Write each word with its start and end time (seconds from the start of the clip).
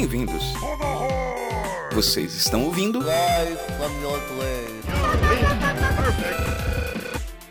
bem-vindos. 0.00 0.54
Vocês 1.92 2.34
estão 2.34 2.64
ouvindo 2.64 3.00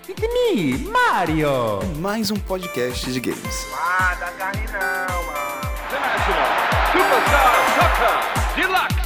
It's 0.08 0.22
me, 0.34 0.78
Mario! 0.90 1.80
mais 1.98 2.32
um 2.32 2.38
podcast 2.38 3.12
de 3.12 3.20
games. 3.20 3.68
Ah, 3.76 4.18
não, 4.72 5.26
mano. 5.26 5.60
International 5.86 6.50
Superstar 6.92 7.56
Soccer 7.76 8.56
Deluxe. 8.56 8.99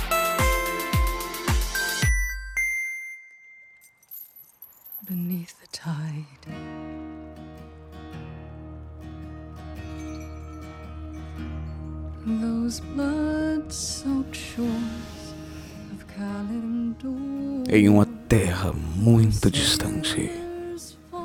Em 17.76 17.90
uma 17.90 18.06
terra 18.06 18.72
muito 18.72 19.50
distante, 19.50 20.30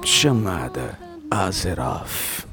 chamada 0.02 0.98
Azeroth, 1.30 2.46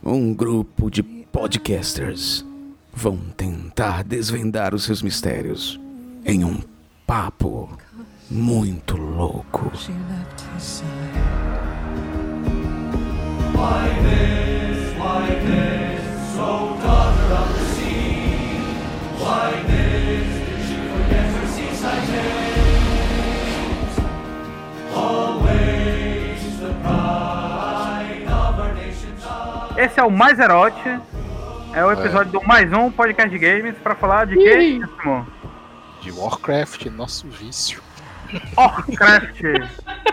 um 0.00 0.32
grupo 0.32 0.88
de 0.88 1.02
podcasters 1.02 2.46
vão 2.94 3.16
tentar 3.36 4.04
desvendar 4.04 4.76
os 4.76 4.84
seus 4.84 5.02
mistérios 5.02 5.80
em 6.24 6.44
um 6.44 6.60
papo 7.04 7.76
muito 8.30 8.96
louco. 8.96 9.72
She 9.76 9.90
left 9.90 10.44
his 10.56 10.62
side. 10.62 11.10
Esse 29.80 29.98
é 29.98 30.02
o 30.02 30.10
Mais 30.10 30.38
Erote. 30.38 31.00
É 31.72 31.82
o 31.82 31.90
episódio 31.90 32.30
do 32.32 32.46
Mais 32.46 32.70
Um 32.70 32.90
Podcast 32.90 33.30
de 33.30 33.38
Games 33.38 33.74
pra 33.82 33.94
falar 33.94 34.26
de 34.26 34.36
que? 34.36 34.78
De 36.02 36.12
Warcraft, 36.12 36.84
nosso 36.88 37.26
vício. 37.28 37.82
Warcraft. 38.58 39.40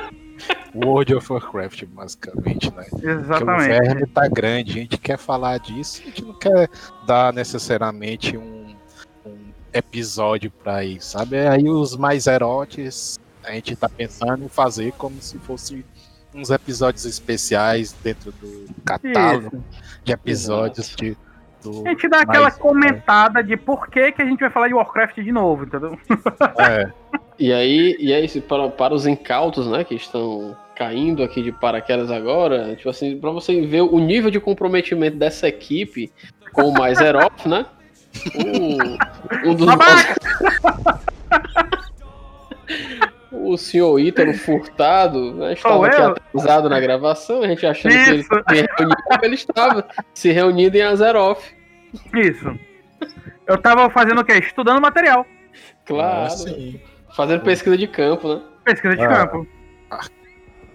World 0.74 1.16
of 1.16 1.34
Warcraft, 1.34 1.84
basicamente, 1.88 2.74
né? 2.74 2.86
Porque 2.90 3.08
o 3.08 3.20
Exatamente. 3.20 3.68
verme 3.68 4.06
tá 4.06 4.30
grande, 4.30 4.72
a 4.72 4.82
gente 4.84 4.98
quer 4.98 5.18
falar 5.18 5.58
disso, 5.58 6.02
a 6.02 6.06
gente 6.06 6.24
não 6.24 6.34
quer 6.34 6.70
dar 7.06 7.34
necessariamente 7.34 8.38
um, 8.38 8.74
um 9.26 9.38
episódio 9.74 10.50
pra 10.50 10.86
isso, 10.86 11.12
sabe? 11.12 11.46
Aí 11.46 11.68
os 11.68 11.98
mais 11.98 12.26
erotes, 12.26 13.20
a 13.44 13.52
gente 13.52 13.76
tá 13.76 13.90
pensando 13.90 14.46
em 14.46 14.50
fazer 14.50 14.94
como 14.94 15.22
se 15.22 15.38
fosse 15.40 15.84
uns 16.34 16.50
episódios 16.50 17.06
especiais 17.06 17.94
dentro 18.04 18.32
do 18.32 18.68
catálogo 18.86 19.64
de 20.04 20.12
episódios 20.12 20.96
de, 20.96 21.18
do 21.64 21.84
A 21.86 21.90
gente 21.90 22.08
dá 22.08 22.22
aquela 22.22 22.44
mais- 22.44 22.58
comentada 22.58 23.44
de 23.44 23.58
por 23.58 23.88
que, 23.90 24.12
que 24.12 24.22
a 24.22 24.26
gente 24.26 24.40
vai 24.40 24.50
falar 24.50 24.68
de 24.68 24.74
Warcraft 24.74 25.16
de 25.18 25.32
novo, 25.32 25.64
entendeu? 25.66 25.98
É, 26.60 26.92
E 27.40 27.52
aí, 27.54 27.96
e 28.00 28.14
aí 28.14 28.28
para, 28.42 28.70
para 28.70 28.94
os 28.94 29.06
incautos, 29.08 29.68
né, 29.68 29.84
que 29.84 29.96
estão 29.96 30.56
caindo 30.76 31.24
aqui 31.24 31.42
de 31.42 31.52
paraquedas 31.52 32.12
agora, 32.12 32.76
tipo 32.76 32.90
assim, 32.90 33.18
pra 33.20 33.32
você 33.32 33.60
ver 33.66 33.82
o 33.82 34.00
nível 34.00 34.30
de 34.30 34.40
comprometimento 34.40 35.18
dessa 35.18 35.48
equipe 35.48 36.12
com 36.54 36.70
o 36.70 36.74
mais 36.74 37.00
Erof, 37.00 37.48
né? 37.48 37.66
O, 38.36 39.50
um 39.50 39.56
dos 39.56 39.68
O 43.48 43.58
senhor 43.58 43.98
Ítalo 43.98 44.34
Furtado 44.34 45.34
né, 45.36 45.54
estava 45.54 45.76
Sou 45.76 45.86
aqui 45.86 46.02
eu? 46.02 46.12
atrasado 46.12 46.70
na 46.70 46.82
gravação, 46.82 47.44
a 47.44 47.48
gente 47.48 47.66
achando 47.66 47.94
que 47.94 47.98
ele 47.98 48.20
Isso. 48.20 48.30
se 48.30 48.68
reuniu, 48.78 48.96
ele 49.24 49.36
estava 49.36 49.88
se 50.14 50.32
reunindo 50.32 50.76
em 50.76 50.82
Azeroth. 50.82 51.42
Isso. 52.14 52.60
Eu 53.46 53.58
tava 53.58 53.90
fazendo 53.90 54.20
o 54.20 54.26
quê? 54.26 54.34
Estudando 54.34 54.82
material. 54.82 55.26
Claro. 55.86 56.26
assim, 56.26 56.82
Fazendo 57.16 57.42
pesquisa 57.44 57.78
de 57.78 57.88
campo, 57.88 58.36
né? 58.36 58.42
Pesquisa 58.66 58.98
de 58.98 59.04
Ah. 59.04 59.28
campo. 59.28 59.48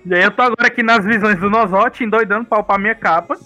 E 0.06 0.14
aí 0.14 0.22
eu 0.22 0.30
tô 0.30 0.40
agora 0.40 0.66
aqui 0.66 0.82
nas 0.82 1.04
visões 1.04 1.38
do 1.38 1.50
Nozote, 1.50 2.02
endoidando 2.02 2.46
pra 2.46 2.60
upar 2.60 2.78
minha 2.78 2.94
capa. 2.94 3.36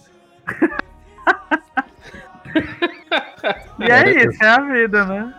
e 3.81 3.91
é 3.91 4.25
isso, 4.25 4.45
é 4.45 4.49
a 4.49 4.61
vida, 4.61 5.05
né? 5.05 5.35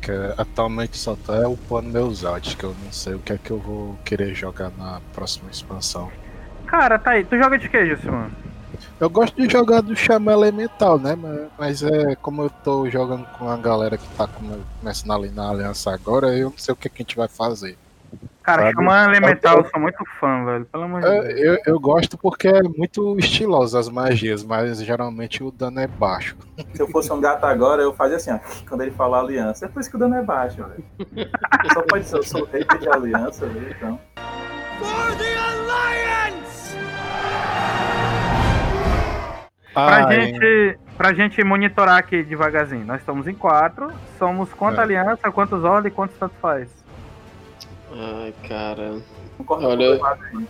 Que 0.00 0.12
atualmente 0.36 0.96
só 0.96 1.14
tá 1.16 1.48
upando 1.48 1.90
meus 1.90 2.24
odds, 2.24 2.54
que 2.54 2.64
eu 2.64 2.74
não 2.84 2.92
sei 2.92 3.14
o 3.14 3.18
que 3.18 3.32
é 3.32 3.38
que 3.38 3.50
eu 3.50 3.58
vou 3.58 3.98
querer 4.04 4.34
jogar 4.34 4.70
na 4.78 5.00
próxima 5.12 5.50
expansão. 5.50 6.10
Cara, 6.66 6.98
tá 6.98 7.12
aí. 7.12 7.24
Tu 7.24 7.36
joga 7.36 7.58
de 7.58 7.68
que, 7.68 7.86
Jussi, 7.86 8.06
Eu 9.00 9.10
gosto 9.10 9.34
de 9.40 9.50
jogar 9.50 9.80
do 9.80 9.94
chama 9.96 10.32
elemental, 10.32 10.98
né? 10.98 11.16
Mas, 11.16 11.40
mas 11.58 11.82
é 11.82 12.14
como 12.16 12.42
eu 12.42 12.50
tô 12.50 12.88
jogando 12.88 13.26
com 13.38 13.48
a 13.48 13.56
galera 13.56 13.98
que 13.98 14.06
tá 14.16 14.26
come- 14.26 14.62
começando 14.78 15.12
ali 15.12 15.30
na 15.30 15.50
aliança 15.50 15.92
agora, 15.92 16.28
eu 16.36 16.50
não 16.50 16.58
sei 16.58 16.72
o 16.72 16.76
que, 16.76 16.88
que 16.88 17.02
a 17.02 17.04
gente 17.04 17.16
vai 17.16 17.28
fazer. 17.28 17.76
Cara, 18.42 18.62
Sabe? 18.62 18.74
Xamã 18.74 19.04
Elemental, 19.04 19.58
eu 19.58 19.64
sou 19.70 19.80
muito 19.80 20.02
fã, 20.18 20.44
velho. 20.46 20.64
Pelo 20.64 20.84
amor 20.84 21.02
de 21.02 21.08
Deus. 21.10 21.24
Eu, 21.38 21.58
eu 21.66 21.78
gosto 21.80 22.16
porque 22.16 22.48
é 22.48 22.62
muito 22.62 23.16
estiloso 23.18 23.76
as 23.78 23.88
magias, 23.88 24.42
mas 24.42 24.82
geralmente 24.82 25.42
o 25.44 25.50
dano 25.50 25.78
é 25.80 25.86
baixo. 25.86 26.36
Se 26.74 26.80
eu 26.82 26.88
fosse 26.88 27.12
um 27.12 27.20
gato 27.20 27.44
agora, 27.44 27.82
eu 27.82 27.92
fazia 27.92 28.16
assim, 28.16 28.32
ó, 28.32 28.38
quando 28.68 28.80
ele 28.80 28.92
fala 28.92 29.20
aliança. 29.20 29.66
É 29.66 29.68
por 29.68 29.80
isso 29.80 29.90
que 29.90 29.96
o 29.96 29.98
dano 29.98 30.14
é 30.16 30.22
baixo, 30.22 30.56
velho. 30.64 31.30
Só 31.72 31.82
pode 31.82 32.04
ser, 32.06 32.16
eu 32.16 32.22
sou 32.22 32.44
hater 32.46 32.78
de 32.78 32.88
aliança, 32.88 33.46
velho, 33.46 33.70
então. 33.76 34.00
Pra, 39.72 40.04
Ah, 40.06 40.12
gente, 40.12 40.78
pra 40.96 41.12
gente 41.12 41.44
monitorar 41.44 41.98
aqui 41.98 42.24
devagarzinho, 42.24 42.84
nós 42.84 43.00
estamos 43.00 43.28
em 43.28 43.34
quatro. 43.34 43.92
Somos 44.18 44.52
quanto 44.52 44.80
É. 44.80 44.82
aliança, 44.82 45.30
quantos 45.30 45.62
ordem 45.62 45.90
e 45.92 45.94
quantos 45.94 46.16
tanto 46.18 46.34
faz. 46.40 46.68
Ai, 47.92 48.34
cara. 48.48 48.94
Olha, 49.48 49.94
aí. 49.94 50.44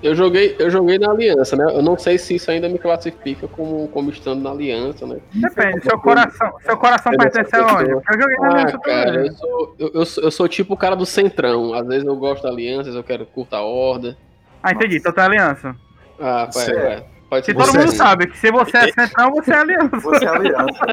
Eu 0.00 0.14
joguei, 0.14 0.54
eu 0.60 0.70
joguei 0.70 0.96
na 0.96 1.10
aliança, 1.10 1.56
né? 1.56 1.64
Eu 1.74 1.82
não 1.82 1.98
sei 1.98 2.18
se 2.18 2.36
isso 2.36 2.48
ainda 2.52 2.68
me 2.68 2.78
classifica 2.78 3.48
como, 3.48 3.88
como 3.88 4.10
estando 4.10 4.40
na 4.40 4.50
aliança, 4.50 5.04
né? 5.04 5.16
Depende, 5.34 5.82
seu 5.82 5.98
coração, 5.98 6.52
seu 6.64 6.76
coração 6.76 7.12
pertence 7.16 7.56
aonde? 7.56 7.90
Eu 7.90 8.02
joguei 8.06 8.36
na 8.36 8.46
Ah, 8.46 8.52
aliança 8.52 8.78
cara, 8.78 9.12
também. 9.12 9.26
eu 9.26 9.34
sou, 9.34 9.74
eu, 9.78 9.90
eu 9.94 10.06
sou, 10.06 10.24
eu 10.24 10.30
sou 10.30 10.46
tipo 10.48 10.74
o 10.74 10.76
cara 10.76 10.94
do 10.94 11.04
centrão. 11.04 11.74
Às 11.74 11.84
vezes 11.84 12.04
eu 12.06 12.14
gosto 12.14 12.44
da 12.44 12.48
aliança, 12.48 12.80
às 12.82 12.86
vezes 12.86 12.96
eu 12.96 13.02
quero 13.02 13.26
curta 13.26 13.56
a 13.56 13.62
horda. 13.62 14.16
Ah, 14.62 14.70
entendi, 14.70 14.98
então 14.98 15.12
tu 15.12 15.18
é 15.20 15.24
aliança. 15.24 15.74
Ah, 16.20 16.48
pode, 16.52 16.64
Você- 16.66 16.76
é, 16.76 17.04
pode 17.28 17.46
Se 17.46 17.50
ser. 17.52 17.58
todo 17.58 17.66
Você- 17.66 17.78
mundo 17.78 17.92
sabe 17.96 18.26
que 18.28 18.38
se 18.38 18.52
você 18.52 18.76
é 18.76 18.92
central, 18.92 19.30
você 19.32 19.50
é 19.52 19.56
aliança. 19.58 19.96
Você 19.96 20.24
é 20.24 20.28
aliança. 20.28 20.86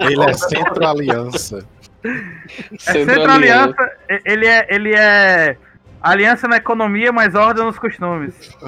Ele 0.00 0.24
é 0.24 0.32
centro 0.32 0.84
aliança. 0.84 1.64
É 2.04 2.78
Centro 2.78 3.30
aliança, 3.30 3.90
ele 4.24 4.46
é, 4.46 4.66
ele 4.70 4.94
é 4.94 5.56
aliança 6.02 6.46
na 6.48 6.56
economia, 6.56 7.12
mas 7.12 7.34
ordem 7.34 7.64
nos 7.64 7.78
costumes. 7.78 8.34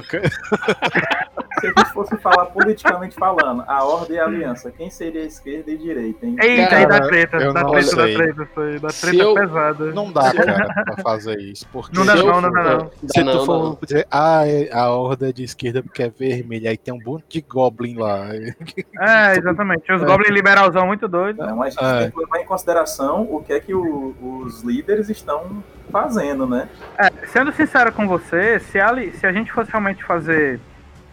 Se 1.61 1.67
a 1.67 1.73
gente 1.79 1.93
fosse 1.93 2.17
falar 2.19 2.47
politicamente 2.47 3.15
falando, 3.17 3.63
a 3.67 3.85
ordem 3.85 4.17
e 4.17 4.21
a 4.21 4.25
aliança, 4.25 4.71
quem 4.71 4.89
seria 4.89 5.21
a 5.23 5.27
esquerda 5.27 5.71
e 5.71 5.77
direita, 5.77 6.25
hein? 6.25 6.35
Eita, 6.41 6.77
aí 6.77 6.87
dá 6.87 7.01
treta, 7.01 7.39
dá 7.53 7.63
não 7.63 7.71
treta, 7.73 7.97
dá 7.97 8.03
treta, 8.05 8.43
isso 8.43 8.61
aí, 8.61 8.79
dá 8.79 8.89
treta 8.89 9.17
eu- 9.23 9.35
pesada. 9.35 9.85
Não 9.93 10.11
dá, 10.11 10.33
cara, 10.33 10.67
pra 10.85 11.03
fazer 11.03 11.39
isso. 11.41 11.67
Porque 11.71 11.95
Não 11.99 12.07
dá 12.07 12.15
não, 12.15 12.41
não 12.41 12.51
dá 12.51 12.63
não. 12.63 12.91
se 13.07 13.23
Dá 13.23 13.31
tu 13.33 13.37
não, 13.37 13.45
for 13.47 13.59
não. 13.65 13.79
dizer, 13.83 14.07
ah, 14.11 14.47
é- 14.49 14.73
a 14.73 14.89
horda 14.91 15.29
é 15.29 15.33
de 15.33 15.45
esquerda 15.45 15.83
porque 15.83 16.03
é 16.05 16.09
vermelha, 16.09 16.71
aí 16.71 16.79
tem 16.79 16.95
um 16.95 17.01
monte 17.05 17.25
de 17.29 17.41
goblin 17.43 17.97
lá. 17.99 18.29
É, 18.35 19.37
exatamente. 19.37 19.93
Os 19.93 20.01
É. 20.03 20.07
Goblin 20.07 20.33
liberalzão 20.33 20.87
muito 20.87 21.07
doido. 21.09 21.45
Não, 21.45 21.57
mas 21.57 21.77
a 21.77 21.83
É. 21.83 21.93
gente 21.93 22.03
tem 22.05 22.11
que 22.13 22.19
levar 22.21 22.41
em 22.41 22.47
consideração 22.47 23.23
o 23.31 23.43
que 23.43 23.53
é 23.53 23.61
que 23.61 23.75
o- 23.75 24.15
os 24.47 24.63
líderes 24.63 25.11
estão 25.11 25.63
fazendo, 25.91 26.47
né? 26.47 26.69
É, 26.99 27.11
sendo 27.27 27.53
sincero 27.53 27.93
com 27.93 28.07
você, 28.07 28.59
se 28.61 28.79
a, 28.81 28.91
se 29.13 29.27
a 29.27 29.33
gente 29.33 29.53
fosse 29.53 29.71
realmente 29.71 30.03
fazer 30.05 30.61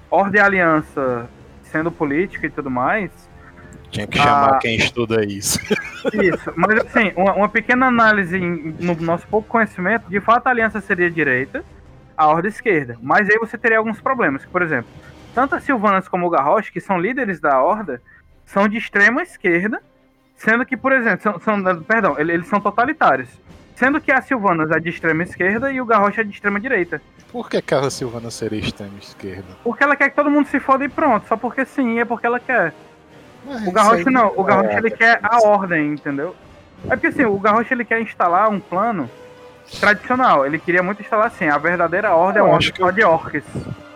ordem 0.09 0.39
e 0.41 0.43
aliança 0.43 1.29
sendo 1.63 1.91
política 1.91 2.47
e 2.47 2.49
tudo 2.49 2.69
mais, 2.69 3.11
Tinha 3.89 4.05
que 4.07 4.17
chamar 4.17 4.55
Ah. 4.55 4.59
quem 4.59 4.75
estuda 4.75 5.23
isso. 5.25 5.59
isso. 6.13 6.53
Mas 6.55 6.77
assim, 6.79 7.11
uma, 7.15 7.33
uma 7.33 7.49
pequena 7.49 7.87
análise 7.87 8.37
em- 8.37 8.75
no 8.79 8.95
nosso 8.95 9.25
pouco 9.27 9.47
conhecimento, 9.47 10.09
de 10.09 10.19
fato 10.19 10.47
a 10.47 10.49
aliança 10.49 10.79
seria 10.81 11.09
direita, 11.09 11.63
a 12.17 12.27
ordem 12.27 12.49
esquerda. 12.49 12.97
Mas 13.01 13.29
aí 13.29 13.37
você 13.37 13.57
teria 13.57 13.77
alguns 13.77 14.01
problemas. 14.01 14.45
Por 14.45 14.61
exemplo, 14.61 14.89
tanto 15.33 15.55
a 15.55 15.59
Silvanas 15.59 16.07
como 16.07 16.25
o 16.25 16.29
Garrosh, 16.29 16.69
que 16.69 16.81
são 16.81 16.99
líderes 16.99 17.39
da 17.39 17.61
horda, 17.61 18.01
são 18.45 18.67
de 18.67 18.77
extrema 18.77 19.21
esquerda, 19.21 19.81
sendo 20.35 20.65
que, 20.65 20.75
por 20.77 20.91
exemplo, 20.91 21.21
são, 21.21 21.39
são- 21.39 21.83
perdão, 21.83 22.15
ele- 22.19 22.33
eles 22.33 22.47
são 22.47 22.59
totalitários. 22.59 23.29
Sendo 23.77 24.01
que 24.01 24.11
a 24.11 24.19
Silvanas 24.23 24.71
é 24.71 24.79
de 24.79 24.89
extrema 24.89 25.21
esquerda 25.21 25.71
e 25.71 25.79
o 25.79 25.85
Garrosh 25.85 26.17
é 26.17 26.23
de 26.23 26.31
extrema 26.31 26.59
direita. 26.59 26.99
Por 27.31 27.47
que, 27.47 27.61
que 27.61 27.75
a 27.75 27.87
Silvana 27.91 28.31
seria 28.31 28.59
extrema 28.59 28.97
esquerda? 28.99 29.55
Porque 29.63 29.83
ela 29.83 29.95
quer 29.95 30.09
que 30.09 30.15
todo 30.15 30.31
mundo 30.31 30.47
se 30.47 30.59
foda 30.59 30.83
e 30.83 30.89
pronto. 30.89 31.27
Só 31.27 31.37
porque 31.37 31.63
sim, 31.63 31.99
é 31.99 32.03
porque 32.03 32.25
ela 32.25 32.39
quer. 32.39 32.73
Mas 33.45 33.67
O 33.67 33.91
aí 33.91 34.03
não, 34.05 34.33
o 34.35 34.43
Garrosh 34.43 34.73
é- 34.73 34.77
ele 34.79 34.89
quer 34.89 35.19
a 35.21 35.47
ordem, 35.47 35.93
entendeu? 35.93 36.35
É 36.85 36.95
porque 36.95 37.05
assim, 37.05 37.25
o 37.25 37.37
Garrosh 37.37 37.69
ele 37.71 37.85
quer 37.85 38.01
instalar 38.01 38.49
um 38.49 38.59
plano 38.59 39.07
tradicional. 39.79 40.45
Ele 40.45 40.59
queria 40.59 40.81
muito 40.83 41.01
instalar 41.01 41.27
assim, 41.27 41.45
a 41.47 41.57
verdadeira 41.57 42.13
ordem 42.15 42.41
é 42.41 42.45
Eu 42.45 42.49
uma 42.49 42.57
acho 42.57 42.69
ordem 42.69 42.85
só 42.85 42.91
de 42.91 43.03
orcs. 43.03 43.43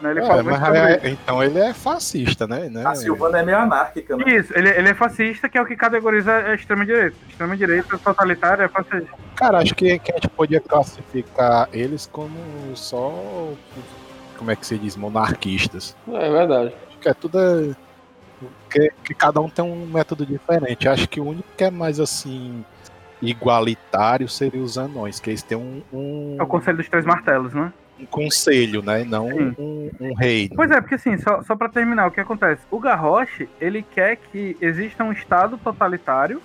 Né? 0.02 0.12
Ele 0.12 0.20
É, 0.22 0.26
fala 0.26 0.44
mas 0.44 0.76
é- 0.76 1.10
então 1.10 1.44
ele 1.44 1.60
é 1.60 1.74
fascista, 1.74 2.48
né? 2.48 2.68
né? 2.70 2.84
A 2.86 2.96
Silvana 2.96 3.40
é 3.40 3.44
meio 3.44 3.58
anárquica, 3.60 4.18
né? 4.18 4.24
Isso, 4.28 4.52
ele, 4.58 4.70
ele 4.70 4.90
é 4.90 4.94
fascista, 4.96 5.48
que 5.48 5.58
é 5.58 5.62
o 5.62 5.66
que 5.66 5.76
categoriza 5.76 6.34
a 6.34 6.56
extrema-direita. 6.56 7.16
Extrema-direita 7.30 7.98
totalitária 8.00 8.64
é 8.64 8.68
fascista. 8.68 9.10
Cara, 9.36 9.60
acho 9.60 9.76
que, 9.76 10.00
que 10.00 10.12
a 10.12 10.16
gente 10.16 10.28
podia 10.30 10.60
classificar 10.60 11.70
eles 11.72 12.08
como 12.12 12.36
só. 12.76 13.14
Como 14.38 14.50
é 14.50 14.56
que 14.56 14.66
se 14.66 14.76
diz? 14.78 14.96
Monarquistas. 14.98 15.96
É 16.12 16.30
verdade. 16.32 16.74
Acho 16.90 16.98
que 17.00 17.10
é 17.10 17.14
tudo. 17.14 17.40
é- 17.40 17.76
Que, 18.72 18.92
que 19.04 19.14
cada 19.14 19.40
um 19.40 19.48
tem 19.48 19.64
um 19.64 19.86
método 19.86 20.26
diferente. 20.26 20.90
Acho 20.90 21.08
que 21.08 21.20
o 21.20 21.26
único 21.28 21.48
que 21.56 21.64
é 21.64 21.70
mais 21.70 22.00
assim. 22.00 22.66
Igualitário 23.22 24.28
seria 24.28 24.62
os 24.62 24.78
anões, 24.78 25.20
que 25.20 25.30
eles 25.30 25.44
têm 25.44 25.58
um, 25.58 25.82
um, 25.94 26.38
É 26.40 26.44
o 26.44 26.48
Conselho 26.48 26.78
dos 26.78 26.90
Três 26.90 27.06
Martelos, 27.06 27.54
né? 27.54 27.72
um 28.00 28.06
conselho, 28.08 28.82
né? 28.82 29.04
Não 29.04 29.28
um, 29.28 29.92
um 30.00 30.14
reino. 30.16 30.56
Pois 30.56 30.72
é, 30.72 30.82
porque 30.82 30.96
assim, 30.96 31.18
só, 31.20 31.44
só 31.44 31.56
pra 31.56 31.70
terminar, 31.70 32.08
o 32.08 32.12
que 32.12 32.20
acontece? 32.20 32.64
O 32.72 32.80
Garrosh, 32.80 33.44
ele 33.60 33.84
quer 33.84 34.16
que 34.16 34.58
exista 34.60 35.04
um 35.04 35.12
estado 35.12 35.56
totalitário 35.60 36.42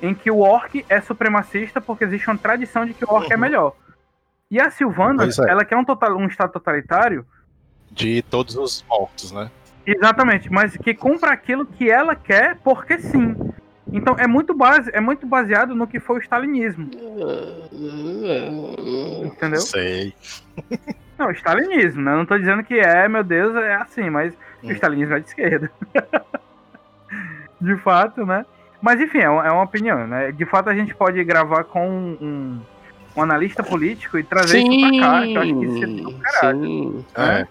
em 0.00 0.14
que 0.14 0.30
o 0.30 0.38
orc 0.38 0.84
é 0.88 1.00
supremacista 1.02 1.82
porque 1.82 2.04
existe 2.04 2.28
uma 2.30 2.38
tradição 2.38 2.86
de 2.86 2.94
que 2.94 3.04
o 3.04 3.10
orc 3.12 3.30
é 3.30 3.34
Uhum. 3.34 3.40
melhor. 3.40 3.72
E 4.50 4.58
a 4.58 4.70
Silvana, 4.70 5.24
é. 5.24 5.50
ela 5.50 5.64
quer 5.66 5.76
um, 5.76 5.84
total, 5.84 6.16
um 6.16 6.26
estado 6.26 6.52
totalitário, 6.52 7.26
De 7.90 8.22
todos 8.22 8.56
os 8.56 8.82
mortos, 8.88 9.32
né? 9.32 9.50
exatamente, 9.84 10.50
mas 10.50 10.76
que 10.78 10.94
cumpra 10.94 11.30
aquilo 11.32 11.66
que 11.66 11.90
ela 11.90 12.16
quer 12.16 12.56
porque 12.64 12.98
sim. 12.98 13.36
Então 13.92 14.16
é 14.18 14.26
muito, 14.26 14.52
base, 14.54 14.90
é 14.92 15.00
muito 15.00 15.26
baseado 15.26 15.74
no 15.74 15.86
que 15.86 16.00
foi 16.00 16.16
o 16.18 16.22
stalinismo, 16.22 16.90
entendeu? 19.24 19.60
Sei. 19.60 20.12
Não, 21.18 21.30
stalinismo, 21.30 22.02
né? 22.02 22.12
Eu 22.12 22.16
não 22.18 22.26
tô 22.26 22.36
dizendo 22.36 22.62
que 22.64 22.74
é, 22.74 23.08
meu 23.08 23.22
Deus, 23.22 23.54
é 23.56 23.74
assim, 23.76 24.10
mas 24.10 24.34
o 24.62 24.66
Hum. 24.66 24.72
stalinismo 24.72 25.14
é 25.14 25.20
de 25.20 25.26
esquerda. 25.28 25.70
de 27.60 27.76
fato, 27.78 28.26
né? 28.26 28.44
Mas 28.82 29.00
enfim, 29.00 29.18
é 29.18 29.30
uma, 29.30 29.46
é 29.46 29.50
uma 29.50 29.62
opinião, 29.62 30.06
né? 30.06 30.32
De 30.32 30.44
fato 30.44 30.68
a 30.68 30.74
gente 30.74 30.94
pode 30.94 31.22
gravar 31.24 31.64
com 31.64 31.88
um, 31.88 32.60
um 33.16 33.22
analista 33.22 33.62
político 33.62 34.18
e 34.18 34.24
trazer 34.24 34.58
isso 34.60 34.80
pra 34.80 34.90
cá, 35.00 35.22
que 35.22 35.34
eu 35.34 35.42
acho 35.42 35.58
que 35.58 35.64
isso 35.64 35.84
é 35.84 35.86
do 35.86 36.12
caralho. 36.18 36.64
sim. 36.66 37.04
né? 37.16 37.48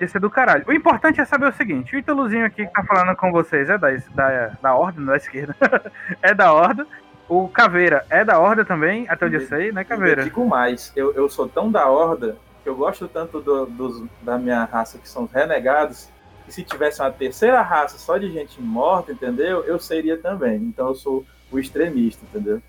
Isso 0.00 0.16
é 0.16 0.20
do 0.20 0.30
caralho. 0.30 0.64
O 0.68 0.72
importante 0.72 1.20
é 1.20 1.24
saber 1.24 1.46
o 1.48 1.52
seguinte: 1.52 1.94
o 1.94 1.98
Ítalozinho 1.98 2.46
aqui 2.46 2.66
que 2.66 2.72
tá 2.72 2.82
falando 2.84 3.16
com 3.16 3.32
vocês 3.32 3.68
é 3.68 3.76
da, 3.76 3.88
da, 4.14 4.46
da 4.62 4.74
Horda, 4.74 5.00
não 5.00 5.08
da 5.08 5.16
esquerda. 5.16 5.54
é 6.22 6.32
da 6.34 6.52
Horda. 6.52 6.86
O 7.28 7.46
Caveira 7.48 8.06
é 8.08 8.24
da 8.24 8.38
Horda 8.38 8.64
também, 8.64 9.06
até 9.08 9.26
onde 9.26 9.34
eu 9.36 9.40
sei, 9.42 9.70
né, 9.70 9.82
Eu 9.82 9.84
Caveira? 9.86 10.22
digo 10.24 10.46
mais, 10.46 10.90
eu, 10.96 11.12
eu 11.14 11.28
sou 11.28 11.46
tão 11.46 11.70
da 11.70 11.86
horda 11.86 12.36
que 12.62 12.68
eu 12.70 12.74
gosto 12.74 13.06
tanto 13.06 13.38
do- 13.40 13.66
dos, 13.66 14.02
da 14.22 14.38
minha 14.38 14.64
raça 14.64 14.96
que 14.98 15.06
são 15.06 15.24
os 15.24 15.30
renegados, 15.32 16.08
que 16.46 16.52
se 16.54 16.62
tivesse 16.64 17.02
uma 17.02 17.10
terceira 17.10 17.60
raça 17.60 17.98
só 17.98 18.16
de 18.16 18.30
gente 18.32 18.62
morta, 18.62 19.12
entendeu? 19.12 19.62
Eu 19.64 19.78
seria 19.78 20.16
também. 20.16 20.56
Então 20.56 20.88
eu 20.88 20.94
sou 20.94 21.22
o 21.52 21.58
extremista, 21.58 22.24
entendeu? 22.24 22.62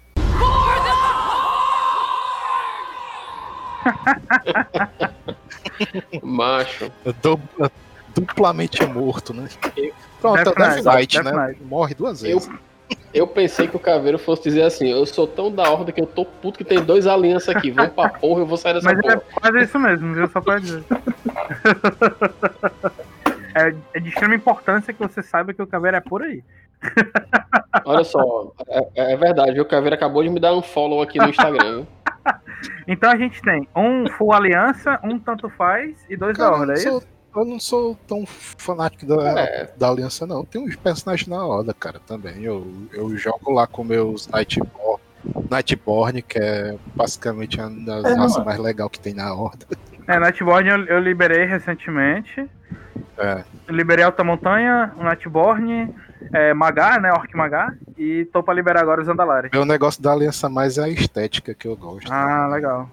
Macho. 6.24 6.92
Du- 7.22 7.40
duplamente 8.16 8.86
morto, 8.86 9.34
né? 9.34 9.48
Pronto, 10.22 10.38
é 10.40 10.44
Death 10.44 10.56
Death 10.56 10.76
Knight, 10.76 10.84
Knight, 10.86 11.22
Death 11.24 11.26
né? 11.26 11.48
Knight. 11.48 11.64
Morre 11.64 11.94
duas 11.94 12.24
Eu, 12.24 12.40
vezes. 12.40 12.54
eu 13.14 13.28
pensei 13.28 13.68
que 13.68 13.76
o 13.76 13.80
Caveiro 13.80 14.20
fosse 14.20 14.44
dizer 14.44 14.64
assim: 14.64 14.88
eu 14.90 15.06
sou 15.06 15.26
tão 15.28 15.52
da 15.52 15.70
horda 15.70 15.92
que 15.92 16.02
eu 16.02 16.06
tô 16.08 16.26
puto 16.26 16.58
que 16.58 16.64
tem 16.66 16.82
dois 16.84 17.08
alianças 17.08 17.56
aqui. 17.56 17.72
Vão 17.72 17.90
pra 17.90 18.10
porra, 18.10 18.42
eu 18.42 18.46
vou 18.46 18.58
sair 18.58 18.74
dessa 18.74 18.88
Mas 18.94 19.00
é 19.00 19.02
porra. 19.02 19.22
quase 19.34 19.64
isso 19.64 19.80
mesmo, 19.80 20.14
viu? 20.14 20.28
Só 20.30 20.42
pra 20.42 20.60
dizer. 20.60 20.84
é, 23.56 23.74
é 23.94 24.00
de 24.00 24.10
extrema 24.10 24.36
importância 24.36 24.94
que 24.94 25.00
você 25.00 25.24
saiba 25.24 25.54
que 25.54 25.62
o 25.62 25.68
Caveira 25.68 25.98
é 25.98 26.02
por 26.02 26.22
aí. 26.24 26.44
Olha 27.84 28.06
só, 28.06 28.54
é, 28.96 29.14
é 29.14 29.18
verdade, 29.18 29.60
o 29.60 29.66
Caveiro 29.66 29.94
acabou 29.96 30.24
de 30.24 30.30
me 30.30 30.40
dar 30.40 30.54
um 30.56 30.62
follow 30.62 31.02
aqui 31.02 31.18
no 31.18 31.28
Instagram. 31.30 31.84
Então 32.88 33.10
a 33.12 33.16
gente 33.18 33.42
tem 33.42 33.68
um 33.76 34.08
full 34.12 34.34
aliança, 34.34 35.00
um 35.04 35.18
tanto 35.20 35.50
faz 35.50 35.96
e 36.10 36.16
dois 36.18 36.38
da 36.38 36.46
Cara, 36.46 36.56
eu, 36.56 36.60
Horda, 36.62 36.66
não 36.68 36.74
é 36.74 36.78
sou, 36.78 36.98
isso? 37.00 37.08
eu 37.36 37.46
não 37.46 37.60
sou 37.60 37.96
tão 38.08 38.26
fanático 38.26 39.06
da, 39.06 39.40
É. 39.40 39.74
da 39.78 39.90
aliança, 39.90 40.26
não. 40.28 40.44
Tem 40.44 40.62
uns 40.62 40.76
personagens 40.76 41.28
na 41.28 41.46
Horda, 41.46 41.74
cara, 41.74 42.00
também. 42.06 42.44
Eu, 42.44 42.66
eu 42.94 43.16
jogo 43.18 43.52
lá 43.52 43.66
com 43.68 43.84
meus 43.84 44.28
Nightborn, 44.28 45.00
Nightborn 45.50 46.22
que 46.22 46.40
é 46.40 46.76
basicamente 46.96 47.60
uma 47.60 47.70
das 47.86 48.06
É, 48.06 48.14
raças 48.16 48.44
mais 48.46 48.60
legais 48.60 48.90
que 48.92 49.00
tem 49.00 49.14
na 49.14 49.34
Horda. 49.34 49.66
É, 50.08 50.20
Nightborn 50.20 50.68
eu, 50.70 50.86
eu 50.86 51.00
liberei 51.00 51.46
recentemente. 51.46 52.50
É. 53.18 53.44
Liberei 53.70 54.04
Alta 54.04 54.24
Montanha, 54.24 54.94
o 54.98 55.04
Nightborn, 55.04 55.94
é, 56.34 56.54
Magá, 56.54 57.00
né? 57.00 57.12
Orc 57.12 57.36
Magá. 57.36 57.74
E 57.98 58.26
tô 58.26 58.44
pra 58.44 58.54
liberar 58.54 58.82
agora 58.82 59.02
os 59.02 59.08
Andalares. 59.08 59.52
Meu 59.52 59.66
negócio 59.66 60.02
da 60.02 60.12
aliança 60.12 60.50
mais 60.50 60.78
é 60.78 60.84
a 60.84 60.90
estética 60.90 61.54
que 61.54 61.68
eu 61.68 61.76
gosto. 61.76 62.12
Ah, 62.12 62.48
né? 62.48 62.56
legal. 62.56 62.90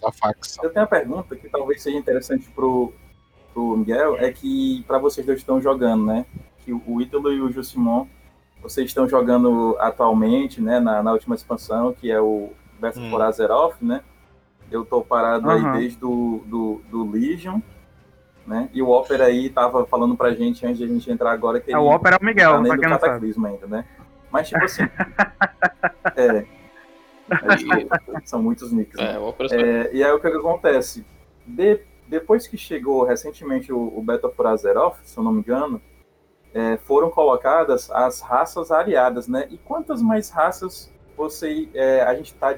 Da 0.00 0.10
facção. 0.12 0.64
Eu 0.64 0.70
tenho 0.70 0.82
uma 0.82 0.88
pergunta 0.90 1.36
que 1.36 1.48
talvez 1.48 1.82
seja 1.82 1.96
interessante 1.96 2.48
pro, 2.54 2.92
pro 3.52 3.76
Miguel, 3.76 4.16
é 4.18 4.32
que 4.32 4.82
para 4.86 4.98
vocês 4.98 5.26
dois 5.26 5.38
estão 5.38 5.60
jogando, 5.60 6.06
né? 6.06 6.24
Que 6.64 6.72
o 6.72 7.00
Ítalo 7.00 7.32
e 7.32 7.40
o 7.40 7.50
Jusimon, 7.52 8.06
vocês 8.62 8.86
estão 8.86 9.08
jogando 9.08 9.76
atualmente, 9.78 10.60
né? 10.60 10.80
Na, 10.80 11.02
na 11.02 11.12
última 11.12 11.34
expansão, 11.34 11.92
que 11.92 12.10
é 12.10 12.20
o 12.20 12.50
Best 12.80 12.98
Hum. 12.98 13.10
for 13.10 13.20
Azeroth, 13.22 13.76
né? 13.82 14.00
Eu 14.70 14.84
tô 14.84 15.02
parado 15.02 15.50
Aham. 15.50 15.72
aí 15.72 15.80
desde 15.80 15.98
do, 15.98 16.42
do, 16.46 16.80
do 16.90 17.10
Legion, 17.10 17.60
né? 18.46 18.68
E 18.72 18.82
o 18.82 18.88
Opera 18.88 19.26
aí 19.26 19.48
tava 19.48 19.84
falando 19.86 20.16
pra 20.16 20.32
gente 20.32 20.64
antes 20.66 20.78
de 20.78 20.84
a 20.84 20.88
gente 20.88 21.10
entrar 21.10 21.32
agora 21.32 21.60
que 21.60 21.70
É, 21.70 21.74
ele 21.74 21.80
o 21.82 21.86
Ópera 21.86 22.16
é 22.16 22.18
o 22.20 22.24
Miguel, 22.24 22.52
tá 22.52 22.60
nem 22.60 22.72
do 22.72 22.80
quem 22.80 22.90
não 22.90 22.98
sabe. 22.98 23.34
Ainda, 23.46 23.66
né? 23.66 23.84
Mas 24.30 24.48
tipo 24.48 24.64
assim. 24.64 24.82
é. 26.16 26.46
É, 27.30 28.20
São 28.24 28.42
muitos 28.42 28.72
nicks, 28.72 28.96
né? 28.98 29.14
É, 29.14 29.18
opressor. 29.18 29.58
É, 29.58 29.90
e 29.92 30.02
aí 30.02 30.10
o 30.10 30.20
que, 30.20 30.30
que 30.30 30.36
acontece? 30.36 31.06
De- 31.46 31.80
depois 32.08 32.46
que 32.48 32.56
chegou 32.56 33.04
recentemente 33.04 33.72
o, 33.72 33.78
o 33.96 34.02
Battle 34.02 34.32
for 34.32 34.48
Azeroth, 34.48 34.96
se 35.04 35.16
eu 35.16 35.22
não 35.22 35.32
me 35.32 35.40
engano, 35.40 35.80
é, 36.52 36.76
foram 36.78 37.08
colocadas 37.08 37.88
as 37.90 38.20
raças 38.20 38.72
aliadas, 38.72 39.28
né? 39.28 39.46
E 39.50 39.56
quantas 39.58 40.02
mais 40.02 40.28
raças 40.30 40.92
você 41.16 41.68
é, 41.74 42.02
a 42.02 42.14
gente 42.14 42.32
está 42.32 42.52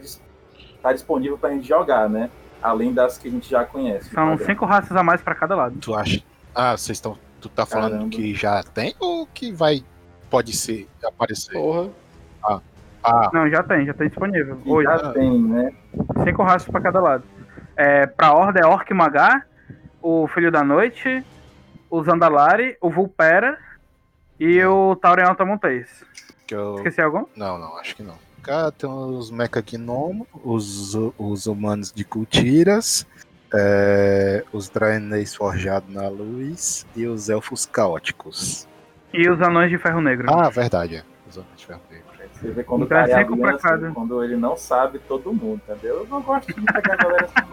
tá 0.80 0.92
disponível 0.92 1.36
para 1.36 1.50
a 1.50 1.52
gente 1.52 1.68
jogar, 1.68 2.08
né? 2.08 2.30
Além 2.62 2.92
das 2.92 3.18
que 3.18 3.28
a 3.28 3.30
gente 3.30 3.50
já 3.50 3.64
conhece. 3.64 4.10
São 4.10 4.30
padrão. 4.30 4.46
cinco 4.46 4.64
raças 4.64 4.96
a 4.96 5.02
mais 5.02 5.20
pra 5.20 5.34
cada 5.34 5.54
lado. 5.56 5.78
Tu 5.80 5.94
acha? 5.94 6.22
Ah, 6.54 6.76
vocês 6.76 6.98
estão. 6.98 7.18
Tu 7.40 7.48
tá 7.48 7.66
falando 7.66 7.92
Caramba. 7.92 8.10
que 8.10 8.34
já 8.34 8.62
tem 8.62 8.94
ou 9.00 9.26
que 9.26 9.50
vai. 9.52 9.82
Pode 10.30 10.56
ser 10.56 10.88
aparecer? 11.04 11.52
Porra. 11.52 11.90
Ah, 13.04 13.30
Não, 13.32 13.50
já 13.50 13.62
tem, 13.64 13.84
já 13.84 13.92
tem 13.92 14.06
disponível. 14.08 14.60
Hoje, 14.64 14.86
já 14.88 15.12
tem, 15.12 15.42
né? 15.42 15.72
cinco 16.24 16.42
raças 16.44 16.68
pra 16.68 16.80
cada 16.80 17.00
lado. 17.00 17.24
É, 17.76 18.06
pra 18.06 18.32
Horda 18.32 18.60
é 18.60 18.66
Orc 18.66 18.88
Magá, 18.94 19.44
o 20.00 20.28
Filho 20.28 20.52
da 20.52 20.62
Noite, 20.62 21.24
o 21.90 22.02
Zandalari, 22.04 22.76
o 22.80 22.88
Vulpera 22.88 23.58
e 24.38 24.64
o 24.64 24.94
Tauren 24.94 25.24
Altamontês. 25.24 26.04
que 26.46 26.54
eu. 26.54 26.76
Esqueci 26.76 27.00
algum? 27.00 27.24
Não, 27.34 27.58
não, 27.58 27.76
acho 27.78 27.96
que 27.96 28.04
não. 28.04 28.14
Cara, 28.42 28.72
tem 28.72 28.90
os 28.90 29.30
Mecha 29.30 29.62
Gnomo, 29.62 30.26
os, 30.44 30.94
os 31.16 31.46
humanos 31.46 31.92
de 31.92 32.04
Cultiras, 32.04 33.06
é, 33.54 34.44
os 34.52 34.68
Draenês 34.68 35.34
forjados 35.34 35.92
na 35.94 36.08
luz 36.08 36.84
e 36.96 37.06
os 37.06 37.28
elfos 37.28 37.66
caóticos. 37.66 38.66
E 39.12 39.28
os 39.30 39.40
Anões 39.40 39.70
de 39.70 39.78
Ferro 39.78 40.00
Negro. 40.00 40.26
Ah, 40.32 40.48
verdade, 40.48 40.96
é. 40.96 41.02
Os 41.28 41.36
homens 41.36 41.56
de 41.56 41.66
ferro 41.66 41.80
negro. 41.90 42.06
Você 42.34 42.50
vê 42.50 42.64
quando 42.64 42.84
Então 42.84 42.98
é 42.98 43.00
cara 43.08 43.12
é 43.20 43.24
cinco 43.24 43.36
pra 43.36 43.48
aliança, 43.50 43.68
cada. 43.68 43.90
quando 43.92 44.24
ele 44.24 44.36
não 44.36 44.56
sabe 44.56 44.98
todo 45.00 45.32
mundo, 45.32 45.60
entendeu? 45.68 45.98
Eu 46.00 46.06
não 46.08 46.20
gosto 46.20 46.48
de 46.48 46.60
pegar 46.72 46.94
a 46.94 46.96
galera 46.96 47.24
assim. 47.26 47.46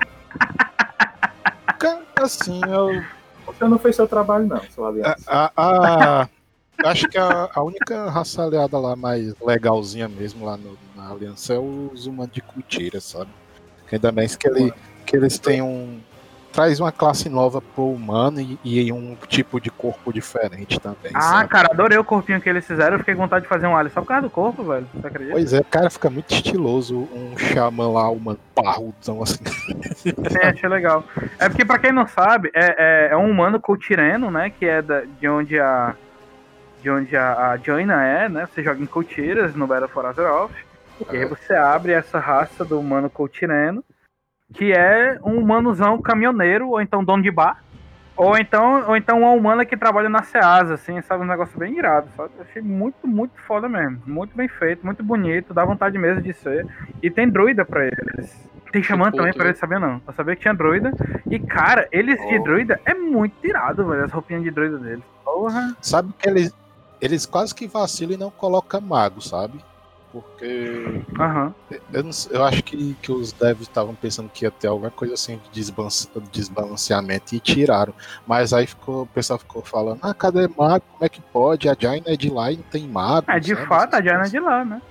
Cara, 1.78 2.02
assim, 2.22 2.62
eu. 2.68 3.04
Você 3.46 3.66
não 3.68 3.78
fez 3.80 3.96
seu 3.96 4.08
trabalho, 4.08 4.48
não, 4.48 4.62
seu 4.70 4.86
aliança. 4.86 5.16
A, 5.28 5.52
a- 5.56 6.22
a- 6.24 6.30
acho 6.86 7.08
que 7.08 7.18
a, 7.18 7.50
a 7.54 7.62
única 7.64 8.10
raça 8.10 8.44
aliada 8.44 8.78
lá 8.78 8.96
mais 8.96 9.34
legalzinha 9.42 10.08
mesmo 10.08 10.46
lá 10.46 10.58
no- 10.58 10.78
na 10.96 11.12
aliança 11.12 11.54
é 11.54 11.60
os 11.60 12.06
humanos 12.08 12.34
de 12.34 12.42
Cultira, 12.42 13.00
sabe? 13.02 13.30
Ainda 13.92 14.12
mais 14.12 14.36
que, 14.36 14.48
ele, 14.48 14.72
que 15.06 15.16
eles 15.16 15.40
têm 15.40 15.62
um. 15.62 16.00
Traz 16.52 16.80
uma 16.80 16.92
classe 16.92 17.30
nova 17.30 17.62
pro 17.62 17.86
humano 17.92 18.40
e, 18.42 18.58
e 18.64 18.92
um 18.92 19.16
tipo 19.28 19.62
de 19.62 19.70
corpo 19.70 20.12
diferente 20.12 20.80
também. 20.80 21.12
Ah, 21.14 21.22
sabe? 21.22 21.50
cara, 21.50 21.70
adorei 21.72 21.96
o 21.98 22.04
corpinho 22.04 22.42
que 22.42 22.50
eles 22.50 22.66
fizeram. 22.66 22.94
Eu 22.96 23.00
fiquei 23.00 23.14
com 23.14 23.22
vontade 23.22 23.44
de 23.44 23.50
fazer 23.50 23.68
um 23.68 23.76
alho 23.78 23.90
só 23.92 24.02
por 24.02 24.08
causa 24.08 24.24
do 24.24 24.30
corpo, 24.32 24.64
velho. 24.64 24.88
Você 24.96 25.08
acredita? 25.08 25.34
Pois 25.34 25.54
é, 25.54 25.64
cara, 25.64 25.90
fica 25.92 26.10
muito 26.10 26.34
estiloso 26.34 27.08
um 27.14 27.38
xamã 27.38 27.88
lá, 27.92 28.10
humano 28.10 28.40
parrudão 28.56 29.22
assim. 29.22 29.44
Sim, 29.96 30.14
achei 30.44 30.68
legal. 30.70 31.04
É 31.38 31.48
porque, 31.50 31.64
pra 31.64 31.78
quem 31.78 31.92
não 31.92 32.08
sabe, 32.08 32.50
é, 32.56 33.10
é, 33.10 33.14
é 33.14 33.18
um 33.18 33.30
humano 33.30 33.60
cultireno, 33.60 34.32
né? 34.32 34.50
Que 34.50 34.66
é 34.66 34.82
da- 34.82 35.02
de 35.02 35.30
onde 35.30 35.60
a, 35.60 35.96
de 36.82 36.90
onde 36.90 37.16
a, 37.16 37.52
a 37.52 37.58
Jaina 37.58 38.04
é, 38.06 38.30
né? 38.30 38.46
Você 38.48 38.64
joga 38.64 38.82
em 38.82 38.86
Couteiras 38.86 39.56
no 39.56 39.68
Battle 39.68 39.90
for 39.90 40.06
Azeroth. 40.06 40.52
E 41.12 41.18
aí 41.18 41.26
você 41.26 41.54
abre 41.54 41.94
essa 41.94 42.20
raça 42.20 42.66
do 42.66 42.80
humano 42.80 43.10
coutireno, 43.10 43.84
que 44.54 44.74
é 44.74 45.18
um 45.24 45.38
humanozão 45.38 46.02
caminhoneiro, 46.02 46.70
ou 46.70 46.82
então 46.82 47.04
dono 47.04 47.24
de 47.24 47.32
bar. 47.32 47.64
Ou 48.18 48.38
então, 48.38 48.84
ou 48.86 48.98
então 48.98 49.22
uma 49.22 49.32
humana 49.32 49.64
que 49.64 49.78
trabalha 49.78 50.10
na 50.10 50.24
Ceasa, 50.24 50.74
assim, 50.74 51.02
sabe? 51.04 51.24
Um 51.24 51.28
negócio 51.28 51.58
bem 51.58 51.78
irado, 51.78 52.10
sabe? 52.18 52.32
Eu 52.38 52.44
achei 52.44 52.62
muito, 52.62 53.08
muito 53.08 53.40
foda 53.48 53.70
mesmo. 53.70 54.02
Muito 54.06 54.36
bem 54.36 54.50
feito, 54.50 54.86
muito 54.86 55.02
bonito, 55.02 55.54
dá 55.54 55.64
vontade 55.64 55.98
mesmo 55.98 56.22
de 56.22 56.34
ser. 56.34 56.68
E 57.02 57.10
tem 57.10 57.30
druida 57.30 57.64
pra 57.64 57.86
eles. 57.86 58.50
Tem 58.74 58.84
xamã 58.84 59.06
puto, 59.06 59.18
também 59.18 59.34
pra 59.34 59.46
eles, 59.46 59.58
sabia 59.58 59.80
não? 59.80 60.02
Eu 60.06 60.14
sabia 60.14 60.36
que 60.36 60.42
tinha 60.42 60.54
druida. 60.54 60.92
E, 61.32 61.40
cara, 61.40 61.88
eles 61.94 62.20
de 62.28 62.38
Oh. 62.38 62.44
druida 62.44 62.82
é 62.86 62.94
muito 62.94 63.36
irado, 63.48 63.88
velho, 63.88 64.04
as 64.04 64.12
roupinhas 64.12 64.44
de 64.44 64.52
druida 64.52 64.78
deles. 64.78 65.04
Porra. 65.24 65.76
Sabe 65.82 66.12
que 66.20 66.30
eles, 66.30 66.54
eles 67.02 67.26
quase 67.26 67.54
que 67.56 67.68
vacilam 67.68 68.14
e 68.14 68.18
não 68.18 68.30
colocam 68.32 68.82
mago, 68.82 69.22
sabe? 69.22 69.60
Porque 70.12 71.04
Aham. 71.20 71.54
eu, 71.94 72.04
não 72.04 72.10
eu 72.32 72.44
acho 72.44 72.64
que, 72.64 72.96
que 73.00 73.12
os 73.12 73.32
devs 73.32 73.62
estavam 73.62 73.94
pensando 73.94 74.28
que 74.28 74.44
ia 74.44 74.50
ter 74.50 74.66
alguma 74.68 74.90
coisa 74.90 75.14
assim 75.14 75.38
de 75.38 75.52
desbalance- 75.52 76.10
desbalanceamento 76.32 77.36
e 77.36 77.40
tiraram. 77.40 77.94
Mas 78.26 78.52
aí 78.52 78.66
ficou, 78.66 79.04
o 79.04 79.06
pessoal 79.06 79.38
ficou 79.38 79.62
falando, 79.62 80.00
ah, 80.02 80.14
cadê 80.14 80.48
mago? 80.58 80.84
Como 80.94 81.06
é 81.06 81.10
que 81.10 81.22
pode? 81.22 81.70
A 81.70 81.76
Jaina 81.80 82.08
é 82.08 82.16
de 82.18 82.30
lá 82.32 82.52
e 82.52 82.58
não 82.58 82.64
tem 82.64 82.88
mago. 82.88 83.30
É, 83.30 83.40
de 83.40 83.54
sabe? 83.54 83.68
fato, 83.68 83.94
a 83.96 84.02
Jaina 84.02 84.26
é 84.26 84.30
de 84.30 84.40
lá, 84.40 84.66
né? 84.66 84.82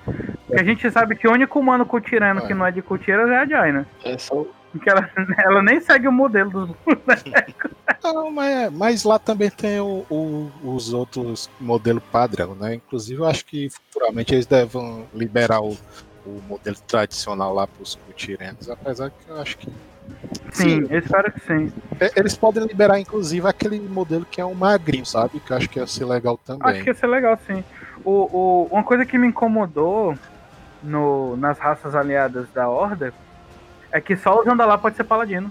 Porque 0.47 0.61
a 0.61 0.65
gente 0.65 0.89
sabe 0.91 1.17
que 1.17 1.27
o 1.27 1.33
único 1.33 1.59
humano 1.59 1.85
cultirano 1.85 2.41
É. 2.41 2.47
que 2.47 2.55
não 2.55 2.65
é 2.65 2.71
de 2.71 2.81
cultiras 2.81 3.29
é 3.29 3.39
a 3.39 3.45
Jaina. 3.47 3.89
É 4.05 4.17
só 4.17 4.47
Porque 4.79 4.91
ela, 4.91 5.11
ela 5.45 5.63
nem 5.63 5.81
segue 5.81 6.09
o 6.09 6.13
modelo 6.13 6.51
dos 6.51 6.71
Não, 8.03 8.31
mas, 8.31 8.73
mas 8.73 9.05
lá 9.05 9.19
também 9.19 9.51
tem 9.51 9.81
o- 9.81 10.05
o- 10.09 10.51
os 10.65 10.93
outros 10.93 11.51
modelos 11.61 12.03
padrão, 12.13 12.55
né? 12.55 12.75
Inclusive, 12.77 13.21
eu 13.21 13.27
acho 13.27 13.45
que 13.45 13.69
futuramente 13.71 14.35
eles 14.35 14.47
devem 14.47 15.07
liberar 15.13 15.61
o, 15.61 15.77
o 16.25 16.41
modelo 16.49 16.77
tradicional 16.87 17.53
lá 17.53 17.67
para 17.67 17.83
os 17.83 17.97
cultirenos, 17.97 18.69
apesar 18.71 19.11
que 19.11 19.29
eu 19.31 19.41
acho 19.41 19.59
que 19.59 19.69
Sim, 20.53 20.87
eu 20.89 20.99
espero 20.99 21.31
que 21.33 21.41
sim. 21.41 21.73
E- 22.01 22.13
Eles 22.17 22.37
podem 22.37 22.65
liberar, 22.65 22.99
inclusive, 22.99 23.47
aquele 23.47 23.81
modelo 23.81 24.25
que 24.25 24.41
é 24.41 24.45
um 24.45 24.55
magrinho, 24.55 25.05
sabe? 25.07 25.41
Que 25.41 25.53
eu 25.53 25.57
acho 25.57 25.69
que 25.69 25.79
ia 25.79 25.87
ser 25.87 26.05
legal 26.05 26.39
também. 26.39 26.71
Acho 26.71 26.83
que 26.83 26.91
ia 26.91 26.95
ser 26.95 27.07
legal, 27.07 27.39
sim. 27.47 27.63
O, 28.05 28.11
o, 28.11 28.69
uma 28.73 28.83
coisa 28.83 29.05
que 29.05 29.19
me 29.19 29.27
incomodou 29.29 30.17
no, 30.83 31.37
nas 31.37 31.59
raças 31.59 31.95
aliadas 31.95 32.49
da 32.55 32.69
Horda 32.69 33.13
é 33.93 34.01
que 34.01 34.17
só 34.17 34.41
o 34.41 34.45
Zandalá 34.45 34.77
pode 34.79 34.97
ser 34.97 35.05
paladino. 35.05 35.51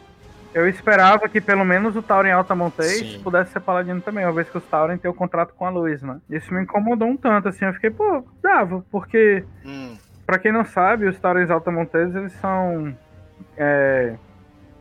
Eu 0.54 0.68
esperava 0.68 1.28
que 1.30 1.42
pelo 1.42 1.66
menos 1.66 1.96
o 1.96 2.02
Tauren 2.02 2.32
Altamontês 2.32 3.00
Sim. 3.00 3.22
pudesse 3.24 3.52
ser 3.52 3.60
paladino 3.60 4.02
também, 4.02 4.26
uma 4.26 4.34
vez 4.34 4.50
que 4.50 4.58
os 4.58 4.64
Tauren 4.66 4.98
têm 4.98 5.12
o 5.12 5.14
contrato 5.14 5.54
com 5.54 5.66
a 5.66 5.70
luz, 5.70 6.02
né? 6.02 6.20
Isso 6.30 6.54
me 6.54 6.64
incomodou 6.64 7.08
um 7.08 7.18
tanto, 7.18 7.50
assim. 7.50 7.66
Eu 7.66 7.74
fiquei, 7.74 7.92
pô, 7.92 8.24
dava, 8.42 8.84
porque 8.90 9.44
Hum, 9.66 9.96
Pra 10.28 10.38
quem 10.38 10.52
não 10.52 10.66
sabe, 10.66 11.08
os 11.08 11.18
Taurens 11.18 11.50
Altamonteses, 11.50 12.14
eles 12.14 12.34
são 12.34 12.94
é, 13.56 14.14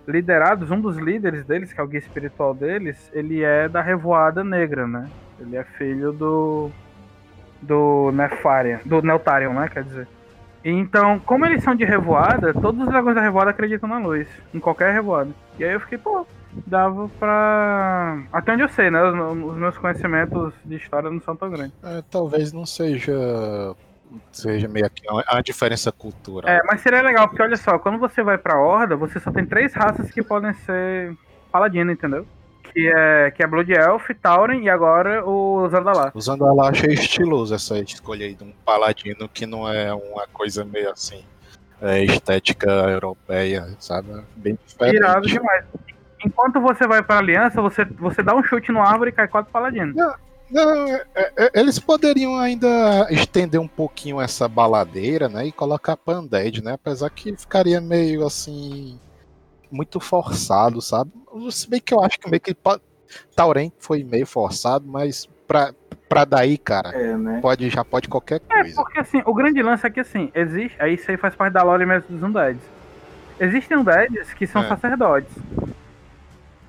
liderados, 0.06 0.72
um 0.72 0.80
dos 0.80 0.96
líderes 0.96 1.44
deles, 1.44 1.72
que 1.72 1.80
é 1.80 1.84
o 1.84 1.86
guia 1.86 2.00
espiritual 2.00 2.52
deles, 2.52 3.08
ele 3.14 3.44
é 3.44 3.68
da 3.68 3.80
Revoada 3.80 4.42
Negra, 4.42 4.88
né? 4.88 5.08
Ele 5.38 5.56
é 5.56 5.62
filho 5.62 6.12
do 6.12 6.72
do 7.62 8.10
Nefarian, 8.12 8.80
do 8.84 9.00
Neltarion, 9.00 9.52
né, 9.52 9.68
quer 9.68 9.84
dizer. 9.84 10.08
Então, 10.68 11.20
como 11.20 11.46
eles 11.46 11.62
são 11.62 11.76
de 11.76 11.84
Revoada, 11.84 12.52
todos 12.52 12.80
os 12.80 12.88
dragões 12.88 13.14
da 13.14 13.22
Revoada 13.22 13.50
acreditam 13.50 13.88
na 13.88 13.98
luz, 13.98 14.26
em 14.52 14.58
qualquer 14.58 14.92
Revoada. 14.92 15.30
E 15.60 15.64
aí 15.64 15.72
eu 15.72 15.80
fiquei, 15.80 15.96
pô, 15.96 16.26
dava 16.66 17.08
pra... 17.20 18.20
Até 18.32 18.52
onde 18.52 18.62
eu 18.62 18.68
sei, 18.68 18.90
né, 18.90 19.00
os, 19.00 19.56
meus 19.56 19.78
conhecimentos 19.78 20.52
de 20.64 20.74
história 20.74 21.08
não 21.08 21.20
são 21.20 21.36
tão 21.36 21.50
grandes. 21.50 21.72
é, 21.84 22.02
talvez 22.10 22.52
não 22.52 22.66
seja 22.66 23.76
seja 24.32 24.68
meio 24.68 24.88
que 24.90 25.08
uma 25.08 25.40
diferença 25.40 25.92
cultural. 25.92 26.50
É, 26.50 26.60
mas 26.64 26.80
seria 26.80 27.02
legal, 27.02 27.28
porque 27.28 27.42
olha 27.42 27.56
só, 27.56 27.78
quando 27.78 27.98
você 27.98 28.22
vai 28.22 28.38
pra 28.38 28.58
Horda, 28.58 28.96
você 28.96 29.20
só 29.20 29.30
tem 29.30 29.46
três 29.46 29.72
raças 29.72 30.10
que 30.10 30.22
podem 30.22 30.52
ser 30.52 31.16
paladino, 31.52 31.92
entendeu? 31.92 32.26
Que 32.76 32.92
é, 32.94 33.30
que 33.30 33.42
é 33.42 33.46
Blood 33.46 33.72
Elf, 33.72 34.10
Tauren 34.20 34.62
e 34.62 34.68
agora 34.68 35.26
o 35.26 35.66
Zandalá. 35.70 36.12
Usando 36.14 36.46
ela, 36.46 36.68
achei 36.68 36.92
estiloso 36.92 37.54
essa 37.54 37.78
escolha 37.78 38.26
aí 38.26 38.34
de 38.34 38.44
um 38.44 38.52
paladino 38.66 39.26
que 39.30 39.46
não 39.46 39.66
é 39.66 39.94
uma 39.94 40.26
coisa 40.30 40.62
meio 40.62 40.90
assim, 40.90 41.24
é, 41.80 42.04
estética 42.04 42.68
europeia, 42.68 43.66
sabe? 43.78 44.08
Bem 44.36 44.58
diferente. 44.66 44.96
Irado 44.96 45.26
demais. 45.26 45.64
Enquanto 46.22 46.60
você 46.60 46.86
vai 46.86 47.02
pra 47.02 47.16
Aliança, 47.16 47.62
você, 47.62 47.82
você 47.86 48.22
dá 48.22 48.34
um 48.36 48.44
chute 48.44 48.70
no 48.70 48.82
árvore 48.82 49.08
e 49.08 49.14
cai 49.14 49.26
quatro 49.26 49.50
paladinos. 49.50 49.96
Não, 50.50 50.86
é- 51.14 51.32
é- 51.34 51.50
eles 51.58 51.78
poderiam 51.78 52.36
ainda 52.36 53.06
estender 53.10 53.58
um 53.58 53.66
pouquinho 53.66 54.20
essa 54.20 54.46
baladeira, 54.46 55.30
né? 55.30 55.46
E 55.46 55.50
colocar 55.50 55.96
Pandead, 55.96 56.62
né? 56.62 56.74
Apesar 56.74 57.08
que 57.08 57.34
ficaria 57.38 57.80
meio 57.80 58.26
assim. 58.26 59.00
Muito 59.70 59.98
forçado, 60.00 60.80
sabe? 60.80 61.10
Se 61.50 61.68
bem 61.68 61.80
que 61.80 61.92
eu 61.92 62.02
acho 62.02 62.18
que 62.18 62.28
meio 62.30 62.40
que. 62.40 62.54
pa- 62.54 62.80
Tauren 63.34 63.70
foi 63.78 64.02
meio 64.02 64.26
forçado, 64.26 64.84
mas 64.86 65.28
pra, 65.46 65.72
pra 66.08 66.24
daí, 66.24 66.58
cara, 66.58 66.90
É, 66.90 67.16
né? 67.16 67.38
pode, 67.40 67.68
já 67.70 67.84
pode 67.84 68.08
qualquer 68.08 68.40
É, 68.50 68.60
coisa. 68.62 68.74
porque 68.76 68.98
assim, 68.98 69.22
o 69.24 69.32
grande 69.34 69.62
lance 69.62 69.86
é 69.86 69.90
que 69.90 70.00
assim, 70.00 70.30
existe. 70.34 70.76
Aí 70.80 70.94
isso 70.94 71.10
aí 71.10 71.16
faz 71.16 71.34
parte 71.34 71.52
da 71.52 71.62
lore 71.62 71.86
mesmo 71.86 72.08
dos 72.08 72.22
Undeads. 72.22 72.60
Existem 73.38 73.76
Undeads 73.76 74.32
que 74.34 74.46
são 74.46 74.62
É. 74.64 74.68
sacerdotes. 74.68 75.30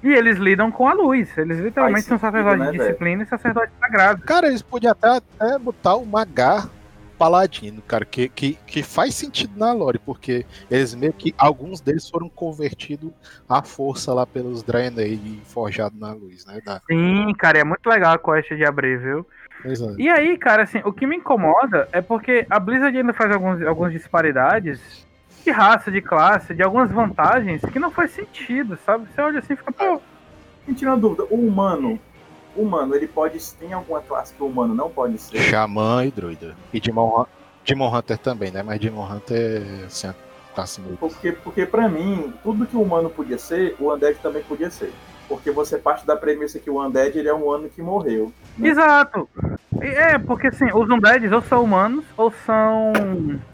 E 0.03 0.09
eles 0.13 0.37
lidam 0.37 0.71
com 0.71 0.87
a 0.87 0.93
luz. 0.93 1.35
Eles 1.37 1.59
literalmente 1.59 2.03
são 2.05 2.19
sacerdotes 2.19 2.59
né, 2.59 2.71
de 2.71 2.77
disciplina 2.77 3.23
e 3.23 3.25
sacerdotes 3.25 3.73
sagrados. 3.79 4.23
Cara, 4.25 4.47
eles 4.47 4.61
podiam 4.61 4.91
até, 4.91 5.07
até 5.39 5.57
botar 5.57 5.95
o 5.95 6.05
Magar 6.05 6.69
Paladino, 7.17 7.81
cara, 7.81 8.05
que, 8.05 8.29
que, 8.29 8.53
que 8.65 8.83
faz 8.83 9.15
sentido 9.15 9.57
na 9.57 9.73
lore, 9.73 9.99
porque 9.99 10.45
eles 10.69 10.93
meio 10.93 11.13
que. 11.13 11.33
Alguns 11.37 11.81
deles 11.81 12.09
foram 12.09 12.29
convertidos 12.29 13.11
à 13.49 13.61
força 13.61 14.13
lá 14.13 14.25
pelos 14.25 14.63
Draenei 14.63 15.13
e 15.13 15.41
forjados 15.45 15.99
na 15.99 16.13
luz, 16.13 16.45
né? 16.45 16.59
Da, 16.63 16.81
Sim, 16.87 17.33
cara, 17.37 17.59
é 17.59 17.63
muito 17.63 17.87
legal 17.87 18.13
a 18.13 18.19
quest 18.19 18.49
de 18.53 18.65
abrir, 18.65 18.99
viu? 18.99 19.25
pois 19.61 19.81
é. 19.81 19.95
E 19.97 20.09
aí, 20.09 20.37
cara, 20.37 20.63
assim, 20.63 20.81
o 20.85 20.93
que 20.93 21.07
me 21.07 21.17
incomoda 21.17 21.87
é 21.91 22.01
porque 22.01 22.45
a 22.49 22.59
Blizzard 22.59 22.95
ainda 22.97 23.13
faz 23.13 23.31
alguns, 23.31 23.61
algumas 23.63 23.91
disparidades 23.91 25.05
de 25.43 25.51
raça, 25.51 25.89
de 25.89 26.01
classe, 26.01 26.53
de 26.53 26.61
algumas 26.61 26.91
vantagens 26.91 27.61
que 27.61 27.79
não 27.79 27.89
faz 27.89 28.11
sentido, 28.11 28.77
sabe? 28.85 29.07
Você 29.09 29.21
olha 29.21 29.39
assim 29.39 29.53
e 29.53 29.55
fica, 29.57 29.71
pô, 29.71 30.01
Me 30.67 30.75
tira 30.75 30.91
uma 30.91 30.97
dúvida, 30.97 31.23
o 31.29 31.35
humano, 31.35 31.97
humano, 32.57 32.95
ele 32.95 33.07
pode. 33.07 33.39
Tem 33.55 33.73
alguma 33.73 34.01
classe 34.01 34.33
que 34.33 34.41
o 34.41 34.47
humano 34.47 34.73
não 34.73 34.89
pode 34.89 35.17
ser? 35.17 35.37
Xamã 35.39 36.05
e 36.05 36.11
druida. 36.11 36.55
E 36.73 36.79
Demon, 36.79 37.25
Demon 37.65 37.95
Hunter 37.95 38.17
também, 38.17 38.51
né? 38.51 38.63
Mas 38.63 38.79
Demon 38.79 39.05
Hunter 39.09 39.63
assim, 39.85 40.09
tá 40.55 40.63
assim 40.63 40.81
meio. 40.81 40.97
Porque, 40.97 41.31
porque 41.31 41.65
pra 41.65 41.87
mim, 41.87 42.33
tudo 42.43 42.65
que 42.65 42.75
o 42.75 42.81
humano 42.81 43.09
podia 43.09 43.37
ser, 43.37 43.75
o 43.79 43.93
Undead 43.93 44.17
também 44.19 44.43
podia 44.43 44.69
ser. 44.69 44.91
Porque 45.27 45.51
você 45.51 45.77
parte 45.77 46.05
da 46.07 46.15
premissa 46.15 46.57
que 46.57 46.69
o 46.69 46.81
Undead 46.81 47.17
ele 47.17 47.27
é 47.27 47.33
um 47.33 47.43
humano 47.45 47.69
que 47.69 47.81
morreu. 47.81 48.31
né? 48.57 48.69
exato. 48.69 49.27
E 49.81 49.85
É, 49.85 50.17
porque 50.17 50.47
assim, 50.47 50.65
os 50.73 50.89
Undeads 50.89 51.31
ou 51.31 51.41
são 51.41 51.63
humanos 51.63 52.05
ou 52.15 52.31
são. 52.45 52.93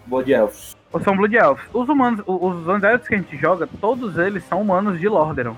Blood 0.06 0.32
Elves. 0.32 0.76
ou 0.92 1.02
são 1.02 1.18
Blood 1.18 1.36
Elves. 1.36 1.64
Os 1.74 1.90
humanos, 1.90 2.24
os 2.26 2.68
Undeads 2.68 3.08
que 3.08 3.16
a 3.16 3.18
gente 3.18 3.36
joga, 3.38 3.68
todos 3.82 4.18
eles 4.18 4.44
são 4.46 4.62
humanos 4.62 5.00
de 5.00 5.08
Lordaeron. 5.08 5.56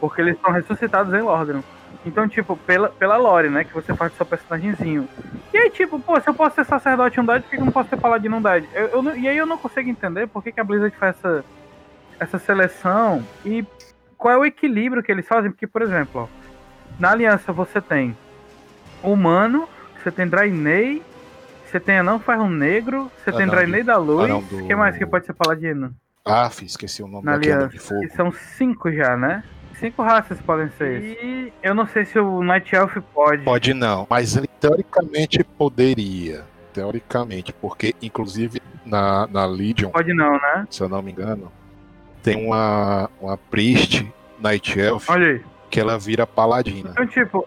Porque 0.00 0.20
eles 0.20 0.38
são 0.40 0.52
ressuscitados 0.52 1.12
em 1.14 1.22
Lordaeron. 1.22 1.62
Então, 2.06 2.28
tipo, 2.28 2.56
pela, 2.56 2.88
pela 2.90 3.16
lore, 3.16 3.48
né, 3.48 3.64
que 3.64 3.72
você 3.72 3.94
faz 3.94 4.12
do 4.12 4.16
seu 4.16 4.26
personagemzinho. 4.26 5.08
E 5.52 5.56
aí, 5.56 5.70
tipo, 5.70 5.98
pô, 5.98 6.20
se 6.20 6.28
eu 6.28 6.34
posso 6.34 6.56
ser 6.56 6.64
sacerdote 6.66 7.18
Undead, 7.18 7.42
por 7.42 7.50
que 7.50 7.56
eu 7.56 7.64
não 7.64 7.72
posso 7.72 7.88
ser 7.88 7.96
paladino 7.96 8.36
Undead? 8.36 8.68
Eu, 8.74 8.86
eu 8.88 9.02
não- 9.02 9.16
e 9.16 9.26
aí 9.26 9.36
eu 9.36 9.46
não 9.46 9.56
consigo 9.56 9.88
entender 9.88 10.26
por 10.26 10.42
que, 10.42 10.52
que 10.52 10.60
a 10.60 10.64
Blizzard 10.64 10.94
faz 10.96 11.16
essa, 11.16 11.44
essa 12.20 12.38
seleção 12.38 13.24
e 13.44 13.64
qual 14.18 14.34
é 14.34 14.38
o 14.38 14.44
equilíbrio 14.44 15.02
que 15.02 15.10
eles 15.10 15.26
fazem. 15.26 15.50
Porque, 15.50 15.66
por 15.66 15.80
exemplo, 15.82 16.28
ó, 16.28 16.44
na 16.98 17.10
aliança 17.12 17.52
você 17.52 17.80
tem 17.80 18.14
humano, 19.02 19.68
você 20.02 20.10
tem 20.10 20.26
Draenei, 20.26 21.02
você 21.66 21.80
tem 21.80 21.98
Anão 21.98 22.18
Ferro 22.20 22.48
Negro, 22.48 23.10
você 23.18 23.32
tem 23.32 23.42
Anão 23.44 23.54
Draenei 23.54 23.82
da 23.82 23.96
Luz, 23.96 24.28
do- 24.48 24.62
o 24.62 24.66
que 24.66 24.74
mais 24.76 24.96
que 24.96 25.06
pode 25.06 25.26
ser 25.26 25.32
paladino? 25.32 25.94
Ah, 26.26 26.50
esqueci 26.62 27.02
o 27.02 27.06
nome 27.08 27.24
Na 27.24 27.34
aliança. 27.34 27.68
de 27.68 27.78
fogo. 27.78 28.00
Que 28.00 28.08
são 28.10 28.32
cinco 28.32 28.90
já, 28.92 29.16
né? 29.16 29.42
Cinco 29.84 30.02
raças 30.02 30.40
podem 30.40 30.70
ser. 30.78 31.02
E 31.02 31.52
eu 31.62 31.74
não 31.74 31.86
sei 31.86 32.06
se 32.06 32.18
o 32.18 32.42
Night 32.42 32.74
Elf 32.74 32.96
pode. 33.12 33.44
Pode 33.44 33.74
não, 33.74 34.06
mas 34.08 34.34
ele 34.34 34.46
teoricamente 34.46 35.44
poderia. 35.44 36.42
Teoricamente, 36.72 37.52
porque 37.52 37.94
inclusive 38.00 38.62
na, 38.84 39.26
na 39.26 39.44
Legion, 39.44 39.90
Pode 39.90 40.12
não, 40.14 40.32
né? 40.32 40.66
se 40.70 40.82
eu 40.82 40.88
não 40.88 41.02
me 41.02 41.12
engano, 41.12 41.52
tem 42.22 42.46
uma, 42.46 43.10
uma 43.20 43.36
Priest 43.36 44.10
Night 44.40 44.80
Elf 44.80 45.08
Olha 45.08 45.26
aí. 45.32 45.42
que 45.70 45.78
ela 45.78 45.98
vira 45.98 46.26
paladina. 46.26 46.90
Então, 46.90 47.06
tipo, 47.06 47.46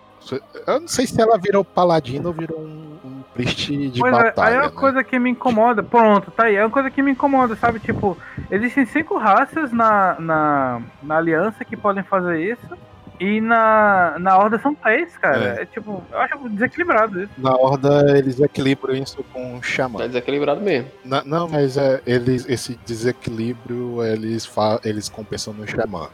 Eu 0.67 0.79
não 0.79 0.87
sei 0.87 1.07
se 1.07 1.19
ela 1.19 1.37
virou 1.37 1.65
paladino 1.65 2.27
ou 2.27 2.33
virou 2.33 2.59
um, 2.59 2.99
um 3.03 3.16
Priest 3.37 3.91
de 3.91 3.99
pois 3.99 4.13
é, 4.13 4.17
aí 4.17 4.23
batalha. 4.23 4.53
é 4.53 4.57
uma 4.57 4.65
né? 4.65 4.71
coisa 4.71 5.03
que 5.03 5.19
me 5.19 5.29
incomoda. 5.29 5.83
Pronto, 5.83 6.31
tá 6.31 6.45
aí. 6.45 6.55
É 6.55 6.63
uma 6.63 6.71
coisa 6.71 6.89
que 6.89 7.01
me 7.01 7.11
incomoda, 7.11 7.55
sabe? 7.55 7.79
Tipo, 7.79 8.17
existem 8.51 8.85
cinco 8.85 9.17
raças 9.17 9.71
na, 9.71 10.19
na, 10.19 10.81
na 11.01 11.17
aliança 11.17 11.63
que 11.63 11.77
podem 11.77 12.03
fazer 12.03 12.39
isso. 12.41 12.77
E 13.19 13.41
na, 13.41 14.15
na 14.19 14.37
Horda 14.37 14.59
são 14.59 14.75
três, 14.75 15.17
cara. 15.17 15.57
É. 15.57 15.61
É, 15.63 15.65
tipo, 15.65 16.03
eu 16.11 16.19
acho 16.19 16.49
desequilibrado 16.49 17.23
isso. 17.23 17.31
Na 17.37 17.55
Horda 17.55 18.15
eles 18.15 18.39
equilibram 18.39 18.93
isso 18.93 19.23
com 19.33 19.57
o 19.57 19.63
Xamã. 19.63 19.99
Tá 19.99 20.07
desequilibrado 20.07 20.61
mesmo. 20.61 20.89
Na- 21.03 21.23
não, 21.23 21.47
mas 21.47 21.77
é, 21.77 21.99
eles, 22.05 22.47
esse 22.47 22.77
desequilíbrio 22.85 24.03
eles, 24.03 24.45
fa, 24.45 24.79
eles 24.83 25.09
compensam 25.09 25.51
no 25.51 25.67
Xamã. 25.67 26.09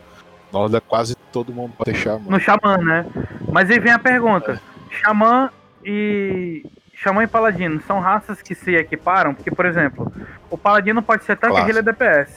Na 0.51 0.59
Horda 0.59 0.79
quase 0.79 1.15
todo 1.31 1.51
mundo 1.51 1.73
pode 1.77 1.91
ter 1.91 1.97
Xamã. 1.97 2.23
No 2.29 2.39
Xamã, 2.39 2.77
né? 2.77 3.05
Mas 3.51 3.69
aí 3.69 3.79
vem 3.79 3.91
a 3.91 3.99
pergunta: 3.99 4.61
Xamã 4.89 5.49
e. 5.83 6.65
Xamã 6.93 7.23
e 7.23 7.27
Paladino 7.27 7.81
são 7.85 7.99
raças 7.99 8.41
que 8.41 8.53
se 8.55 8.75
equiparam? 8.75 9.33
Porque, 9.33 9.51
por 9.51 9.65
exemplo, 9.65 10.11
o 10.49 10.57
Paladino 10.57 11.01
pode 11.01 11.23
ser 11.25 11.35
tanque, 11.37 11.53
Claro. 11.55 11.69
healer 11.69 11.83
DPS. 11.83 12.31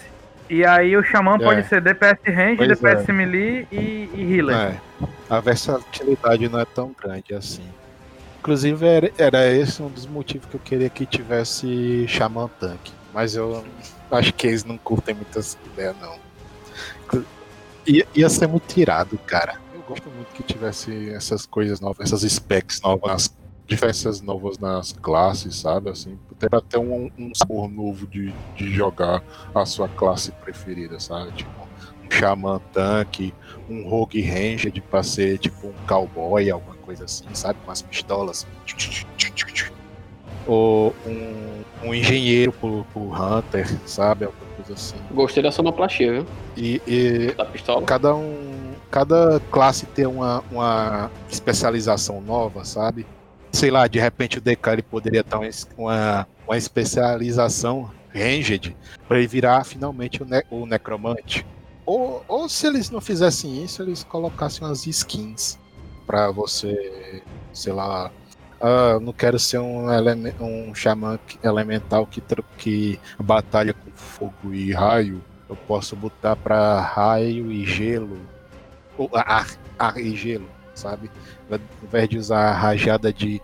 E 0.49 0.65
aí 0.65 0.97
o 0.97 1.03
Xamã 1.03 1.37
É. 1.37 1.39
pode 1.39 1.69
ser 1.69 1.81
DPS 1.81 2.21
range, 2.31 2.57
Pois 2.57 2.69
DPS 2.69 3.09
é. 3.09 3.13
melee 3.13 3.67
e, 3.71 4.11
e 4.15 4.35
healer. 4.37 4.57
É, 4.57 4.81
a 5.29 5.41
versatilidade 5.41 6.49
não 6.49 6.61
é 6.61 6.65
tão 6.65 6.95
grande 7.01 7.35
assim. 7.35 7.65
Inclusive, 8.41 8.87
era, 8.87 9.13
era 9.19 9.47
esse 9.53 9.83
um 9.83 9.89
dos 9.89 10.07
motivos 10.07 10.49
que 10.49 10.55
eu 10.55 10.61
queria 10.61 10.89
que 10.89 11.05
tivesse 11.05 12.07
Xamã 12.09 12.49
Tanque. 12.61 12.93
Mas 13.13 13.35
eu 13.35 13.65
acho 14.11 14.33
que 14.35 14.47
eles 14.47 14.65
não 14.65 14.79
curtem 14.79 15.15
muitas 15.17 15.59
ideias, 15.73 15.97
não. 16.01 16.15
Inclu- 17.05 17.25
Ia, 17.87 18.07
ia 18.15 18.29
ser 18.29 18.47
muito 18.49 18.73
tirado, 18.73 19.17
cara. 19.27 19.57
Eu 19.75 19.81
gosto 19.83 20.09
muito 20.11 20.29
que 20.33 20.43
tivesse 20.43 21.11
essas 21.11 21.45
coisas 21.47 21.81
novas, 21.81 22.01
essas 22.13 22.23
specs 22.31 22.81
novas, 22.83 23.33
diferenças 23.67 24.21
novas 24.23 24.59
nas 24.59 24.93
classes, 24.93 25.57
sabe? 25.57 25.91
Assim, 25.91 26.19
ter 26.69 26.79
um, 26.79 27.11
um 27.19 27.35
sabor 27.35 27.69
novo 27.69 28.07
de, 28.07 28.33
de 28.57 28.71
jogar 28.73 29.23
a 29.55 29.67
sua 29.67 29.89
classe 29.89 30.31
preferida, 30.33 31.01
sabe? 31.01 31.33
Tipo, 31.33 31.51
um 32.05 32.11
Xamã 32.11 32.61
Tanque, 32.73 33.35
um 33.69 33.89
Rogue 33.89 34.21
Ranger 34.23 34.73
pra 34.91 35.03
ser 35.03 35.39
tipo 35.39 35.67
um 35.69 35.75
cowboy, 35.87 36.49
alguma 36.51 36.77
coisa 36.77 37.05
assim, 37.05 37.27
sabe? 37.35 37.59
Com 37.65 37.71
as 37.73 37.83
pistolas. 37.83 38.47
Ou 40.47 40.95
um, 41.05 41.89
um 41.89 41.95
engenheiro 41.95 42.53
pro, 42.53 42.87
pro 42.93 43.03
Hunter, 43.03 43.67
sabe? 43.85 44.27
Alguma 44.27 44.47
coisa 44.55 44.75
assim. 44.75 44.97
Gostei 45.11 45.43
da 45.43 45.51
sonoplastia, 45.51 46.13
viu? 46.13 46.27
E, 46.57 46.81
e 46.87 47.35
Da 47.37 47.45
pistola. 47.45 47.83
cada 47.85 48.15
um. 48.15 48.55
Cada 48.89 49.41
classe 49.51 49.85
ter 49.87 50.07
uma, 50.07 50.45
uma 50.51 51.11
especialização 51.29 52.21
nova, 52.21 52.65
sabe? 52.65 53.05
Sei 53.57 53.71
lá, 53.71 53.87
de 53.89 53.99
repente 53.99 54.37
o 54.37 54.41
DK 54.43 54.69
ele 54.71 54.83
poderia 54.83 55.25
ter 55.25 55.35
uma, 55.79 56.29
uma, 56.47 56.59
especialização 56.59 57.91
ranged 58.15 58.77
para 59.09 59.17
ele 59.17 59.27
virar 59.27 59.65
finalmente 59.65 60.23
o, 60.23 60.27
ne 60.27 60.45
o 60.51 60.67
necromante. 60.67 61.47
Ou, 61.87 62.23
ou 62.29 62.51
se 62.51 62.67
eles 62.67 62.91
não 62.91 63.01
fizessem 63.01 63.65
isso, 63.65 63.83
eles 63.83 64.05
colocassem 64.05 64.63
umas 64.63 64.87
skins 64.87 65.59
para 66.07 66.31
você, 66.31 67.23
sei 67.51 67.73
lá. 67.73 68.11
Ah, 68.61 69.01
não 69.01 69.15
quero 69.15 69.39
ser 69.39 69.59
um, 69.59 69.87
um 70.39 70.75
xamã 70.75 71.19
elemental 71.43 72.07
que, 72.07 72.23
que 72.59 73.01
batalha 73.19 73.73
com 73.73 73.91
fogo 73.93 74.53
e 74.53 74.71
raio. 74.71 75.25
Eu 75.49 75.57
posso 75.57 75.97
botar 75.97 76.37
pra 76.37 76.79
raio 76.83 77.51
e 77.51 77.65
gelo. 77.65 78.19
Ou 78.99 79.09
ar, 79.15 79.49
ar 79.79 79.97
e 79.97 80.15
gelo, 80.15 80.47
sabe? 80.75 81.11
Ao 81.51 81.59
invés 81.85 82.09
de 82.09 82.19
usar 82.19 82.53
rajada 82.53 83.13
de 83.13 83.41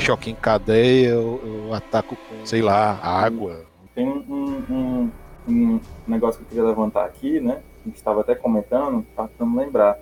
choque 0.00 0.30
em 0.30 0.34
cadeia, 0.34 1.08
eu, 1.10 1.40
eu 1.66 1.74
ataco 1.74 2.16
com, 2.16 2.44
sei 2.46 2.62
lá, 2.62 2.98
água. 3.02 3.64
Tem 3.94 4.06
um, 4.08 4.64
um- 4.68 5.10
um 5.46 5.80
negócio 6.06 6.38
que 6.40 6.44
eu 6.46 6.48
queria 6.48 6.64
levantar 6.64 7.04
aqui, 7.04 7.38
né? 7.40 7.60
A 7.84 7.88
gente 7.88 7.96
estava 7.96 8.22
até 8.22 8.34
comentando, 8.34 9.04
tá 9.14 9.28
tentando 9.28 9.56
lembrar. 9.56 9.98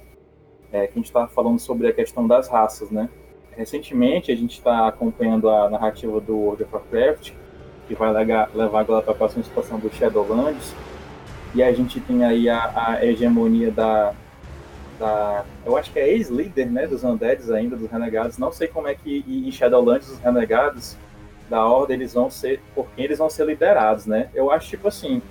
É, 0.72 0.86
que 0.86 0.92
a 0.92 0.96
gente 0.96 1.06
estava 1.06 1.28
falando 1.28 1.58
sobre 1.58 1.86
a 1.88 1.92
questão 1.92 2.26
das 2.26 2.48
raças, 2.48 2.90
né? 2.90 3.08
Recentemente 3.54 4.32
a 4.32 4.36
gente 4.36 4.52
está 4.56 4.88
acompanhando 4.88 5.50
a 5.50 5.68
narrativa 5.68 6.18
do 6.20 6.34
World 6.34 6.62
of 6.62 6.72
Warcraft, 6.74 7.32
que 7.86 7.94
vai 7.94 8.10
levar 8.54 8.80
agora 8.80 9.02
para 9.02 9.12
a 9.12 9.16
próxima 9.16 9.42
expansão 9.42 9.78
do 9.78 9.92
Shadowlands. 9.92 10.74
E 11.54 11.62
a 11.62 11.70
gente 11.74 12.00
tem 12.00 12.24
aí 12.24 12.48
a, 12.48 12.72
a 12.74 13.04
hegemonia 13.04 13.70
da, 13.70 14.14
da. 14.98 15.44
Eu 15.64 15.76
acho 15.76 15.92
que 15.92 15.98
é 15.98 16.08
ex-líder, 16.08 16.70
né? 16.70 16.86
Dos 16.86 17.04
Undeads 17.04 17.50
ainda, 17.50 17.76
dos 17.76 17.90
Renegados. 17.90 18.38
Não 18.38 18.52
sei 18.52 18.68
como 18.68 18.88
é 18.88 18.94
que 18.94 19.24
em 19.26 19.50
Shadowlands 19.50 20.08
os 20.08 20.18
Renegados 20.18 20.96
da 21.48 21.66
Horda 21.66 21.92
eles 21.92 22.14
vão 22.14 22.30
ser. 22.30 22.60
Por 22.74 22.86
quem 22.94 23.04
eles 23.04 23.18
vão 23.18 23.30
ser 23.30 23.46
liderados, 23.46 24.06
né? 24.06 24.30
Eu 24.34 24.50
acho 24.50 24.68
tipo 24.68 24.88
assim. 24.88 25.22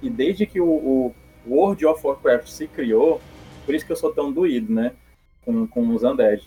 E 0.00 0.10
desde 0.10 0.46
que 0.46 0.60
o, 0.60 0.66
o 0.66 1.14
World 1.46 1.84
of 1.86 2.06
Warcraft 2.06 2.48
se 2.48 2.66
criou, 2.66 3.20
por 3.64 3.74
isso 3.74 3.86
que 3.86 3.92
eu 3.92 3.96
sou 3.96 4.12
tão 4.12 4.32
doído, 4.32 4.72
né? 4.72 4.92
Com, 5.44 5.66
com 5.66 5.88
os 5.88 6.02
Undead. 6.02 6.42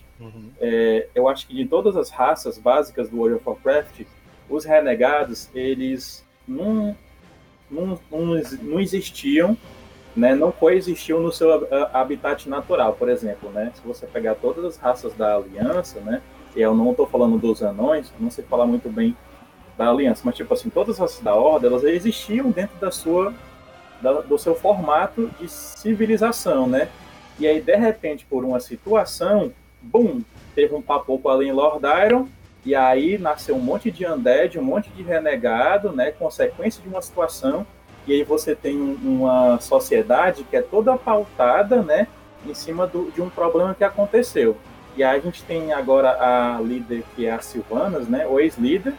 É, 0.60 1.08
eu 1.14 1.28
acho 1.28 1.46
que 1.46 1.54
de 1.54 1.66
todas 1.66 1.96
as 1.96 2.10
raças 2.10 2.58
básicas 2.58 3.08
do 3.08 3.18
World 3.18 3.36
of 3.36 3.48
Warcraft, 3.48 4.02
os 4.48 4.64
renegados, 4.64 5.50
eles 5.54 6.24
não, 6.46 6.96
não, 7.70 7.98
não, 8.10 8.42
não 8.62 8.80
existiam, 8.80 9.56
né, 10.16 10.34
não 10.34 10.50
coexistiam 10.50 11.20
no 11.20 11.30
seu 11.30 11.68
ah, 11.70 11.90
habitat 11.92 12.48
natural, 12.48 12.94
por 12.94 13.08
exemplo. 13.08 13.50
Né? 13.50 13.70
Se 13.74 13.82
você 13.86 14.06
pegar 14.06 14.34
todas 14.36 14.64
as 14.64 14.76
raças 14.76 15.12
da 15.14 15.36
Aliança, 15.36 16.00
né, 16.00 16.22
eu 16.54 16.74
não 16.74 16.90
estou 16.92 17.06
falando 17.06 17.38
dos 17.38 17.62
anões, 17.62 18.12
não 18.18 18.30
sei 18.30 18.44
falar 18.44 18.66
muito 18.66 18.88
bem 18.88 19.16
da 19.76 19.90
Aliança, 19.90 20.22
mas 20.24 20.34
tipo 20.34 20.52
assim, 20.54 20.70
todas 20.70 20.94
as 20.94 21.00
raças 21.00 21.20
da 21.22 21.34
Horda, 21.34 21.66
elas 21.66 21.84
existiam 21.84 22.50
dentro 22.50 22.76
da 22.80 22.90
sua, 22.90 23.34
da- 24.00 24.22
do 24.22 24.38
seu 24.38 24.54
formato 24.54 25.30
de 25.38 25.48
civilização, 25.48 26.66
né? 26.66 26.88
E 27.38 27.46
aí, 27.46 27.60
de 27.60 27.76
repente, 27.76 28.24
por 28.24 28.42
uma 28.42 28.58
situação, 28.58 29.52
bum, 29.82 30.22
teve 30.54 30.74
um 30.74 30.80
papo 30.80 31.20
ali 31.28 31.48
em 31.48 31.52
Lord 31.52 31.84
Iron, 32.06 32.26
e 32.64 32.74
aí 32.74 33.18
nasceu 33.18 33.54
um 33.54 33.60
monte 33.60 33.90
de 33.90 34.06
undead, 34.06 34.58
um 34.58 34.62
monte 34.62 34.88
de 34.90 35.02
renegado, 35.02 35.92
né, 35.92 36.10
consequência 36.10 36.82
de 36.82 36.88
uma 36.88 37.02
situação, 37.02 37.66
e 38.06 38.12
aí 38.12 38.22
você 38.22 38.54
tem 38.54 38.76
um- 38.76 38.98
uma 39.02 39.58
sociedade 39.60 40.44
que 40.44 40.56
é 40.56 40.62
toda 40.62 40.96
pautada, 40.96 41.82
né, 41.82 42.06
em 42.46 42.54
cima 42.54 42.86
do- 42.86 43.10
de 43.10 43.20
um 43.20 43.28
problema 43.28 43.74
que 43.74 43.84
aconteceu. 43.84 44.56
E 44.96 45.04
aí 45.04 45.18
a 45.18 45.20
gente 45.20 45.42
tem 45.42 45.72
agora 45.72 46.10
a 46.10 46.60
líder 46.60 47.02
que 47.14 47.26
é 47.26 47.32
a 47.32 47.40
Sylvanas, 47.40 48.08
né, 48.08 48.26
ou 48.26 48.40
ex-líder, 48.40 48.94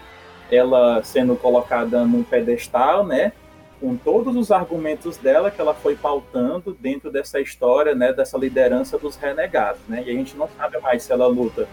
ela 0.51 1.03
sendo 1.03 1.35
colocada 1.35 2.05
num 2.05 2.23
pedestal, 2.23 3.05
né, 3.05 3.31
com 3.79 3.95
todos 3.95 4.35
os 4.35 4.51
argumentos 4.51 5.17
dela 5.17 5.51
que 5.51 5.61
ela 5.61 5.73
foi 5.73 5.95
pautando 5.95 6.75
dentro 6.79 7.11
dessa 7.11 7.39
história, 7.39 7.93
né, 7.93 8.11
dessa 8.11 8.37
liderança 8.37 8.97
dos 8.97 9.15
renegados, 9.15 9.81
né? 9.87 10.03
E 10.05 10.09
a 10.09 10.13
gente 10.13 10.35
não 10.35 10.49
sabe 10.57 10.79
mais 10.79 11.03
se 11.03 11.11
ela 11.11 11.27
luta 11.27 11.67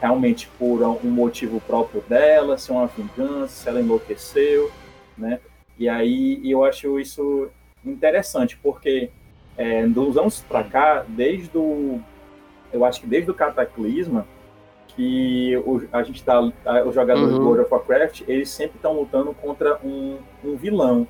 realmente 0.00 0.48
por 0.58 0.82
um 0.82 1.10
motivo 1.10 1.60
próprio 1.60 2.02
dela, 2.06 2.58
se 2.58 2.70
é 2.70 2.74
uma 2.74 2.86
vingança, 2.86 3.48
se 3.48 3.68
ela 3.68 3.80
enlouqueceu, 3.80 4.70
né? 5.16 5.40
E 5.78 5.88
aí 5.88 6.40
eu 6.44 6.64
acho 6.64 6.98
isso 6.98 7.48
interessante, 7.84 8.58
porque 8.62 9.10
é, 9.56 9.86
dos 9.86 10.16
anos 10.16 10.40
para 10.40 10.64
cá, 10.64 11.04
desde 11.08 11.56
o, 11.56 12.00
eu 12.72 12.84
acho 12.84 13.00
que 13.00 13.06
desde 13.06 13.30
o 13.30 13.34
Cataclisma, 13.34 14.26
que 14.88 15.56
o, 15.64 15.82
a 15.92 16.02
gente 16.02 16.22
tá, 16.24 16.40
os 16.40 16.94
jogadores 16.94 17.32
Uhum. 17.32 17.38
do 17.38 17.44
World 17.44 17.62
of 17.62 17.72
Warcraft, 17.72 18.22
eles 18.26 18.50
sempre 18.50 18.76
estão 18.76 18.94
lutando 18.94 19.32
contra 19.34 19.78
um, 19.84 20.18
um 20.44 20.56
vilão, 20.56 21.06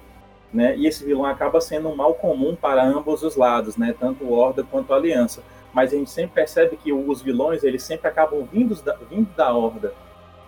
né? 0.52 0.76
E 0.76 0.86
esse 0.86 1.04
vilão 1.04 1.24
acaba 1.24 1.60
sendo 1.60 1.88
um 1.88 1.96
mal 1.96 2.14
comum 2.14 2.54
para 2.54 2.84
ambos 2.84 3.22
os 3.22 3.36
lados, 3.36 3.76
né? 3.76 3.94
Tanto 3.98 4.24
o 4.24 4.32
Horda 4.32 4.62
quanto 4.62 4.92
a 4.92 4.96
Aliança. 4.96 5.42
Mas 5.72 5.92
a 5.92 5.96
gente 5.96 6.10
sempre 6.10 6.32
percebe 6.34 6.76
que 6.76 6.92
os 6.92 7.22
vilões, 7.22 7.62
eles 7.62 7.82
sempre 7.82 8.08
acabam 8.08 8.46
vindos 8.50 8.80
da, 8.82 8.94
vindo 9.10 9.28
da 9.36 9.52
Horda, 9.54 9.92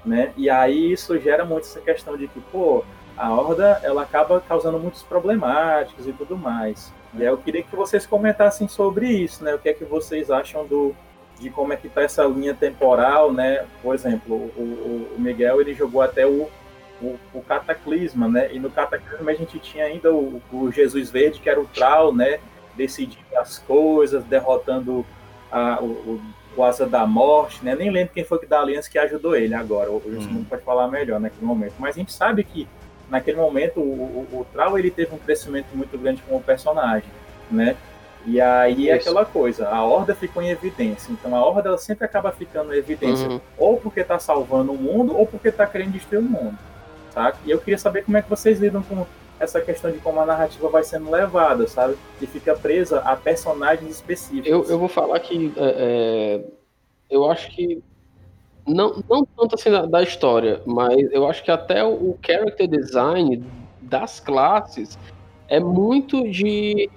né? 0.04 0.32
E 0.36 0.48
aí 0.48 0.92
isso 0.92 1.18
gera 1.18 1.44
muito 1.44 1.64
essa 1.64 1.80
questão 1.80 2.16
de 2.16 2.26
que, 2.28 2.40
pô, 2.40 2.84
a 3.16 3.30
Horda, 3.32 3.80
ela 3.82 4.02
acaba 4.02 4.40
causando 4.40 4.78
muitos 4.78 5.02
problemáticos 5.02 6.06
e 6.06 6.12
tudo 6.12 6.36
mais. 6.36 6.92
E 7.14 7.22
aí 7.22 7.26
eu 7.28 7.36
queria 7.36 7.62
que 7.62 7.74
vocês 7.76 8.06
comentassem 8.06 8.66
sobre 8.68 9.08
isso, 9.08 9.42
né? 9.44 9.54
O 9.54 9.58
que 9.58 9.68
é 9.68 9.74
que 9.74 9.84
vocês 9.84 10.30
acham 10.30 10.66
do 10.66 10.94
de 11.38 11.48
como 11.48 11.72
é 11.72 11.76
que 11.76 11.88
tá 11.88 12.02
essa 12.02 12.22
linha 12.24 12.52
temporal, 12.54 13.32
né? 13.32 13.64
Por 13.82 13.94
exemplo, 13.94 14.34
o, 14.36 14.60
o- 15.16 15.16
Miguel, 15.18 15.58
ele 15.60 15.72
jogou 15.74 16.02
até 16.02 16.26
o, 16.26 16.48
o, 17.00 17.18
o 17.32 17.42
Cataclisma, 17.42 18.28
né? 18.28 18.52
E 18.52 18.58
no 18.58 18.70
Cataclisma 18.70 19.30
a 19.30 19.34
gente 19.34 19.58
tinha 19.58 19.84
ainda 19.86 20.12
o, 20.12 20.42
o 20.52 20.70
Jesus 20.70 21.10
Verde, 21.10 21.40
que 21.40 21.48
era 21.48 21.58
o 21.60 21.64
Trau, 21.66 22.14
né? 22.14 22.40
Decidindo 22.76 23.24
as 23.38 23.58
coisas, 23.58 24.22
derrotando 24.24 25.04
a, 25.50 25.78
o, 25.82 26.20
o, 26.60 26.64
Asa 26.64 26.86
da 26.86 27.06
Morte, 27.06 27.64
né? 27.64 27.74
Nem 27.74 27.90
lembro 27.90 28.12
quem 28.14 28.24
foi 28.24 28.38
que 28.38 28.46
da 28.46 28.60
Aliança 28.60 28.90
que 28.90 28.98
ajudou 28.98 29.34
ele 29.36 29.54
agora. 29.54 29.90
O 29.90 30.02
Wilson 30.04 30.30
não 30.30 30.44
pode 30.44 30.62
falar 30.62 30.88
melhor 30.88 31.18
naquele 31.20 31.44
momento. 31.44 31.74
Mas 31.78 31.96
a 31.96 31.98
gente 31.98 32.12
sabe 32.12 32.44
que 32.44 32.66
naquele 33.08 33.36
momento 33.36 33.80
o, 33.80 34.26
o, 34.32 34.38
o 34.40 34.46
Trau 34.52 34.78
ele 34.78 34.90
teve 34.90 35.14
um 35.14 35.18
crescimento 35.18 35.66
muito 35.74 35.96
grande 35.98 36.22
como 36.22 36.40
personagem, 36.42 37.10
né? 37.50 37.76
E 38.26 38.40
aí 38.40 38.90
é 38.90 38.96
Isso. 38.96 39.08
aquela 39.08 39.24
coisa, 39.24 39.68
a 39.68 39.82
Horda 39.82 40.14
ficou 40.14 40.42
em 40.42 40.50
evidência. 40.50 41.10
Então 41.10 41.34
a 41.34 41.42
Horda 41.44 41.70
ela 41.70 41.78
sempre 41.78 42.04
acaba 42.04 42.30
ficando 42.30 42.74
em 42.74 42.76
evidência 42.76 43.28
Uhum. 43.28 43.40
ou 43.56 43.76
porque 43.78 44.04
tá 44.04 44.18
salvando 44.18 44.72
o 44.72 44.76
mundo 44.76 45.16
ou 45.16 45.26
porque 45.26 45.50
tá 45.50 45.66
querendo 45.66 45.92
destruir 45.92 46.18
o 46.20 46.22
mundo. 46.22 46.58
Tá? 47.14 47.32
E 47.44 47.50
eu 47.50 47.58
queria 47.58 47.78
saber 47.78 48.04
como 48.04 48.16
é 48.16 48.22
que 48.22 48.28
vocês 48.30 48.60
lidam 48.60 48.82
com, 48.82 49.06
essa 49.40 49.60
questão 49.60 49.90
de 49.90 49.98
como 49.98 50.20
a 50.20 50.26
narrativa 50.26 50.68
vai 50.68 50.84
sendo 50.84 51.10
levada, 51.10 51.66
sabe? 51.66 51.96
E 52.20 52.26
fica 52.26 52.54
presa 52.54 52.98
a 53.00 53.16
personagens 53.16 53.90
específicos. 53.90 54.46
Eu, 54.46 54.64
eu 54.64 54.78
vou 54.78 54.88
falar 54.88 55.18
que 55.18 55.50
é, 55.56 55.74
é, 56.38 56.44
eu 57.08 57.28
acho 57.28 57.50
que 57.50 57.82
não, 58.66 59.02
não 59.08 59.24
tanto 59.24 59.54
assim 59.54 59.70
da, 59.70 59.86
da, 59.86 60.02
história, 60.02 60.60
mas 60.66 61.10
eu 61.10 61.26
acho 61.26 61.42
que 61.42 61.50
até 61.50 61.82
o, 61.82 62.16
character 62.24 62.68
design 62.68 63.42
das 63.80 64.20
classes 64.20 64.98
é 65.48 65.58
muito 65.58 66.28
de. 66.30 66.90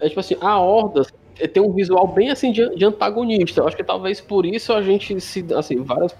É 0.00 0.08
tipo 0.08 0.20
assim, 0.20 0.36
a 0.40 0.56
Horda 0.56 1.02
tem 1.52 1.62
um 1.62 1.72
visual 1.72 2.06
bem 2.06 2.30
assim 2.30 2.52
de, 2.52 2.76
de, 2.76 2.84
antagonista. 2.84 3.60
Eu 3.60 3.66
acho 3.66 3.76
que 3.76 3.84
talvez 3.84 4.20
por 4.20 4.46
isso 4.46 4.72
a 4.72 4.80
gente 4.80 5.20
se. 5.20 5.44
Assim, 5.52 5.82
várias. 5.82 6.16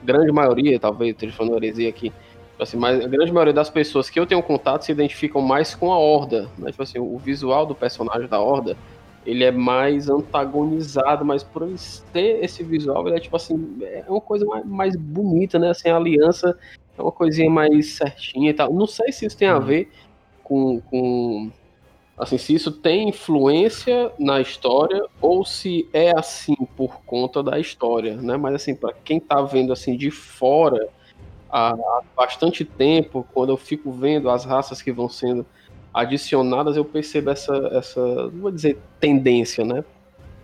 Grande 0.00 0.30
maioria, 0.30 0.78
talvez, 0.78 1.16
falando 1.34 1.56
heresia 1.56 1.88
aqui. 1.88 2.12
Assim, 2.58 2.76
mas 2.76 3.04
a 3.04 3.08
grande 3.08 3.30
maioria 3.30 3.52
das 3.52 3.70
pessoas 3.70 4.10
que 4.10 4.18
eu 4.18 4.26
tenho 4.26 4.42
contato 4.42 4.82
se 4.82 4.90
identificam 4.90 5.40
mais 5.40 5.74
com 5.74 5.92
a 5.92 5.98
Horda. 5.98 6.48
Né? 6.58 6.70
Tipo 6.70 6.82
assim, 6.82 6.98
o 6.98 7.16
visual 7.16 7.64
do 7.64 7.74
personagem 7.74 8.26
da 8.26 8.40
Horda 8.40 8.76
ele 9.28 9.44
é 9.44 9.50
mais 9.50 10.08
antagonizado, 10.08 11.22
mas 11.22 11.44
por 11.44 11.62
ele 11.62 11.76
ter 12.12 12.42
esse 12.42 12.62
visual, 12.62 13.06
ele 13.06 13.18
é 13.18 13.20
tipo 13.20 13.36
assim, 13.36 13.76
é 13.82 14.04
uma 14.08 14.22
coisa 14.22 14.46
mais, 14.46 14.64
mais 14.64 14.96
bonita, 14.96 15.58
né? 15.58 15.68
Assim, 15.68 15.90
a 15.90 15.96
aliança 15.96 16.58
é 16.96 17.02
uma 17.02 17.12
coisinha 17.12 17.50
mais 17.50 17.92
certinha 17.92 18.50
e 18.50 18.54
tal. 18.54 18.72
Não 18.72 18.86
sei 18.86 19.12
se 19.12 19.26
isso 19.26 19.36
tem 19.36 19.48
a 19.48 19.58
uhum. 19.58 19.64
ver 19.64 19.90
com, 20.42 20.80
com 20.80 21.52
assim, 22.16 22.38
se 22.38 22.54
isso 22.54 22.72
tem 22.72 23.10
influência 23.10 24.10
na 24.18 24.40
história 24.40 25.04
ou 25.20 25.44
se 25.44 25.86
é 25.92 26.18
assim 26.18 26.56
por 26.74 27.02
conta 27.02 27.42
da 27.42 27.58
história, 27.58 28.16
né? 28.16 28.38
Mas 28.38 28.54
assim, 28.54 28.74
para 28.74 28.94
quem 29.04 29.20
tá 29.20 29.42
vendo 29.42 29.74
assim 29.74 29.94
de 29.94 30.10
fora 30.10 30.88
há, 31.50 32.02
bastante 32.16 32.64
tempo, 32.64 33.26
quando 33.32 33.50
eu 33.50 33.56
fico 33.56 33.90
vendo 33.92 34.30
as 34.30 34.44
raças 34.44 34.82
que 34.82 34.92
vão 34.92 35.08
sendo 35.08 35.44
adicionadas, 35.92 36.76
eu 36.76 36.84
percebo 36.84 37.30
essa, 37.30 37.54
essa 37.72 38.28
vou 38.28 38.50
dizer 38.50 38.78
tendência, 39.00 39.64
né? 39.64 39.84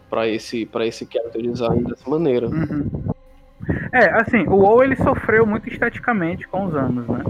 Para 0.09 0.29
esse, 0.29 0.67
pra 0.67 0.87
esse 0.87 1.07
character 1.11 1.43
design 1.43 1.85
dessa 1.85 2.09
maneira. 2.09 2.49
Uhum. 2.49 3.05
É, 3.93 4.11
assim, 4.21 4.47
o 4.47 4.57
WoW 4.57 4.83
ele 4.83 4.97
sofreu 4.97 5.47
muito 5.47 5.69
esteticamente 5.69 6.47
com 6.49 6.67
os 6.67 6.75
anos, 6.75 7.07
né? 7.07 7.25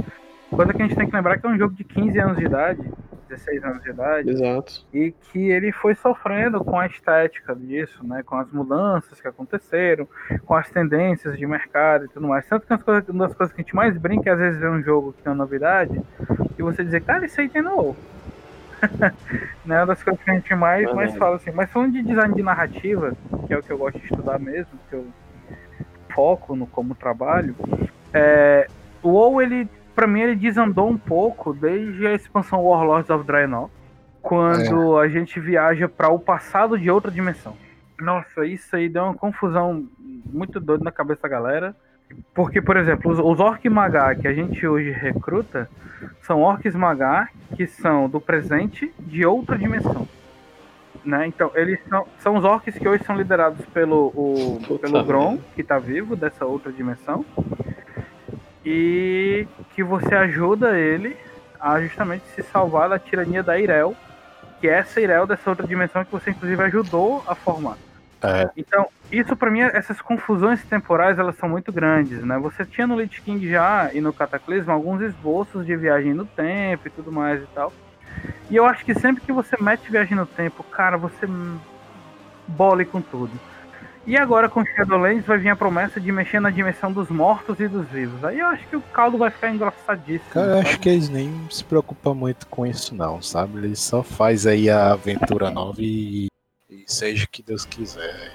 Coisa 0.50 0.72
que 0.72 0.82
a 0.82 0.86
gente 0.86 0.96
tem 0.96 1.08
que 1.08 1.14
lembrar 1.14 1.38
que 1.38 1.46
é 1.46 1.50
um 1.50 1.58
jogo 1.58 1.74
de 1.74 1.84
15 1.84 2.18
anos 2.18 2.38
de 2.38 2.44
idade, 2.44 2.92
16 3.28 3.64
anos 3.64 3.82
de 3.82 3.90
idade. 3.90 4.30
Exato. 4.30 4.86
E 4.92 5.12
que 5.12 5.50
ele 5.50 5.72
foi 5.72 5.94
sofrendo 5.94 6.62
com 6.62 6.78
a 6.78 6.86
estética 6.86 7.54
disso, 7.54 8.06
né? 8.06 8.22
Com 8.22 8.36
as 8.36 8.50
mudanças 8.52 9.20
que 9.20 9.28
aconteceram, 9.28 10.08
com 10.44 10.54
as 10.54 10.70
tendências 10.70 11.36
de 11.38 11.46
mercado 11.46 12.04
e 12.04 12.08
tudo 12.08 12.28
mais. 12.28 12.46
Tanto 12.46 12.66
que 12.66 13.10
uma 13.10 13.26
das 13.26 13.36
coisas 13.36 13.54
que 13.54 13.60
a 13.60 13.64
gente 13.64 13.74
mais 13.74 13.96
brinca 13.96 14.30
é 14.30 14.32
às 14.32 14.38
vezes 14.38 14.60
ver 14.60 14.70
um 14.70 14.82
jogo 14.82 15.12
que 15.12 15.22
tem 15.22 15.32
uma 15.32 15.38
novidade 15.38 16.00
e 16.58 16.62
você 16.62 16.84
dizer, 16.84 17.02
cara, 17.02 17.26
isso 17.26 17.40
aí 17.40 17.48
tem 17.48 17.62
no 17.62 17.74
WoW. 17.74 17.96
né, 19.64 19.78
uma 19.78 19.86
das 19.86 20.02
coisas 20.02 20.22
que 20.22 20.30
a 20.30 20.34
gente 20.34 20.54
mais, 20.54 20.92
mais 20.92 21.14
fala 21.16 21.36
assim. 21.36 21.50
Mas 21.50 21.70
falando 21.70 21.92
de 21.92 22.02
design 22.02 22.34
de 22.34 22.42
narrativa, 22.42 23.16
que 23.46 23.54
é 23.54 23.58
o 23.58 23.62
que 23.62 23.72
eu 23.72 23.78
gosto 23.78 23.98
de 23.98 24.04
estudar 24.04 24.38
mesmo, 24.38 24.78
que 24.88 24.96
eu 24.96 25.06
foco 26.14 26.54
no 26.54 26.66
como 26.66 26.94
trabalho, 26.94 27.56
é, 28.12 28.68
o 29.02 29.08
WoW, 29.08 29.42
ele, 29.42 29.68
pra 29.94 30.06
mim, 30.06 30.20
ele 30.20 30.36
desandou 30.36 30.88
um 30.88 30.98
pouco 30.98 31.52
desde 31.52 32.06
a 32.06 32.14
expansão 32.14 32.64
Warlords 32.64 33.10
of 33.10 33.24
Draenor, 33.24 33.70
quando 34.20 35.00
é. 35.00 35.04
a 35.04 35.08
gente 35.08 35.38
viaja 35.38 35.88
para 35.88 36.08
o 36.08 36.18
passado 36.18 36.78
de 36.78 36.90
outra 36.90 37.10
dimensão. 37.10 37.56
Nossa, 38.00 38.44
isso 38.46 38.74
aí 38.74 38.88
deu 38.88 39.04
uma 39.04 39.14
confusão 39.14 39.86
muito 39.98 40.58
doida 40.58 40.82
na 40.82 40.90
cabeça 40.90 41.22
da 41.22 41.28
galera. 41.28 41.76
Porque, 42.34 42.60
por 42.60 42.76
exemplo, 42.76 43.10
os, 43.10 43.18
os 43.18 43.40
orcs 43.40 43.70
magá 43.72 44.14
que 44.14 44.28
a 44.28 44.32
gente 44.32 44.66
hoje 44.66 44.90
recruta 44.90 45.68
são 46.22 46.40
orcs 46.40 46.74
magá 46.74 47.28
que 47.56 47.66
são 47.66 48.08
do 48.08 48.20
presente 48.20 48.92
de 48.98 49.24
outra 49.24 49.56
dimensão. 49.56 50.06
Né? 51.04 51.26
Então, 51.26 51.50
eles 51.54 51.80
são, 51.88 52.06
são 52.18 52.36
os 52.36 52.44
orcs 52.44 52.78
que 52.78 52.88
hoje 52.88 53.04
são 53.04 53.16
liderados 53.16 53.64
pelo, 53.66 54.06
o, 54.14 54.78
pelo 54.80 55.04
Grom, 55.04 55.38
que 55.54 55.60
está 55.60 55.78
vivo 55.78 56.16
dessa 56.16 56.46
outra 56.46 56.72
dimensão. 56.72 57.24
E 58.64 59.46
que 59.74 59.82
você 59.82 60.14
ajuda 60.14 60.78
ele 60.78 61.16
a 61.60 61.80
justamente 61.80 62.24
se 62.34 62.42
salvar 62.42 62.88
da 62.88 62.98
tirania 62.98 63.42
da 63.42 63.58
Irel, 63.58 63.94
que 64.60 64.68
é 64.68 64.78
essa 64.78 65.00
Irel 65.00 65.26
dessa 65.26 65.50
outra 65.50 65.66
dimensão 65.66 66.04
que 66.04 66.12
você 66.12 66.30
inclusive 66.30 66.62
ajudou 66.62 67.22
a 67.26 67.34
formar. 67.34 67.76
É. 68.22 68.48
Então, 68.56 68.86
isso 69.12 69.36
para 69.36 69.50
mim, 69.50 69.60
essas 69.60 70.00
confusões 70.00 70.64
temporais, 70.64 71.18
elas 71.18 71.36
são 71.36 71.46
muito 71.46 71.70
grandes, 71.70 72.22
né? 72.24 72.38
Você 72.38 72.64
tinha 72.64 72.86
no 72.86 72.98
Lich 72.98 73.20
King 73.20 73.46
já 73.46 73.90
e 73.92 74.00
no 74.00 74.14
Cataclismo 74.14 74.72
alguns 74.72 75.02
esboços 75.02 75.66
de 75.66 75.76
viagem 75.76 76.14
no 76.14 76.24
tempo 76.24 76.88
e 76.88 76.90
tudo 76.90 77.12
mais 77.12 77.42
e 77.42 77.46
tal. 77.54 77.70
E 78.48 78.56
eu 78.56 78.64
acho 78.64 78.82
que 78.84 78.94
sempre 78.94 79.22
que 79.22 79.32
você 79.32 79.56
mete 79.60 79.90
viagem 79.90 80.16
no 80.16 80.24
tempo, 80.24 80.64
cara, 80.64 80.96
você 80.96 81.26
bole 82.48 82.86
com 82.86 83.02
tudo. 83.02 83.32
E 84.06 84.16
agora 84.16 84.48
com 84.48 84.64
Shadowlands 84.64 85.24
vai 85.24 85.38
vir 85.38 85.48
a 85.48 85.56
promessa 85.56 85.98
de 86.00 86.12
mexer 86.12 86.40
na 86.40 86.50
dimensão 86.50 86.92
dos 86.92 87.08
mortos 87.08 87.58
e 87.58 87.66
dos 87.66 87.86
vivos. 87.88 88.22
Aí 88.24 88.38
eu 88.38 88.46
acho 88.48 88.66
que 88.68 88.76
o 88.76 88.80
caldo 88.80 89.16
vai 89.16 89.30
ficar 89.30 89.50
engrossadíssimo. 89.50 90.30
Cara, 90.30 90.52
eu 90.52 90.58
acho 90.58 90.78
que 90.78 90.88
eles 90.88 91.08
nem 91.08 91.46
se 91.50 91.64
preocupam 91.64 92.14
muito 92.14 92.46
com 92.48 92.66
isso 92.66 92.94
não, 92.94 93.22
sabe? 93.22 93.58
Eles 93.58 93.80
só 93.80 94.02
faz 94.02 94.46
aí 94.46 94.68
a 94.68 94.92
aventura 94.92 95.50
nova 95.50 95.80
e 95.80 96.28
e 96.74 96.84
seja 96.86 97.24
o 97.24 97.28
que 97.28 97.42
Deus 97.42 97.64
quiser. 97.64 98.32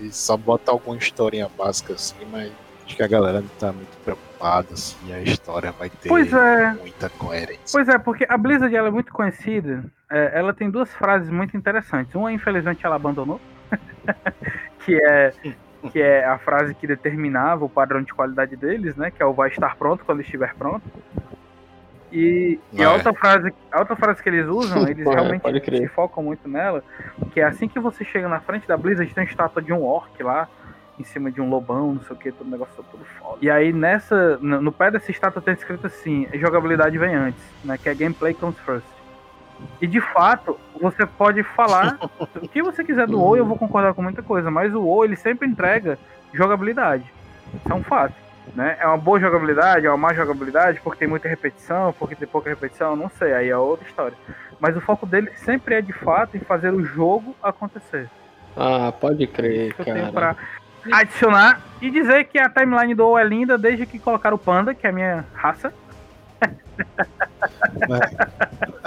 E 0.00 0.10
só 0.10 0.36
bota 0.36 0.72
alguma 0.72 0.96
historinha 0.96 1.48
básica 1.56 1.94
assim, 1.94 2.24
mas 2.30 2.50
acho 2.84 2.96
que 2.96 3.02
a 3.02 3.08
galera 3.08 3.40
não 3.40 3.48
tá 3.60 3.72
muito 3.72 3.96
preocupada 3.98 4.68
assim, 4.72 5.12
a 5.12 5.20
história 5.20 5.70
vai 5.72 5.88
ter 5.88 6.08
é. 6.08 6.72
muita 6.74 7.08
coerência. 7.10 7.62
Pois 7.70 7.88
é, 7.88 7.98
porque 7.98 8.26
a 8.28 8.36
Blizzard 8.36 8.74
ela 8.74 8.88
é 8.88 8.90
muito 8.90 9.12
conhecida, 9.12 9.84
é, 10.10 10.32
ela 10.34 10.52
tem 10.52 10.70
duas 10.70 10.92
frases 10.94 11.30
muito 11.30 11.56
interessantes. 11.56 12.14
Uma, 12.14 12.32
infelizmente, 12.32 12.84
ela 12.84 12.96
abandonou, 12.96 13.40
que 14.84 14.94
é 14.94 15.32
que 15.90 16.00
é 16.00 16.24
a 16.24 16.38
frase 16.38 16.74
que 16.74 16.86
determinava 16.86 17.64
o 17.64 17.68
padrão 17.68 18.02
de 18.02 18.14
qualidade 18.14 18.54
deles, 18.56 18.94
né? 18.96 19.10
Que 19.10 19.22
é 19.22 19.26
o 19.26 19.32
vai 19.32 19.48
estar 19.48 19.76
pronto 19.76 20.04
quando 20.04 20.20
estiver 20.20 20.54
pronto. 20.54 20.82
E, 22.12 22.60
e 22.72 22.82
a, 22.82 22.84
é. 22.84 22.88
outra 22.88 23.12
frase, 23.14 23.52
a 23.70 23.78
outra 23.80 23.96
frase 23.96 24.22
que 24.22 24.28
eles 24.28 24.46
usam, 24.46 24.86
eles 24.86 25.02
Pô, 25.02 25.10
realmente 25.10 25.42
se 25.64 25.88
focam 25.88 26.22
muito 26.22 26.46
nela, 26.46 26.84
que 27.32 27.40
é 27.40 27.44
assim 27.44 27.66
que 27.66 27.80
você 27.80 28.04
chega 28.04 28.28
na 28.28 28.38
frente 28.38 28.68
da 28.68 28.76
Blizzard, 28.76 29.12
tem 29.14 29.24
uma 29.24 29.30
estátua 29.30 29.62
de 29.62 29.72
um 29.72 29.82
orc 29.82 30.22
lá, 30.22 30.46
em 30.98 31.04
cima 31.04 31.32
de 31.32 31.40
um 31.40 31.48
lobão, 31.48 31.94
não 31.94 32.02
sei 32.02 32.14
o 32.14 32.18
que, 32.18 32.30
todo 32.30 32.50
negócio 32.50 32.84
tudo 32.90 33.02
foda. 33.18 33.38
E 33.40 33.50
aí 33.50 33.72
nessa, 33.72 34.36
no, 34.42 34.60
no 34.60 34.70
pé 34.70 34.90
dessa 34.90 35.10
estátua 35.10 35.40
tem 35.40 35.54
escrito 35.54 35.86
assim, 35.86 36.28
jogabilidade 36.34 36.98
vem 36.98 37.14
antes, 37.14 37.42
né, 37.64 37.78
que 37.78 37.88
é 37.88 37.94
gameplay 37.94 38.34
comes 38.34 38.58
first. 38.58 38.86
E 39.80 39.86
de 39.86 40.00
fato, 40.00 40.58
você 40.80 41.06
pode 41.06 41.42
falar 41.42 41.98
o 42.40 42.48
que 42.48 42.62
você 42.62 42.84
quiser 42.84 43.06
do 43.06 43.18
WoW, 43.18 43.36
eu 43.36 43.46
vou 43.46 43.56
concordar 43.56 43.94
com 43.94 44.02
muita 44.02 44.22
coisa, 44.22 44.50
mas 44.50 44.74
o 44.74 44.80
WoW 44.80 45.04
ele 45.04 45.16
sempre 45.16 45.48
entrega 45.48 45.98
jogabilidade. 46.32 47.04
Isso 47.54 47.72
é 47.72 47.74
um 47.74 47.82
fato. 47.82 48.14
Né? 48.54 48.76
É 48.80 48.86
uma 48.86 48.98
boa 48.98 49.20
jogabilidade, 49.20 49.86
é 49.86 49.88
uma 49.88 49.96
má 49.96 50.12
jogabilidade, 50.12 50.80
porque 50.82 50.98
tem 50.98 51.08
muita 51.08 51.28
repetição, 51.28 51.94
porque 51.96 52.16
tem 52.16 52.26
pouca 52.26 52.50
repetição, 52.50 52.96
não 52.96 53.08
sei, 53.08 53.32
aí 53.32 53.48
é 53.48 53.56
outra 53.56 53.86
história. 53.86 54.16
Mas 54.58 54.76
o 54.76 54.80
foco 54.80 55.06
dele 55.06 55.30
sempre 55.36 55.76
é 55.76 55.80
de 55.80 55.92
fato 55.92 56.36
em 56.36 56.40
fazer 56.40 56.72
o 56.72 56.84
jogo 56.84 57.36
acontecer. 57.42 58.10
Ah, 58.56 58.92
pode 58.92 59.26
crer, 59.26 59.74
cara. 59.74 59.90
Eu 59.90 59.94
tenho 59.94 60.12
pra 60.12 60.36
adicionar 60.90 61.60
e 61.80 61.90
dizer 61.90 62.24
que 62.24 62.38
a 62.38 62.48
timeline 62.48 62.94
do 62.94 63.04
WoW 63.04 63.18
é 63.18 63.24
linda 63.24 63.56
desde 63.56 63.86
que 63.86 63.98
colocaram 63.98 64.36
o 64.36 64.38
Panda, 64.38 64.74
que 64.74 64.86
é 64.86 64.90
a 64.90 64.92
minha 64.92 65.24
raça. 65.34 65.72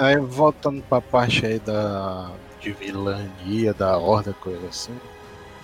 Aí 0.06 0.18
voltando 0.18 0.82
pra 0.84 1.02
parte 1.02 1.46
aí 1.46 1.60
da 1.60 2.32
de 2.65 2.72
vilania, 2.72 3.74
da 3.74 3.98
horda, 3.98 4.34
coisa 4.34 4.68
assim. 4.68 4.94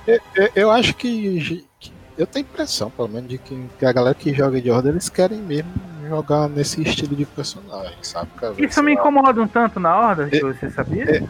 Eu, 0.05 0.19
eu, 0.35 0.49
eu 0.55 0.71
acho 0.71 0.95
que, 0.95 1.65
que 1.79 1.91
eu 2.17 2.27
tenho 2.27 2.43
impressão, 2.43 2.91
pelo 2.91 3.09
menos, 3.09 3.29
de 3.29 3.37
que, 3.37 3.67
que 3.79 3.85
a 3.85 3.91
galera 3.91 4.13
que 4.13 4.33
joga 4.33 4.61
de 4.61 4.69
Order, 4.69 4.91
eles 4.91 5.09
querem 5.09 5.39
mesmo 5.39 5.71
jogar 6.07 6.49
nesse 6.49 6.81
estilo 6.81 7.15
de 7.15 7.25
personagem, 7.25 7.97
sabe? 8.01 8.29
Isso 8.59 8.83
me 8.83 8.93
incomoda 8.93 9.41
um 9.41 9.47
tanto 9.47 9.79
na 9.79 9.97
Horda, 9.97 10.29
é, 10.31 10.39
você 10.39 10.69
sabia? 10.69 11.09
É, 11.09 11.23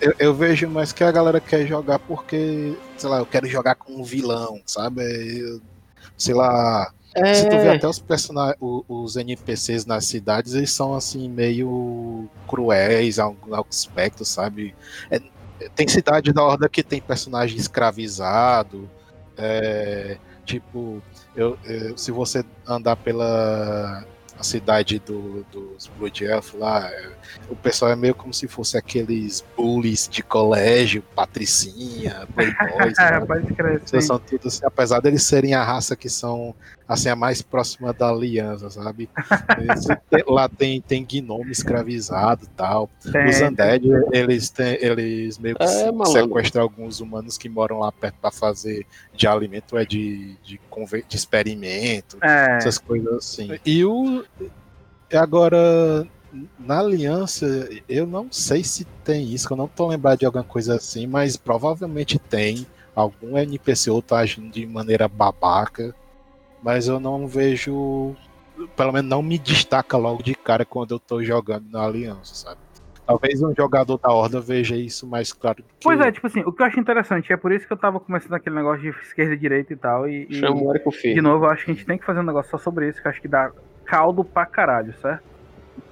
eu, 0.00 0.14
eu, 0.18 0.34
vejo 0.34 0.68
mais 0.68 0.92
que 0.92 1.02
a 1.02 1.10
galera 1.10 1.40
quer 1.40 1.66
jogar 1.66 1.98
porque, 1.98 2.76
sei 2.96 3.08
lá, 3.08 3.18
eu 3.18 3.26
quero 3.26 3.46
jogar 3.46 3.74
com 3.76 3.94
um 3.94 4.04
vilão, 4.04 4.60
sabe? 4.66 5.60
Sei 6.16 6.34
lá. 6.34 6.92
É... 7.24 7.34
Se 7.34 7.48
tu 7.48 7.56
vê 7.58 7.70
até 7.70 7.86
os 7.86 7.98
personagens, 7.98 8.56
os 8.60 9.16
NPCs 9.16 9.86
nas 9.86 10.04
cidades, 10.06 10.54
eles 10.54 10.72
são 10.72 10.94
assim, 10.94 11.28
meio 11.28 12.28
cruéis 12.46 13.18
ao, 13.18 13.36
ao 13.50 13.66
aspecto, 13.68 14.24
sabe? 14.24 14.74
É, 15.10 15.20
tem 15.74 15.88
cidade 15.88 16.32
da 16.32 16.42
Horda 16.42 16.68
que 16.68 16.82
tem 16.82 17.00
personagem 17.00 17.56
escravizado, 17.56 18.88
é, 19.36 20.18
tipo, 20.44 21.02
eu, 21.36 21.58
eu, 21.64 21.96
se 21.96 22.10
você 22.10 22.44
andar 22.66 22.96
pela 22.96 24.04
a 24.38 24.42
cidade 24.44 25.00
do, 25.00 25.44
dos 25.50 25.88
Blood 25.98 26.24
Elf 26.24 26.54
lá, 26.54 26.88
é, 26.88 27.10
o 27.50 27.56
pessoal 27.56 27.90
é 27.90 27.96
meio 27.96 28.14
como 28.14 28.32
se 28.32 28.46
fosse 28.46 28.78
aqueles 28.78 29.44
bullies 29.56 30.08
de 30.08 30.22
colégio, 30.22 31.02
patricinha, 31.14 32.26
playboys. 32.34 32.96
É, 32.98 33.18
pode 33.26 33.52
crer, 33.54 33.82
sim. 33.84 34.00
são 34.00 34.18
tudo 34.18 34.46
assim, 34.46 34.64
apesar 34.64 35.00
deles 35.00 35.24
serem 35.24 35.54
a 35.54 35.64
raça 35.64 35.96
que 35.96 36.08
são 36.08 36.54
assim 36.88 37.10
a 37.10 37.14
mais 37.16 37.42
próxima 37.42 37.92
da 37.92 38.08
aliança, 38.08 38.70
sabe? 38.70 39.08
Tem- 40.10 40.24
lá 40.26 40.48
tem 40.48 40.80
tem 40.80 41.04
gnome 41.04 41.50
escravizado 41.52 42.44
e 42.44 42.48
tal. 42.48 42.88
Tem, 43.12 43.28
Os 43.28 43.40
undead, 43.40 43.84
eles 44.12 44.48
têm, 44.48 44.78
eles 44.80 45.38
meio 45.38 45.56
que 45.56 45.64
É, 45.64 45.90
sequestram 46.06 46.62
alguns 46.62 47.00
humanos 47.00 47.36
que 47.36 47.48
moram 47.48 47.80
lá 47.80 47.92
perto 47.92 48.14
para 48.20 48.30
fazer 48.30 48.86
de 49.12 49.26
alimento 49.26 49.76
é 49.76 49.84
de 49.84 50.36
de, 50.42 50.58
de 51.08 51.16
experimento, 51.16 52.18
É, 52.22 52.56
essas 52.56 52.78
coisas 52.78 53.12
assim. 53.12 53.58
E 53.66 53.84
o 53.84 54.24
agora 55.12 56.06
na 56.58 56.80
aliança, 56.80 57.46
eu 57.88 58.06
não 58.06 58.28
sei 58.30 58.62
se 58.62 58.84
tem 59.04 59.32
isso, 59.32 59.50
eu 59.52 59.56
não 59.56 59.66
tô 59.68 59.86
lembrado 59.88 60.18
de 60.18 60.26
alguma 60.26 60.44
coisa 60.44 60.76
assim, 60.76 61.06
mas 61.06 61.36
provavelmente 61.36 62.18
tem 62.18 62.66
algum 62.94 63.38
NPC 63.38 63.90
ou 63.90 64.02
tá 64.02 64.18
agindo 64.18 64.50
de 64.50 64.66
maneira 64.66 65.08
babaca, 65.08 65.94
mas 66.62 66.88
eu 66.88 66.98
não 66.98 67.26
vejo, 67.26 68.14
pelo 68.76 68.92
menos 68.92 69.08
não 69.08 69.22
me 69.22 69.38
destaca 69.38 69.96
logo 69.96 70.22
de 70.22 70.34
cara 70.34 70.64
quando 70.64 70.92
eu 70.92 70.98
tô 70.98 71.22
jogando 71.22 71.66
na 71.70 71.84
aliança, 71.84 72.34
sabe? 72.34 72.60
Talvez 73.06 73.42
um 73.42 73.54
jogador 73.56 73.96
da 73.96 74.12
Horda 74.12 74.38
veja 74.38 74.76
isso 74.76 75.06
mais 75.06 75.32
claro 75.32 75.56
que 75.56 75.64
Pois 75.82 75.98
é, 75.98 76.12
tipo 76.12 76.26
assim, 76.26 76.40
o 76.40 76.52
que 76.52 76.60
eu 76.60 76.66
acho 76.66 76.78
interessante, 76.78 77.32
é 77.32 77.38
por 77.38 77.50
isso 77.50 77.66
que 77.66 77.72
eu 77.72 77.76
tava 77.76 77.98
começando 77.98 78.34
aquele 78.34 78.54
negócio 78.54 78.82
de 78.82 78.88
esquerda 79.00 79.32
e 79.32 79.38
direita 79.38 79.72
e 79.72 79.76
tal, 79.76 80.06
e, 80.06 80.26
e 80.28 80.34
Chama 80.34 80.60
o 80.60 80.90
de 80.90 81.20
novo, 81.22 81.46
eu 81.46 81.50
acho 81.50 81.64
que 81.64 81.70
a 81.70 81.74
gente 81.74 81.86
tem 81.86 81.96
que 81.96 82.04
fazer 82.04 82.20
um 82.20 82.24
negócio 82.24 82.50
só 82.50 82.58
sobre 82.58 82.88
isso, 82.88 83.00
que 83.00 83.08
eu 83.08 83.10
acho 83.10 83.20
que 83.22 83.28
dá 83.28 83.50
caldo 83.86 84.22
pra 84.22 84.44
caralho, 84.44 84.92
certo? 85.00 85.22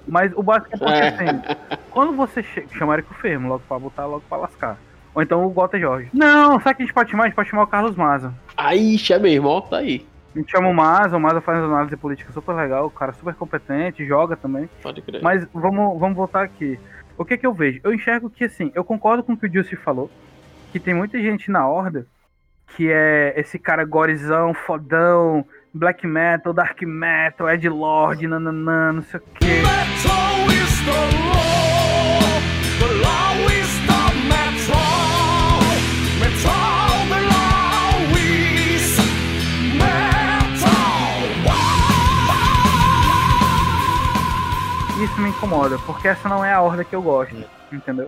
Mas 0.07 0.31
o 0.35 0.43
básico 0.43 0.75
é 0.75 0.77
porque, 0.77 0.93
É. 0.93 1.07
assim, 1.07 1.25
quando 1.89 2.13
você 2.13 2.43
chega, 2.43 2.67
chama 2.77 2.93
Érico 2.93 3.13
Fermo, 3.15 3.49
logo 3.49 3.63
pra 3.67 3.79
botar, 3.79 4.05
logo 4.05 4.23
pra 4.29 4.37
lascar. 4.37 4.77
Ou 5.15 5.21
então 5.21 5.43
o 5.43 5.49
Gota 5.49 5.79
Jorge. 5.79 6.09
Não, 6.13 6.59
sabe 6.61 6.75
que 6.75 6.83
a 6.83 6.85
gente 6.85 6.93
pode 6.93 7.09
chamar? 7.09 7.23
A 7.23 7.27
gente 7.27 7.35
pode 7.35 7.49
chamar 7.49 7.63
o 7.63 7.67
Carlos 7.67 7.95
Maza. 7.95 8.31
Aí, 8.55 8.97
é 9.09 9.17
mesmo, 9.17 9.47
ó, 9.47 9.61
tá 9.61 9.77
aí. 9.77 10.05
A 10.37 10.39
gente 10.39 10.51
chama 10.51 10.69
o 10.69 10.73
Maza, 10.73 11.17
o 11.17 11.19
Maza 11.19 11.41
faz 11.41 11.57
análise 11.57 11.97
política 11.97 12.31
super 12.31 12.53
legal, 12.53 12.85
o 12.85 12.91
cara 12.91 13.11
super 13.11 13.33
competente, 13.33 14.05
joga 14.05 14.35
também. 14.35 14.69
Pode 14.83 15.01
crer. 15.01 15.19
Mas 15.19 15.47
vamos, 15.51 15.99
vamos 15.99 16.15
voltar 16.15 16.43
aqui. 16.43 16.79
O 17.17 17.25
que 17.25 17.35
que 17.39 17.47
eu 17.47 17.55
vejo? 17.55 17.79
Eu 17.83 17.91
enxergo 17.91 18.29
que, 18.29 18.43
assim, 18.43 18.71
eu 18.75 18.83
concordo 18.83 19.23
com 19.23 19.33
o 19.33 19.37
que 19.37 19.47
o 19.47 19.51
Juicy 19.51 19.75
falou, 19.75 20.11
que 20.71 20.79
tem 20.79 20.93
muita 20.93 21.19
gente 21.19 21.49
na 21.49 21.67
Horda 21.67 22.05
que 22.75 22.91
é 22.91 23.33
esse 23.35 23.57
cara 23.57 23.83
gorezão, 23.83 24.53
fodão, 24.53 25.43
black 25.73 26.05
metal, 26.05 26.53
dark 26.53 26.79
metal, 26.83 27.49
Ed 27.49 27.67
Lord, 27.67 28.27
nananã, 28.27 28.93
não 28.93 29.01
sei 29.01 29.19
o 29.19 29.23
quê. 29.39 29.63
Isso 45.17 45.23
me 45.23 45.29
incomoda, 45.29 45.79
porque 45.79 46.07
essa 46.07 46.29
não 46.29 46.45
é 46.45 46.53
a 46.53 46.61
Horda 46.61 46.83
que 46.83 46.95
eu 46.95 47.01
gosto, 47.01 47.43
entendeu? 47.71 48.07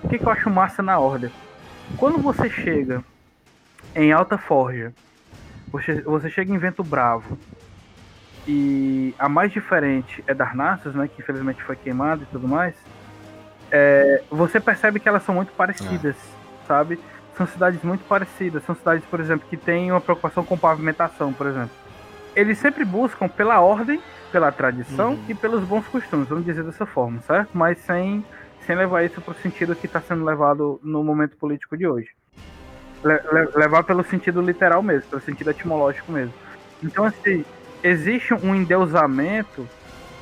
O 0.00 0.08
que, 0.08 0.16
que 0.16 0.24
eu 0.24 0.30
acho 0.30 0.48
massa 0.48 0.80
na 0.80 0.96
Horda? 0.96 1.32
Quando 1.96 2.18
você 2.18 2.48
chega 2.48 3.02
em 3.96 4.12
Alta 4.12 4.38
Forja, 4.38 4.94
você, 5.72 6.02
você 6.02 6.30
chega 6.30 6.54
em 6.54 6.58
Vento 6.58 6.84
Bravo, 6.84 7.36
e 8.46 9.12
a 9.18 9.28
mais 9.28 9.50
diferente 9.50 10.22
é 10.24 10.32
Darnassus, 10.32 10.94
né, 10.94 11.08
que 11.08 11.20
infelizmente 11.20 11.64
foi 11.64 11.74
queimada 11.74 12.22
e 12.22 12.26
tudo 12.26 12.46
mais, 12.46 12.76
é, 13.72 14.22
você 14.30 14.60
percebe 14.60 15.00
que 15.00 15.08
elas 15.08 15.24
são 15.24 15.34
muito 15.34 15.50
parecidas, 15.52 16.14
sabe? 16.68 16.96
São 17.36 17.44
cidades 17.48 17.82
muito 17.82 18.04
parecidas, 18.04 18.62
são 18.64 18.76
cidades, 18.76 19.04
por 19.06 19.18
exemplo, 19.18 19.48
que 19.50 19.56
têm 19.56 19.90
uma 19.90 20.00
preocupação 20.00 20.44
com 20.44 20.56
pavimentação, 20.56 21.32
por 21.32 21.48
exemplo. 21.48 21.74
Eles 22.36 22.56
sempre 22.58 22.84
buscam 22.84 23.26
pela 23.26 23.58
ordem, 23.58 24.00
pela 24.30 24.50
tradição 24.52 25.10
Uhum. 25.12 25.24
e 25.28 25.34
pelos 25.34 25.64
bons 25.64 25.86
costumes, 25.88 26.28
vamos 26.28 26.44
dizer 26.44 26.64
dessa 26.64 26.84
forma, 26.86 27.20
certo? 27.22 27.50
Mas 27.54 27.78
sem, 27.78 28.24
sem 28.66 28.76
levar 28.76 29.04
isso 29.04 29.20
para 29.20 29.32
o 29.32 29.34
sentido 29.36 29.74
que 29.76 29.86
está 29.86 30.00
sendo 30.00 30.24
levado 30.24 30.80
no 30.82 31.02
momento 31.02 31.36
político 31.36 31.76
de 31.76 31.86
hoje. 31.86 32.08
Le- 33.04 33.20
le- 33.32 33.50
levar 33.56 33.84
pelo 33.84 34.02
sentido 34.02 34.40
literal 34.40 34.82
mesmo, 34.82 35.08
pelo 35.10 35.22
sentido 35.22 35.50
etimológico 35.50 36.10
mesmo. 36.12 36.34
Então, 36.82 37.04
assim, 37.04 37.44
existe 37.82 38.34
um 38.34 38.54
endeusamento 38.54 39.66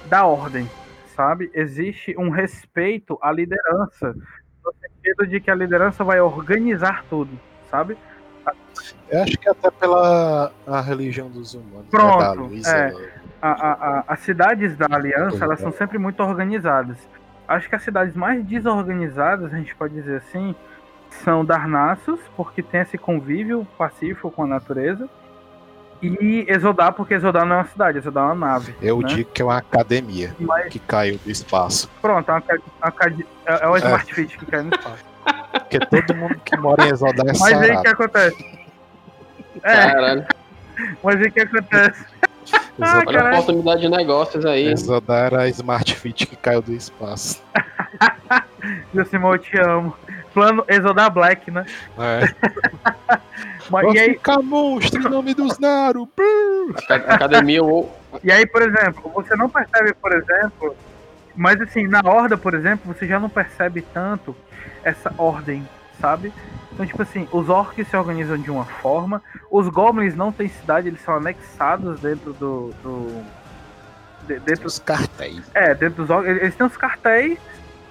da 0.08 0.26
ordem, 0.26 0.68
sabe? 1.16 1.50
Existe 1.54 2.14
um 2.18 2.28
respeito 2.30 3.18
à 3.22 3.32
liderança, 3.32 4.14
no 4.64 4.72
sentido 4.80 5.26
de 5.26 5.40
que 5.40 5.50
a 5.50 5.54
liderança 5.54 6.04
vai 6.04 6.20
organizar 6.20 7.04
tudo, 7.08 7.38
sabe? 7.70 7.96
Eu 9.08 9.22
acho 9.22 9.38
que 9.38 9.48
até 9.48 9.70
pela 9.70 10.52
a 10.66 10.80
religião 10.80 11.30
dos 11.30 11.54
humanos, 11.54 11.86
Pronto, 11.90 12.18
né, 12.18 12.24
da 12.24 12.32
luz, 12.32 12.66
é. 12.66 12.92
A- 13.46 13.50
a- 13.50 13.72
a- 13.98 14.04
as 14.08 14.20
cidades 14.20 14.74
da 14.74 14.86
aliança, 14.90 15.44
elas 15.44 15.60
são 15.60 15.70
sempre 15.70 15.98
muito 15.98 16.22
organizadas. 16.22 16.96
Acho 17.46 17.68
que 17.68 17.74
as 17.74 17.82
cidades 17.82 18.16
mais 18.16 18.42
desorganizadas, 18.42 19.52
a 19.52 19.56
gente 19.58 19.74
pode 19.74 19.92
dizer 19.92 20.16
assim, 20.16 20.54
são 21.22 21.44
Darnassus, 21.44 22.18
porque 22.38 22.62
tem 22.62 22.80
esse 22.80 22.96
convívio 22.96 23.66
pacífico 23.76 24.30
com 24.30 24.44
a 24.44 24.46
natureza, 24.46 25.06
e 26.00 26.46
Exodar, 26.48 26.94
porque 26.94 27.12
Exodar 27.12 27.44
não 27.44 27.56
é 27.56 27.58
uma 27.58 27.64
cidade, 27.66 27.98
Exodar 27.98 28.24
é 28.24 28.32
uma 28.32 28.46
nave. 28.46 28.74
eu 28.80 28.98
né? 29.00 29.08
digo 29.08 29.30
que 29.30 29.42
é 29.42 29.44
uma 29.44 29.58
academia 29.58 30.34
Mas, 30.40 30.72
que 30.72 30.78
caiu 30.78 31.18
do 31.22 31.30
espaço. 31.30 31.90
pronto, 32.00 32.26
é, 32.30 32.32
uma, 32.32 32.40
ca- 32.92 33.10
é, 33.46 33.64
é 33.64 33.68
o 33.68 33.76
Smart 33.76 34.14
Fit 34.14 34.38
que 34.38 34.46
cai 34.46 34.62
no 34.62 34.74
espaço. 34.74 35.04
Porque 35.52 35.78
todo 35.80 36.14
mundo 36.16 36.36
que 36.44 36.56
mora 36.56 36.86
em 36.86 36.90
Exodar 36.90 37.26
é 37.26 37.32
Mas 37.38 37.42
aí 37.42 37.56
o 37.56 37.60
que 37.60 37.66
sarado. 37.88 37.88
acontece? 37.90 38.58
É, 39.62 39.76
Caralho. 39.92 40.26
mas 41.02 41.16
aí 41.20 41.26
o 41.28 41.32
que 41.32 41.40
acontece? 41.40 42.06
Ah, 42.80 42.98
Exodar, 42.98 43.06
Olha 43.06 43.22
a 43.22 43.32
oportunidade 43.32 43.80
de 43.82 43.88
negócios 43.88 44.44
aí. 44.44 44.68
Exodar 44.68 45.26
era 45.26 45.42
a 45.42 45.48
Smart 45.48 45.94
Fit 45.94 46.26
que 46.26 46.36
caiu 46.36 46.60
do 46.60 46.72
espaço. 46.72 47.42
Josimão, 48.94 49.32
eu 49.32 49.38
te 49.38 49.58
amo. 49.58 49.94
Plano 50.32 50.64
Exodar 50.66 51.10
Black, 51.10 51.50
né? 51.50 51.64
É. 51.98 52.34
Mas, 53.70 53.94
e, 53.94 53.98
aí, 53.98 54.10
ficar 54.10 54.42
monstro 54.42 55.00
em 55.00 55.10
nome 55.10 55.32
dos 55.32 55.58
Naru. 55.58 56.08
Academia 56.88 57.62
ou. 57.62 57.96
e 58.22 58.30
aí, 58.30 58.44
por 58.46 58.60
exemplo, 58.60 59.10
você 59.14 59.34
não 59.36 59.48
percebe, 59.48 59.94
por 59.94 60.12
exemplo, 60.12 60.76
mas 61.34 61.60
assim, 61.60 61.86
na 61.86 62.00
Horda, 62.04 62.36
por 62.36 62.54
exemplo, 62.54 62.92
você 62.92 63.06
já 63.06 63.18
não 63.18 63.28
percebe 63.28 63.80
tanto 63.80 64.36
essa 64.82 65.12
ordem, 65.16 65.66
sabe? 66.00 66.32
Então, 66.74 66.84
tipo 66.84 67.00
assim, 67.02 67.28
os 67.32 67.48
orcs 67.48 67.86
se 67.88 67.96
organizam 67.96 68.36
de 68.36 68.50
uma 68.50 68.64
forma, 68.64 69.22
os 69.50 69.68
goblins 69.68 70.14
não 70.16 70.32
têm 70.32 70.48
cidade, 70.48 70.88
eles 70.88 71.00
são 71.00 71.14
anexados 71.14 72.00
dentro 72.00 72.32
do. 72.32 72.72
do 72.82 73.24
de- 74.26 74.40
dentro 74.40 74.66
Os 74.66 74.78
cartéis. 74.80 75.48
É, 75.54 75.74
dentro 75.74 76.02
dos 76.02 76.10
órgãos. 76.10 76.36
Eles 76.38 76.54
têm 76.56 76.66
os 76.66 76.76
cartéis 76.76 77.38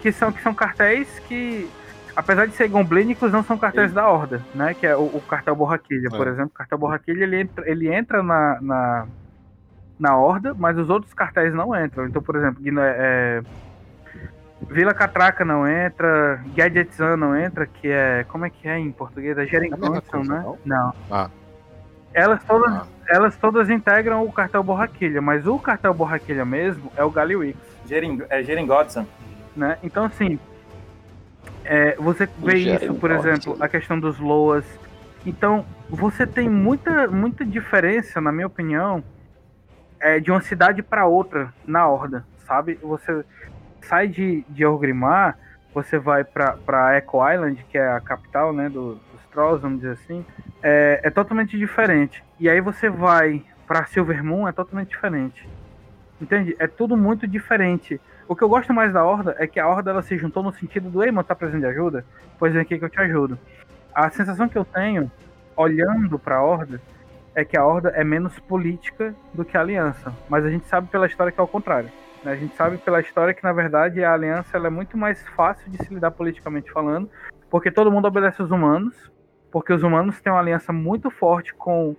que 0.02 0.12
são, 0.12 0.32
que 0.34 0.42
são 0.42 0.54
cartéis 0.54 1.08
que, 1.28 1.70
apesar 2.16 2.46
de 2.48 2.54
serem 2.56 2.72
gomblínicos, 2.74 3.32
não 3.32 3.42
são 3.44 3.58
cartéis 3.58 3.94
da 3.94 4.10
Horda, 4.10 4.42
né? 4.54 4.74
Que 4.74 4.86
é 4.88 4.98
o, 4.98 5.04
o 5.04 5.22
cartel 5.30 5.56
Borraquilha, 5.56 6.10
por 6.10 6.28
É. 6.28 6.32
exemplo. 6.32 6.52
O 6.54 6.58
cartel 6.58 6.78
Borraquilha 6.78 7.24
ele 7.24 7.40
entra, 7.40 7.70
ele 7.70 7.88
entra 7.94 8.22
na, 8.22 8.58
na, 8.62 9.08
na 9.98 10.18
Horda, 10.18 10.54
mas 10.58 10.78
os 10.78 10.90
outros 10.90 11.14
cartéis 11.14 11.54
não 11.54 11.74
entram. 11.74 12.06
Então, 12.06 12.22
por 12.22 12.36
exemplo, 12.36 12.62
é, 12.80 13.42
Vila 14.70 14.94
Catraca 14.94 15.44
não 15.46 15.68
entra, 15.68 16.42
Gadgetzan 16.56 17.18
não 17.18 17.36
entra, 17.36 17.66
que 17.66 17.88
é. 17.88 18.24
Como 18.28 18.46
é 18.46 18.50
que 18.50 18.68
é 18.68 18.78
em 18.80 18.92
português? 18.92 19.38
É 19.38 19.44
É 19.44 19.48
Geringonson, 19.48 20.02
coisa, 20.02 20.34
né? 20.34 20.42
não? 20.44 20.58
Não. 20.66 20.94
Ah. 21.12 21.30
Elas 22.14 22.44
todas, 22.44 22.72
Ah. 22.74 22.86
elas 23.08 23.36
todas 23.38 23.70
integram 23.70 24.24
o 24.24 24.32
cartel 24.32 24.64
Borraquilha, 24.64 25.22
mas 25.22 25.48
o 25.48 25.58
cartel 25.58 25.94
Borraquilha 25.94 26.46
mesmo 26.46 26.92
é 26.96 27.04
o 27.04 27.10
Galiwix 27.10 27.58
Gering, 27.88 28.22
é 28.30 28.44
Geringodson. 28.44 29.06
né? 29.56 29.78
Então, 29.84 30.06
assim, 30.06 30.40
é, 31.66 31.96
você 31.96 32.28
vê 32.40 32.56
isso, 32.58 32.94
por 32.96 33.12
exemplo, 33.12 33.58
a 33.60 33.68
questão 33.68 34.00
dos 34.00 34.20
Loas. 34.20 34.66
Então, 35.26 35.66
você 35.90 36.26
tem 36.28 36.50
muita, 36.50 37.08
muita 37.08 37.46
diferença, 37.46 38.20
na 38.22 38.32
minha 38.32 38.48
opinião, 38.48 39.04
é, 40.00 40.20
de 40.20 40.30
uma 40.32 40.42
cidade 40.42 40.84
para 40.84 41.06
outra 41.06 41.54
na 41.66 41.88
Horda, 41.88 42.26
sabe? 42.46 42.78
Você 42.84 43.24
sai 43.84 44.08
de, 44.08 44.44
de 44.50 44.66
Orgrimmar, 44.66 45.38
você 45.74 45.98
vai 45.98 46.24
para 46.24 46.98
Echo 46.98 47.18
Island, 47.30 47.66
que 47.70 47.78
é 47.78 47.88
a 47.92 48.00
capital, 48.00 48.54
né, 48.54 48.70
do- 48.70 48.96
dos 48.96 49.22
Trolls, 49.32 49.62
vamos 49.62 49.80
dizer 49.82 49.94
assim, 49.94 50.26
é, 50.62 51.02
é 51.04 51.10
totalmente 51.10 51.58
diferente. 51.58 52.24
E 52.40 52.50
aí 52.50 52.62
você 52.62 52.90
vai 52.90 53.44
para 53.68 53.86
Silvermoon, 53.86 54.48
é 54.48 54.52
totalmente 54.52 54.90
diferente. 54.90 55.48
Entende? 56.22 56.56
É 56.60 56.68
tudo 56.68 56.96
muito 56.96 57.28
diferente. 57.28 58.00
O 58.28 58.36
que 58.36 58.44
eu 58.44 58.50
gosto 58.50 58.74
mais 58.74 58.94
da 58.94 59.04
Horda 59.04 59.36
é 59.40 59.48
que 59.48 59.60
a 59.60 59.68
Horda 59.68 59.92
ela 59.92 60.02
se 60.02 60.18
juntou 60.18 60.44
no 60.44 60.54
sentido 60.54 60.90
do 60.90 61.04
Ei, 61.04 61.12
mano, 61.12 61.24
tá 61.28 61.36
precisando 61.36 61.62
de 61.62 61.68
ajuda? 61.68 62.06
Pois 62.40 62.54
vem 62.54 62.62
aqui 62.62 62.78
que 62.78 62.86
eu 62.86 62.90
te 62.90 63.00
ajudo. 63.00 63.38
A 63.94 64.10
sensação 64.10 64.48
que 64.48 64.58
eu 64.58 64.64
tenho, 64.64 65.12
olhando 65.56 66.18
pra 66.18 66.42
Horda, 66.42 66.80
é 67.36 67.44
que 67.44 67.58
a 67.58 67.66
Horda 67.66 67.90
é 67.90 68.04
menos 68.04 68.38
política 68.40 69.14
do 69.34 69.44
que 69.44 69.58
a 69.58 69.62
Aliança. 69.62 70.14
Mas 70.30 70.46
a 70.46 70.50
gente 70.50 70.68
sabe 70.68 70.88
pela 70.88 71.08
história 71.08 71.32
que 71.32 71.40
é 71.40 71.44
o 71.44 71.48
contrário. 71.48 71.90
A 72.26 72.36
gente 72.36 72.56
sabe 72.56 72.78
pela 72.78 73.02
história 73.02 73.34
que, 73.34 73.44
na 73.44 73.52
verdade, 73.52 74.04
a 74.04 74.14
Aliança 74.14 74.58
é 74.58 74.70
muito 74.70 74.98
mais 74.98 75.22
fácil 75.30 75.70
de 75.70 75.78
se 75.84 75.94
lidar 75.94 76.12
politicamente 76.12 76.72
falando, 76.72 77.10
porque 77.50 77.70
todo 77.70 77.92
mundo 77.92 78.08
obedece 78.08 78.42
os 78.42 78.50
humanos, 78.52 78.96
porque 79.52 79.74
os 79.74 79.84
humanos 79.84 80.20
têm 80.22 80.32
uma 80.32 80.40
aliança 80.40 80.72
muito 80.74 81.12
forte 81.12 81.54
com 81.54 81.96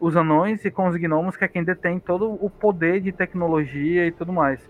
os 0.00 0.16
anões 0.16 0.64
e 0.64 0.70
com 0.70 0.88
os 0.88 0.96
gnomos, 0.96 1.36
que 1.36 1.44
é 1.44 1.48
quem 1.48 1.64
detém 1.64 1.98
todo 1.98 2.32
o 2.44 2.50
poder 2.50 3.00
de 3.00 3.12
tecnologia 3.12 4.06
e 4.06 4.12
tudo 4.12 4.32
mais. 4.32 4.60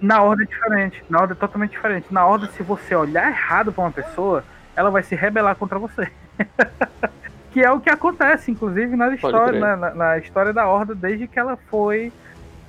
Na 0.00 0.22
Horda 0.22 0.42
é 0.42 0.46
diferente, 0.46 1.04
na 1.08 1.20
Horda 1.20 1.32
é 1.34 1.36
totalmente 1.36 1.70
diferente. 1.72 2.12
Na 2.12 2.26
Horda, 2.26 2.46
se 2.48 2.62
você 2.62 2.94
olhar 2.94 3.28
errado 3.28 3.72
pra 3.72 3.84
uma 3.84 3.92
pessoa, 3.92 4.42
ela 4.76 4.90
vai 4.90 5.02
se 5.02 5.14
rebelar 5.14 5.56
contra 5.56 5.78
você. 5.78 6.08
que 7.52 7.60
é 7.62 7.70
o 7.70 7.80
que 7.80 7.90
acontece, 7.90 8.50
inclusive, 8.50 8.96
na 8.96 9.14
história, 9.14 9.60
na, 9.60 9.76
na- 9.76 9.94
na 9.94 10.18
história 10.18 10.52
da 10.52 10.66
Horda, 10.68 10.94
desde 10.94 11.28
que 11.28 11.38
ela 11.38 11.56
foi 11.56 12.12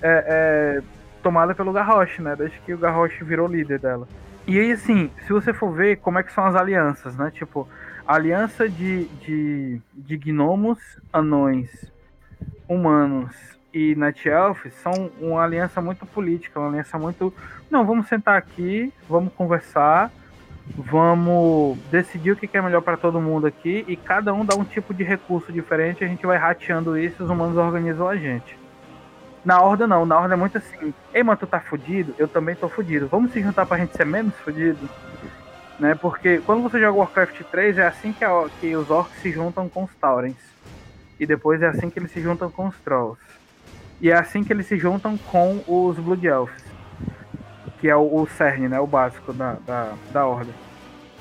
é, 0.01 0.25
é, 0.81 0.81
tomada 1.25 1.55
pelo 1.55 1.73
Garrosh, 1.73 2.19
né? 2.19 2.35
Desde 2.35 2.59
que 2.59 2.71
o 2.71 2.77
Garrosh 2.77 3.17
virou 3.23 3.47
líder 3.47 3.79
dela. 3.79 4.07
E 4.45 4.59
aí, 4.59 4.71
assim, 4.71 5.09
se 5.25 5.33
você 5.33 5.51
for 5.51 5.73
ver 5.73 5.95
como 5.95 6.19
é 6.19 6.23
que 6.23 6.31
são 6.31 6.45
as 6.45 6.53
alianças, 6.53 7.17
né? 7.17 7.31
Tipo, 7.33 7.67
aliança 8.05 8.69
de, 8.69 9.05
de, 9.05 9.81
de 9.91 10.17
gnomos, 10.17 10.77
anões, 11.11 11.91
humanos 12.69 13.35
e 13.73 13.95
Night 13.95 14.29
Elves 14.29 14.71
são 14.75 15.09
uma 15.19 15.43
aliança 15.43 15.81
muito 15.81 16.05
política, 16.05 16.59
uma 16.59 16.69
aliança 16.69 16.95
muito. 16.99 17.33
Não, 17.71 17.83
vamos 17.83 18.07
sentar 18.07 18.37
aqui, 18.37 18.93
vamos 19.09 19.33
conversar, 19.33 20.11
vamos 20.77 21.79
decidir 21.89 22.33
o 22.33 22.35
que 22.35 22.47
que 22.47 22.55
é 22.55 22.61
melhor 22.61 22.83
para 22.83 22.97
todo 22.97 23.19
mundo 23.19 23.47
aqui 23.47 23.83
e 23.87 23.95
cada 23.95 24.31
um 24.31 24.45
dá 24.45 24.55
um 24.55 24.63
tipo 24.63 24.93
de 24.93 25.03
recurso 25.03 25.51
diferente, 25.51 26.03
a 26.03 26.07
gente 26.07 26.23
vai 26.23 26.37
rateando 26.37 26.95
isso, 26.95 27.23
os 27.23 27.31
humanos 27.31 27.57
organizam 27.57 28.07
a 28.07 28.15
gente. 28.15 28.63
Na 29.45 29.61
Horda 29.61 29.85
não, 29.85 30.05
na 30.05 30.17
Horda 30.19 30.33
é 30.33 30.37
muito 30.37 30.57
assim, 30.57 30.93
ei, 31.13 31.21
mano, 31.23 31.37
tu 31.37 31.45
tá 31.45 31.59
fudido? 31.59 32.15
Eu 32.17 32.27
também 32.27 32.55
tô 32.55 32.67
fudido. 32.67 33.07
Vamos 33.07 33.31
se 33.31 33.41
juntar 33.41 33.65
pra 33.65 33.77
gente 33.77 33.95
ser 33.95 34.05
menos 34.05 34.33
fudido? 34.39 34.89
Né? 35.79 35.93
Porque 35.93 36.39
quando 36.39 36.63
você 36.63 36.79
joga 36.79 36.97
Warcraft 36.97 37.41
3, 37.51 37.77
é 37.77 37.85
assim 37.85 38.11
que, 38.11 38.25
a- 38.25 38.49
que 38.59 38.75
os 38.75 38.89
orcs 38.89 39.21
se 39.21 39.31
juntam 39.31 39.69
com 39.69 39.83
os 39.83 39.93
Taurens. 39.95 40.35
E 41.19 41.25
depois 41.25 41.61
é 41.61 41.67
assim 41.67 41.89
que 41.89 41.99
eles 41.99 42.11
se 42.11 42.21
juntam 42.21 42.49
com 42.49 42.67
os 42.67 42.75
Trolls. 42.79 43.19
E 44.01 44.09
é 44.09 44.15
assim 44.17 44.43
que 44.43 44.51
eles 44.51 44.65
se 44.65 44.77
juntam 44.77 45.17
com 45.17 45.63
os 45.67 45.97
Blood 45.97 46.25
Elves. 46.25 46.63
Que 47.79 47.87
é 47.89 47.95
o, 47.95 48.21
o 48.21 48.27
cerne, 48.27 48.67
né? 48.67 48.79
O 48.79 48.87
básico 48.87 49.31
da, 49.31 49.57
da, 49.65 49.93
da 50.11 50.25
Horda. 50.25 50.51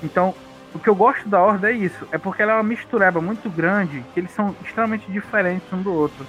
Então, 0.02 0.34
o 0.74 0.78
que 0.78 0.88
eu 0.88 0.94
gosto 0.94 1.28
da 1.28 1.40
Horda 1.42 1.70
é 1.70 1.74
isso. 1.74 2.08
É 2.10 2.16
porque 2.18 2.42
ela 2.42 2.52
é 2.52 2.54
uma 2.56 2.62
mistureba 2.62 3.20
muito 3.20 3.50
grande, 3.50 4.02
que 4.14 4.20
eles 4.20 4.30
são 4.30 4.54
extremamente 4.64 5.10
diferentes 5.12 5.70
um 5.72 5.82
do 5.82 5.92
outro. 5.92 6.24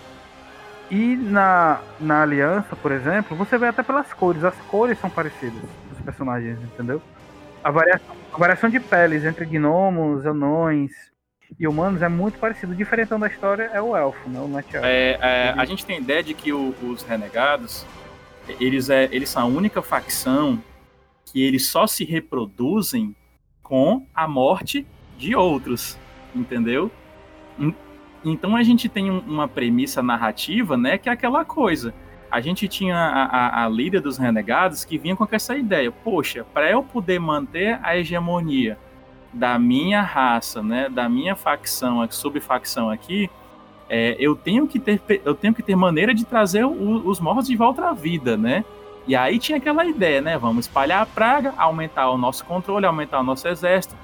E 0.91 1.15
na, 1.15 1.81
na 1.99 2.21
Aliança, 2.21 2.75
por 2.75 2.91
exemplo, 2.91 3.35
você 3.35 3.57
vê 3.57 3.67
até 3.67 3.81
pelas 3.81 4.13
cores. 4.13 4.43
As 4.43 4.55
cores 4.67 4.99
são 4.99 5.09
parecidas 5.09 5.61
dos 5.89 5.99
personagens, 6.03 6.59
entendeu? 6.61 7.01
A 7.63 7.71
variação, 7.71 8.15
a 8.31 8.37
variação 8.37 8.69
de 8.69 8.79
peles 8.79 9.25
entre 9.25 9.45
gnomos, 9.45 10.25
anões 10.25 10.91
e 11.59 11.67
humanos 11.67 12.01
é 12.01 12.07
muito 12.07 12.37
parecido. 12.37 12.73
O 12.73 12.75
diferentão 12.75 13.19
da 13.19 13.27
história 13.27 13.69
é 13.73 13.81
o 13.81 13.95
elfo, 13.95 14.29
né? 14.29 14.39
O 14.39 14.47
Night 14.47 14.75
Elf. 14.75 14.85
É, 14.85 15.17
é, 15.21 15.53
a 15.57 15.65
gente 15.65 15.83
tem 15.85 15.97
ideia 15.99 16.21
de 16.21 16.33
que 16.35 16.53
o- 16.53 16.75
os 16.83 17.01
renegados, 17.01 17.85
eles, 18.59 18.89
é, 18.91 19.09
eles 19.11 19.29
são 19.29 19.41
a 19.41 19.45
única 19.45 19.81
facção 19.81 20.61
que 21.25 21.41
eles 21.43 21.65
só 21.67 21.87
se 21.87 22.05
reproduzem 22.05 23.15
com 23.63 24.05
a 24.13 24.27
morte 24.27 24.85
de 25.17 25.35
outros, 25.35 25.97
entendeu? 26.35 26.91
Então 28.25 28.55
a 28.55 28.63
gente 28.63 28.89
tem 28.89 29.11
um- 29.11 29.19
uma 29.19 29.47
premissa 29.47 30.01
narrativa, 30.01 30.75
né, 30.75 30.97
que 30.97 31.07
é 31.07 31.11
aquela 31.11 31.45
coisa. 31.45 31.93
A 32.31 32.41
gente 32.41 32.67
tinha 32.67 32.97
a, 32.97 33.23
a- 33.25 33.65
a 33.65 33.69
líder 33.69 34.01
dos 34.01 34.17
renegados 34.17 34.83
que 34.83 34.97
vinha 34.97 35.15
com 35.15 35.27
essa 35.31 35.55
ideia, 35.55 35.91
poxa, 35.91 36.45
para 36.53 36.69
eu 36.69 36.81
poder 36.83 37.19
manter 37.19 37.79
a 37.83 37.95
hegemonia 37.97 38.77
da 39.31 39.59
minha 39.59 40.01
raça, 40.01 40.61
né, 40.63 40.89
da 40.89 41.07
minha 41.07 41.35
facção, 41.35 42.05
subfacção 42.09 42.89
aqui, 42.89 43.29
é, 43.87 44.15
eu 44.19 44.35
tenho 44.35 44.65
que 44.67 44.79
ter 44.79 44.99
eu 45.23 45.35
tenho 45.35 45.53
que 45.53 45.61
ter 45.61 45.75
maneira 45.75 46.13
de 46.13 46.25
trazer 46.25 46.65
o- 46.65 47.07
os 47.07 47.19
mortos 47.19 47.47
de 47.47 47.55
volta 47.55 47.87
à 47.89 47.93
vida, 47.93 48.35
né? 48.35 48.65
E 49.07 49.15
aí 49.15 49.37
tinha 49.37 49.59
aquela 49.59 49.85
ideia, 49.85 50.19
né? 50.19 50.35
Vamos 50.35 50.65
espalhar 50.65 51.03
a 51.03 51.05
praga, 51.05 51.53
aumentar 51.57 52.09
o 52.09 52.17
nosso 52.17 52.43
controle, 52.43 52.87
aumentar 52.87 53.19
o 53.19 53.23
nosso 53.23 53.47
exército, 53.47 53.95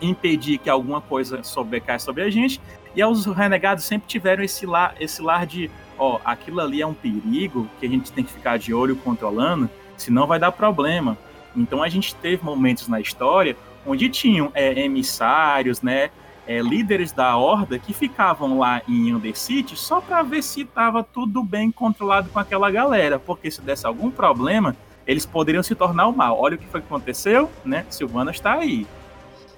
impedir 0.00 0.58
que 0.58 0.70
alguma 0.70 1.00
coisa 1.00 1.42
sobrecaia 1.42 1.98
sobre 1.98 2.22
a 2.22 2.30
gente. 2.30 2.60
E 2.94 3.04
os 3.04 3.26
renegados 3.26 3.84
sempre 3.84 4.08
tiveram 4.08 4.42
esse 4.42 4.64
lar, 4.66 4.94
esse 4.98 5.20
lar 5.20 5.46
de, 5.46 5.70
ó, 5.98 6.18
aquilo 6.24 6.60
ali 6.60 6.80
é 6.80 6.86
um 6.86 6.94
perigo 6.94 7.68
que 7.78 7.86
a 7.86 7.88
gente 7.88 8.10
tem 8.12 8.24
que 8.24 8.32
ficar 8.32 8.58
de 8.58 8.72
olho 8.72 8.96
controlando, 8.96 9.68
senão 9.96 10.26
vai 10.26 10.38
dar 10.38 10.52
problema. 10.52 11.16
Então 11.54 11.82
a 11.82 11.88
gente 11.88 12.14
teve 12.14 12.44
momentos 12.44 12.88
na 12.88 13.00
história 13.00 13.56
onde 13.86 14.08
tinham 14.08 14.50
é, 14.54 14.78
emissários, 14.80 15.82
né? 15.82 16.10
é, 16.46 16.60
líderes 16.60 17.12
da 17.12 17.36
Horda 17.36 17.78
que 17.78 17.92
ficavam 17.92 18.58
lá 18.58 18.80
em 18.88 19.12
Undercity 19.12 19.76
só 19.76 20.00
para 20.00 20.22
ver 20.22 20.42
se 20.42 20.62
estava 20.62 21.02
tudo 21.02 21.42
bem 21.42 21.70
controlado 21.70 22.28
com 22.30 22.38
aquela 22.38 22.70
galera, 22.70 23.18
porque 23.18 23.50
se 23.50 23.60
desse 23.60 23.86
algum 23.86 24.10
problema, 24.10 24.76
eles 25.06 25.26
poderiam 25.26 25.62
se 25.62 25.74
tornar 25.74 26.06
o 26.06 26.16
mal. 26.16 26.38
Olha 26.38 26.54
o 26.54 26.58
que 26.58 26.66
foi 26.66 26.80
que 26.80 26.86
aconteceu, 26.86 27.50
né? 27.64 27.84
Silvana 27.90 28.30
está 28.30 28.54
aí. 28.54 28.86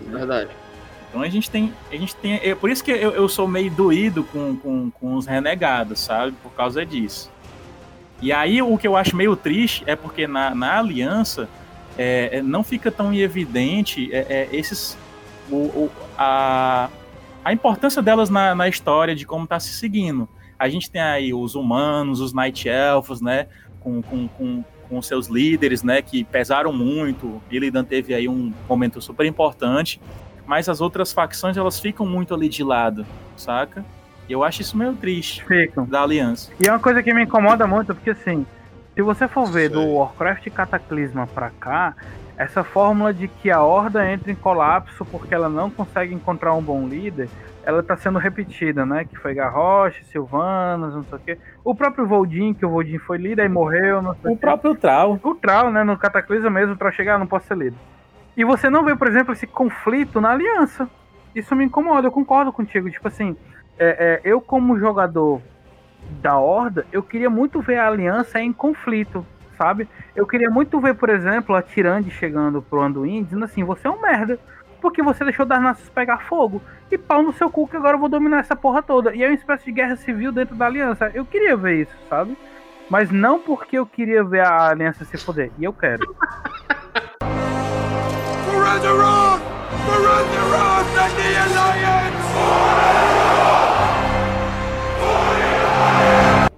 Verdade. 0.00 0.50
Então 1.08 1.22
a 1.22 1.28
gente 1.28 1.50
tem. 1.50 1.72
A 1.90 1.96
gente 1.96 2.14
tem 2.16 2.34
é 2.42 2.54
por 2.54 2.70
isso 2.70 2.84
que 2.84 2.90
eu, 2.90 3.10
eu 3.12 3.28
sou 3.28 3.48
meio 3.48 3.70
doído 3.70 4.24
com, 4.24 4.56
com, 4.56 4.90
com 4.90 5.14
os 5.14 5.26
renegados, 5.26 6.00
sabe? 6.00 6.32
Por 6.42 6.52
causa 6.52 6.84
disso. 6.84 7.30
E 8.20 8.32
aí 8.32 8.60
o 8.60 8.76
que 8.76 8.86
eu 8.86 8.96
acho 8.96 9.16
meio 9.16 9.34
triste 9.36 9.84
é 9.86 9.94
porque 9.96 10.26
na, 10.26 10.54
na 10.54 10.78
aliança 10.78 11.48
é, 11.96 12.38
é, 12.38 12.42
não 12.42 12.62
fica 12.62 12.90
tão 12.90 13.12
evidente 13.14 14.08
é, 14.12 14.26
é, 14.28 14.48
esses. 14.52 14.96
O, 15.50 15.56
o- 15.56 15.90
a, 16.18 16.90
a 17.44 17.52
importância 17.52 18.02
delas 18.02 18.28
na, 18.28 18.54
na 18.54 18.68
história 18.68 19.14
de 19.14 19.24
como 19.24 19.44
está 19.44 19.58
se 19.58 19.70
seguindo. 19.70 20.28
A 20.58 20.68
gente 20.68 20.90
tem 20.90 21.00
aí 21.00 21.32
os 21.32 21.54
humanos, 21.54 22.20
os 22.20 22.32
Night 22.34 22.68
Elfos, 22.68 23.20
né? 23.20 23.46
Com, 23.80 24.02
com, 24.02 24.28
com, 24.28 24.64
com 24.88 25.00
seus 25.02 25.28
líderes, 25.28 25.82
né? 25.82 26.00
Que 26.02 26.24
pesaram 26.24 26.72
muito. 26.72 27.42
Illidan 27.50 27.84
teve 27.84 28.14
aí 28.14 28.28
um 28.28 28.52
momento 28.68 29.00
super 29.00 29.26
importante 29.26 30.00
mas 30.48 30.66
as 30.66 30.80
outras 30.80 31.12
facções 31.12 31.58
elas 31.58 31.78
ficam 31.78 32.06
muito 32.06 32.34
ali 32.34 32.48
de 32.48 32.64
lado, 32.64 33.06
saca? 33.36 33.84
E 34.26 34.32
eu 34.32 34.42
acho 34.42 34.62
isso 34.62 34.78
meio 34.78 34.94
triste 34.94 35.44
Ficam. 35.44 35.84
da 35.84 36.02
aliança. 36.02 36.50
E 36.58 36.66
é 36.66 36.72
uma 36.72 36.80
coisa 36.80 37.02
que 37.02 37.12
me 37.12 37.24
incomoda 37.24 37.66
muito, 37.66 37.94
porque 37.94 38.10
assim, 38.10 38.46
se 38.94 39.02
você 39.02 39.28
for 39.28 39.46
ver 39.46 39.68
do 39.68 39.82
Sei. 39.82 39.92
Warcraft 39.92 40.48
Cataclisma 40.48 41.26
pra 41.26 41.50
cá, 41.50 41.94
essa 42.38 42.64
fórmula 42.64 43.12
de 43.12 43.28
que 43.28 43.50
a 43.50 43.62
Horda 43.62 44.10
entra 44.10 44.32
em 44.32 44.34
colapso 44.34 45.04
porque 45.04 45.34
ela 45.34 45.50
não 45.50 45.70
consegue 45.70 46.14
encontrar 46.14 46.54
um 46.54 46.62
bom 46.62 46.88
líder, 46.88 47.28
ela 47.68 47.82
tá 47.82 47.98
sendo 47.98 48.18
repetida, 48.18 48.86
né? 48.86 49.04
Que 49.04 49.14
foi 49.14 49.34
Garrosh, 49.34 50.02
Sylvanas, 50.06 50.94
não 50.94 51.04
sei 51.04 51.18
o 51.18 51.20
quê. 51.20 51.38
O 51.62 51.74
próprio 51.74 52.06
Voldin, 52.06 52.54
que 52.54 52.64
o 52.64 52.70
Voldin 52.70 52.96
foi 52.96 53.18
líder 53.18 53.44
e 53.44 53.48
morreu, 53.50 54.00
não 54.00 54.14
sei 54.14 54.32
O 54.32 54.38
próprio 54.38 54.74
Trau, 54.74 55.20
o 55.22 55.34
Trau, 55.34 55.70
né, 55.70 55.84
no 55.84 55.98
Cataclisma 55.98 56.48
mesmo, 56.48 56.78
pra 56.78 56.90
chegar, 56.90 57.16
"Ah, 57.16 57.18
não 57.18 57.26
posso 57.26 57.46
ser 57.46 57.58
líder. 57.58 57.76
E 58.34 58.42
você 58.42 58.70
não 58.70 58.86
vê, 58.86 58.96
por 58.96 59.06
exemplo, 59.06 59.34
esse 59.34 59.46
conflito 59.46 60.18
na 60.18 60.30
aliança. 60.30 60.88
Isso 61.34 61.54
me 61.54 61.62
incomoda, 61.62 62.06
eu 62.06 62.10
concordo 62.10 62.50
contigo. 62.50 62.90
Tipo 62.90 63.06
assim, 63.06 63.36
é, 63.78 63.86
é, 63.88 64.20
eu 64.24 64.40
como 64.40 64.78
jogador 64.78 65.42
da 66.22 66.38
Horda, 66.38 66.86
eu 66.90 67.02
queria 67.02 67.28
muito 67.28 67.60
ver 67.60 67.76
a 67.76 67.88
aliança 67.88 68.40
em 68.40 68.50
conflito, 68.50 69.26
sabe? 69.58 69.86
Eu 70.16 70.26
queria 70.26 70.48
muito 70.48 70.80
ver, 70.80 70.94
por 70.94 71.10
exemplo, 71.10 71.54
a 71.54 71.60
Tirande 71.60 72.10
chegando 72.10 72.62
pro 72.62 72.80
Anduin 72.80 73.24
dizendo 73.24 73.44
assim, 73.44 73.62
você 73.62 73.86
é 73.86 73.90
um 73.90 74.00
merda, 74.00 74.38
porque 74.80 75.02
você 75.02 75.24
deixou 75.24 75.44
das 75.44 75.60
nações 75.60 75.88
pegar 75.88 76.18
fogo. 76.28 76.62
E 76.90 76.96
pau 76.96 77.22
no 77.22 77.32
seu 77.32 77.50
cu 77.50 77.68
que 77.68 77.76
agora 77.76 77.96
eu 77.96 78.00
vou 78.00 78.08
dominar 78.08 78.38
essa 78.38 78.56
porra 78.56 78.82
toda. 78.82 79.14
E 79.14 79.22
é 79.22 79.26
uma 79.26 79.34
espécie 79.34 79.66
de 79.66 79.72
guerra 79.72 79.96
civil 79.96 80.32
dentro 80.32 80.56
da 80.56 80.66
aliança. 80.66 81.10
Eu 81.14 81.24
queria 81.24 81.56
ver 81.56 81.82
isso, 81.82 81.96
sabe? 82.08 82.36
Mas 82.88 83.10
não 83.10 83.38
porque 83.38 83.78
eu 83.78 83.84
queria 83.84 84.24
ver 84.24 84.40
a 84.40 84.70
aliança 84.70 85.04
se 85.04 85.18
foder. 85.18 85.50
E 85.58 85.64
eu 85.64 85.72
quero. 85.72 86.02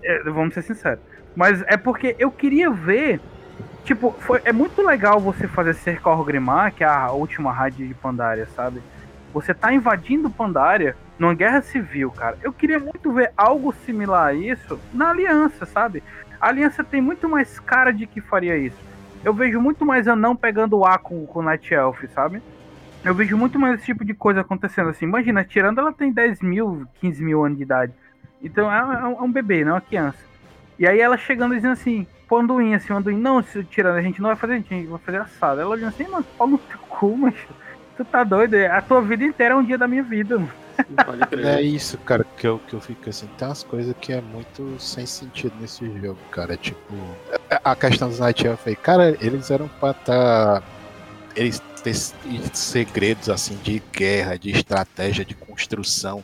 É, 0.03 0.23
vamos 0.25 0.55
ser 0.55 0.63
sinceros. 0.63 1.01
Mas 1.37 1.63
é 1.67 1.77
porque 1.77 2.17
eu 2.19 2.31
queria 2.31 2.71
ver. 2.71 3.21
Tipo, 3.85 4.12
foi, 4.21 4.40
é 4.45 4.53
muito 4.53 4.83
legal 4.83 5.19
você 5.19 5.49
fazer 5.49 5.75
Cerca 5.75 6.11
Orgrimmar, 6.11 6.73
que 6.73 6.85
é 6.85 6.87
a 6.87 7.11
última 7.11 7.53
raid 7.53 7.87
de 7.88 7.95
Pandaria, 7.95 8.47
sabe? 8.55 8.83
Você 9.33 9.55
tá 9.55 9.72
invadindo 9.72 10.31
Pandaria 10.31 10.97
numa 11.18 11.35
guerra 11.35 11.62
civil, 11.62 12.11
cara. 12.11 12.37
Eu 12.43 12.53
queria 12.53 12.78
muito 12.78 13.12
ver 13.12 13.33
algo 13.37 13.72
similar 13.85 14.26
a 14.28 14.35
isso 14.35 14.78
na 14.93 15.11
Aliança, 15.11 15.66
sabe? 15.66 16.03
A 16.41 16.49
Aliança 16.49 16.83
tem 16.85 17.01
muito 17.01 17.28
mais 17.28 17.59
cara 17.61 17.91
de 17.93 18.07
que 18.07 18.20
faria 18.20 18.57
isso. 18.57 18.76
Eu 19.24 19.35
vejo 19.35 19.61
muito 19.61 19.85
mais 19.85 20.09
anão 20.09 20.35
pegando 20.35 20.85
A 20.85 20.99
com, 20.99 21.26
com 21.26 21.43
Night 21.43 21.72
Elf, 21.74 22.05
sabe? 22.14 22.43
Eu 23.05 23.14
vejo 23.14 23.37
muito 23.37 23.59
mais 23.59 23.76
esse 23.76 23.87
tipo 23.87 24.05
de 24.05 24.14
coisa 24.14 24.41
acontecendo 24.41 24.91
assim. 24.91 25.05
Imagina, 25.07 25.45
tirando 25.45 25.78
ela 25.78 25.93
tem 25.93 26.12
10 26.12 26.41
mil, 26.41 26.87
15 27.01 27.22
mil 27.22 27.45
anos 27.45 27.57
de 27.59 27.64
idade. 27.64 27.93
Então 28.43 28.72
é, 28.72 28.83
um- 29.07 29.18
é 29.18 29.22
um 29.22 29.33
bebê, 29.33 29.64
não 29.64 29.72
é 29.72 29.74
uma 29.74 29.81
criança. 29.81 30.18
E 30.78 30.87
aí 30.87 30.99
ela 31.01 31.16
chegando 31.18 31.55
dizendo 31.55 31.72
assim, 31.72 32.07
pô, 32.31 32.39
Anduin, 32.39 32.74
assim, 32.74 32.93
o 32.93 32.97
Anduin, 32.97 33.16
não, 33.18 33.43
se 33.43 33.64
tirando, 33.64 33.97
a 33.97 34.03
gente 34.03 34.22
não 34.22 34.28
vai 34.28 34.37
fazer, 34.37 34.53
a 34.53 34.57
gente 34.57 34.87
vai 34.87 34.99
fazer 35.01 35.18
assado. 35.20 35.61
Ela 35.61 35.70
olhando 35.70 35.89
assim, 35.89 36.05
mano, 36.07 36.24
pau 36.39 36.47
no 36.47 36.57
teu 36.59 36.78
cu, 36.89 37.16
mas 37.18 37.35
tu 37.97 38.05
tá 38.05 38.22
doido? 38.24 38.55
A 38.55 38.81
tua 38.81 39.03
vida 39.03 39.24
inteira 39.24 39.55
é 39.55 39.57
um 39.57 39.64
dia 39.64 39.76
da 39.76 39.89
minha 39.89 40.03
vida, 40.05 40.37
mano. 40.39 40.53
Pode 41.05 41.26
crer. 41.26 41.45
É 41.47 41.61
isso, 41.61 41.99
cara, 41.99 42.24
que 42.37 42.47
eu, 42.47 42.59
que 42.66 42.74
eu 42.74 42.81
fico 42.81 43.11
assim, 43.11 43.26
tem 43.37 43.47
umas 43.49 43.62
coisas 43.64 43.95
que 44.01 44.12
é 44.12 44.20
muito 44.20 44.78
sem 44.78 45.05
sentido 45.05 45.53
nesse 45.61 45.85
jogo, 46.01 46.18
cara. 46.31 46.57
Tipo, 46.57 46.95
a- 47.64 47.76
questão 47.76 48.09
dos 48.09 48.18
Night 48.20 48.47
Elf 48.47 48.66
aí, 48.66 48.76
cara, 48.76 49.16
eles 49.20 49.51
eram 49.51 49.68
pra 49.81 49.93
tá. 49.93 50.62
Eles 51.37 51.61
ter 51.83 51.95
segredos 52.53 53.28
assim 53.28 53.57
de 53.62 53.83
guerra, 53.93 54.39
de 54.39 54.51
estratégia, 54.51 55.24
de 55.24 55.35
construção. 55.35 56.22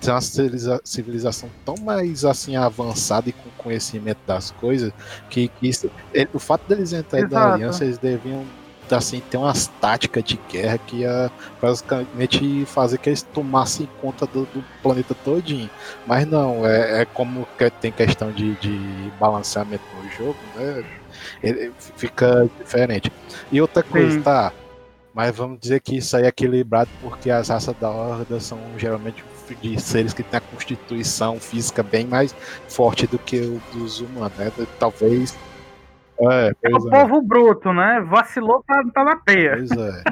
Tem 0.00 0.12
uma 0.12 0.20
civiliza- 0.20 0.80
civilização 0.84 1.48
tão 1.64 1.76
mais 1.76 2.24
assim 2.24 2.56
avançada 2.56 3.28
e 3.28 3.32
com 3.32 3.50
conhecimento 3.56 4.18
das 4.26 4.50
coisas 4.52 4.92
que, 5.30 5.48
que 5.48 5.68
isso- 5.68 5.90
é, 6.14 6.26
o 6.32 6.38
fato 6.38 6.66
deles 6.68 6.92
entrarem 6.92 7.28
na 7.28 7.54
aliança, 7.54 7.84
eles 7.84 7.98
deviam 7.98 8.44
assim 8.90 9.20
ter 9.20 9.36
umas 9.36 9.66
táticas 9.80 10.22
de 10.22 10.38
guerra 10.48 10.78
que 10.78 10.98
ia 10.98 11.28
basicamente 11.60 12.64
fazer 12.66 12.98
que 12.98 13.08
eles 13.08 13.22
tomassem 13.22 13.88
conta 14.00 14.26
do, 14.26 14.42
do 14.46 14.64
planeta 14.82 15.14
todinho. 15.24 15.68
Mas 16.06 16.26
não, 16.26 16.64
é, 16.64 17.02
é 17.02 17.04
como 17.04 17.48
que 17.58 17.68
tem 17.70 17.90
questão 17.90 18.30
de, 18.30 18.54
de 18.56 19.10
balanceamento 19.18 19.82
no 20.00 20.08
jogo, 20.12 20.36
né? 20.54 20.84
Ele 21.42 21.72
fica 21.96 22.48
diferente. 22.60 23.10
E 23.50 23.60
outra 23.60 23.82
coisa, 23.82 24.10
Sim. 24.12 24.22
tá? 24.22 24.52
Mas 25.16 25.34
vamos 25.34 25.58
dizer 25.58 25.80
que 25.80 25.96
isso 25.96 26.14
aí 26.14 26.24
é 26.24 26.28
equilibrado 26.28 26.90
porque 27.00 27.30
as 27.30 27.48
raças 27.48 27.74
da 27.76 27.90
Horda 27.90 28.38
são 28.38 28.58
geralmente 28.76 29.24
de 29.62 29.80
seres 29.80 30.12
que 30.12 30.22
têm 30.22 30.36
a 30.36 30.40
constituição 30.42 31.40
física 31.40 31.82
bem 31.82 32.06
mais 32.06 32.36
forte 32.68 33.06
do 33.06 33.18
que 33.18 33.40
o 33.40 33.62
dos 33.72 33.98
humanos, 34.00 34.36
né? 34.36 34.52
Talvez. 34.78 35.34
É, 36.20 36.52
É 36.62 36.68
o 36.68 36.88
é. 36.88 36.90
povo 36.90 37.22
bruto, 37.22 37.72
né? 37.72 38.04
Vacilou, 38.06 38.62
tá, 38.66 38.84
tá 38.92 39.04
na 39.04 39.16
peia. 39.16 39.56
Pois 39.56 39.70
é. 39.70 40.04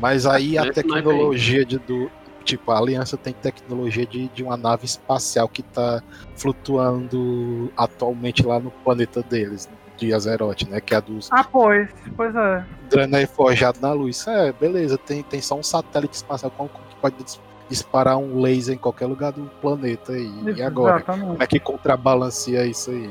Mas 0.00 0.26
aí 0.26 0.58
a 0.58 0.62
aí. 0.62 0.72
tecnologia 0.72 1.64
de, 1.64 1.78
do. 1.78 2.10
Tipo, 2.42 2.72
a 2.72 2.78
aliança 2.78 3.16
tem 3.16 3.32
tecnologia 3.32 4.06
de, 4.06 4.26
de 4.28 4.42
uma 4.42 4.56
nave 4.56 4.86
espacial 4.86 5.48
que 5.48 5.62
tá 5.62 6.02
flutuando 6.34 7.70
atualmente 7.76 8.44
lá 8.44 8.58
no 8.58 8.72
planeta 8.72 9.22
deles, 9.22 9.68
de 9.98 10.14
Azeroth, 10.14 10.62
né? 10.68 10.80
Que 10.80 10.94
é 10.94 10.96
a 10.96 11.00
dos 11.00 11.28
Ah, 11.30 11.44
pois, 11.44 11.88
pois 12.16 12.34
é. 12.34 12.64
Draenei 12.90 13.26
forjado 13.26 13.78
na 13.80 13.92
luz. 13.92 14.26
É, 14.26 14.52
beleza, 14.52 14.96
tem, 14.96 15.22
tem 15.22 15.40
só 15.40 15.54
um 15.58 15.62
satélite 15.62 16.16
espacial 16.16 16.50
que 16.50 16.96
pode 16.96 17.16
dis- 17.22 17.40
disparar 17.68 18.16
um 18.16 18.40
laser 18.40 18.74
em 18.74 18.78
qualquer 18.78 19.06
lugar 19.06 19.32
do 19.32 19.42
planeta 19.60 20.12
aí. 20.12 20.30
E 20.56 20.62
agora? 20.62 21.00
Como 21.02 21.16
Exatamente. 21.18 21.42
é 21.42 21.46
que 21.46 21.60
contrabalancia 21.60 22.64
isso 22.64 22.90
aí? 22.90 23.10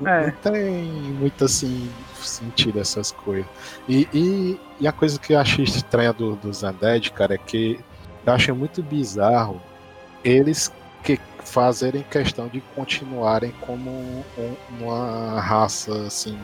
Não, 0.00 0.10
É. 0.10 0.26
não 0.26 0.52
tem 0.52 0.82
muito 0.84 1.44
assim 1.44 1.88
sentido 2.16 2.80
essas 2.80 3.12
coisas. 3.12 3.46
E, 3.88 4.08
e, 4.12 4.60
e 4.80 4.88
a 4.88 4.92
coisa 4.92 5.18
que 5.18 5.32
eu 5.34 5.38
acho 5.38 5.62
estranha 5.62 6.12
do, 6.12 6.34
dos 6.36 6.62
Undead, 6.62 7.12
cara, 7.12 7.34
é 7.34 7.38
que 7.38 7.78
eu 8.26 8.32
acho 8.32 8.54
muito 8.54 8.82
bizarro 8.82 9.60
eles 10.24 10.72
que 11.02 11.18
fazerem 11.44 12.02
questão 12.04 12.48
de 12.48 12.60
continuarem 12.74 13.52
como 13.60 13.90
um- 13.90 14.56
uma 14.70 15.40
raça 15.40 16.06
assim 16.06 16.38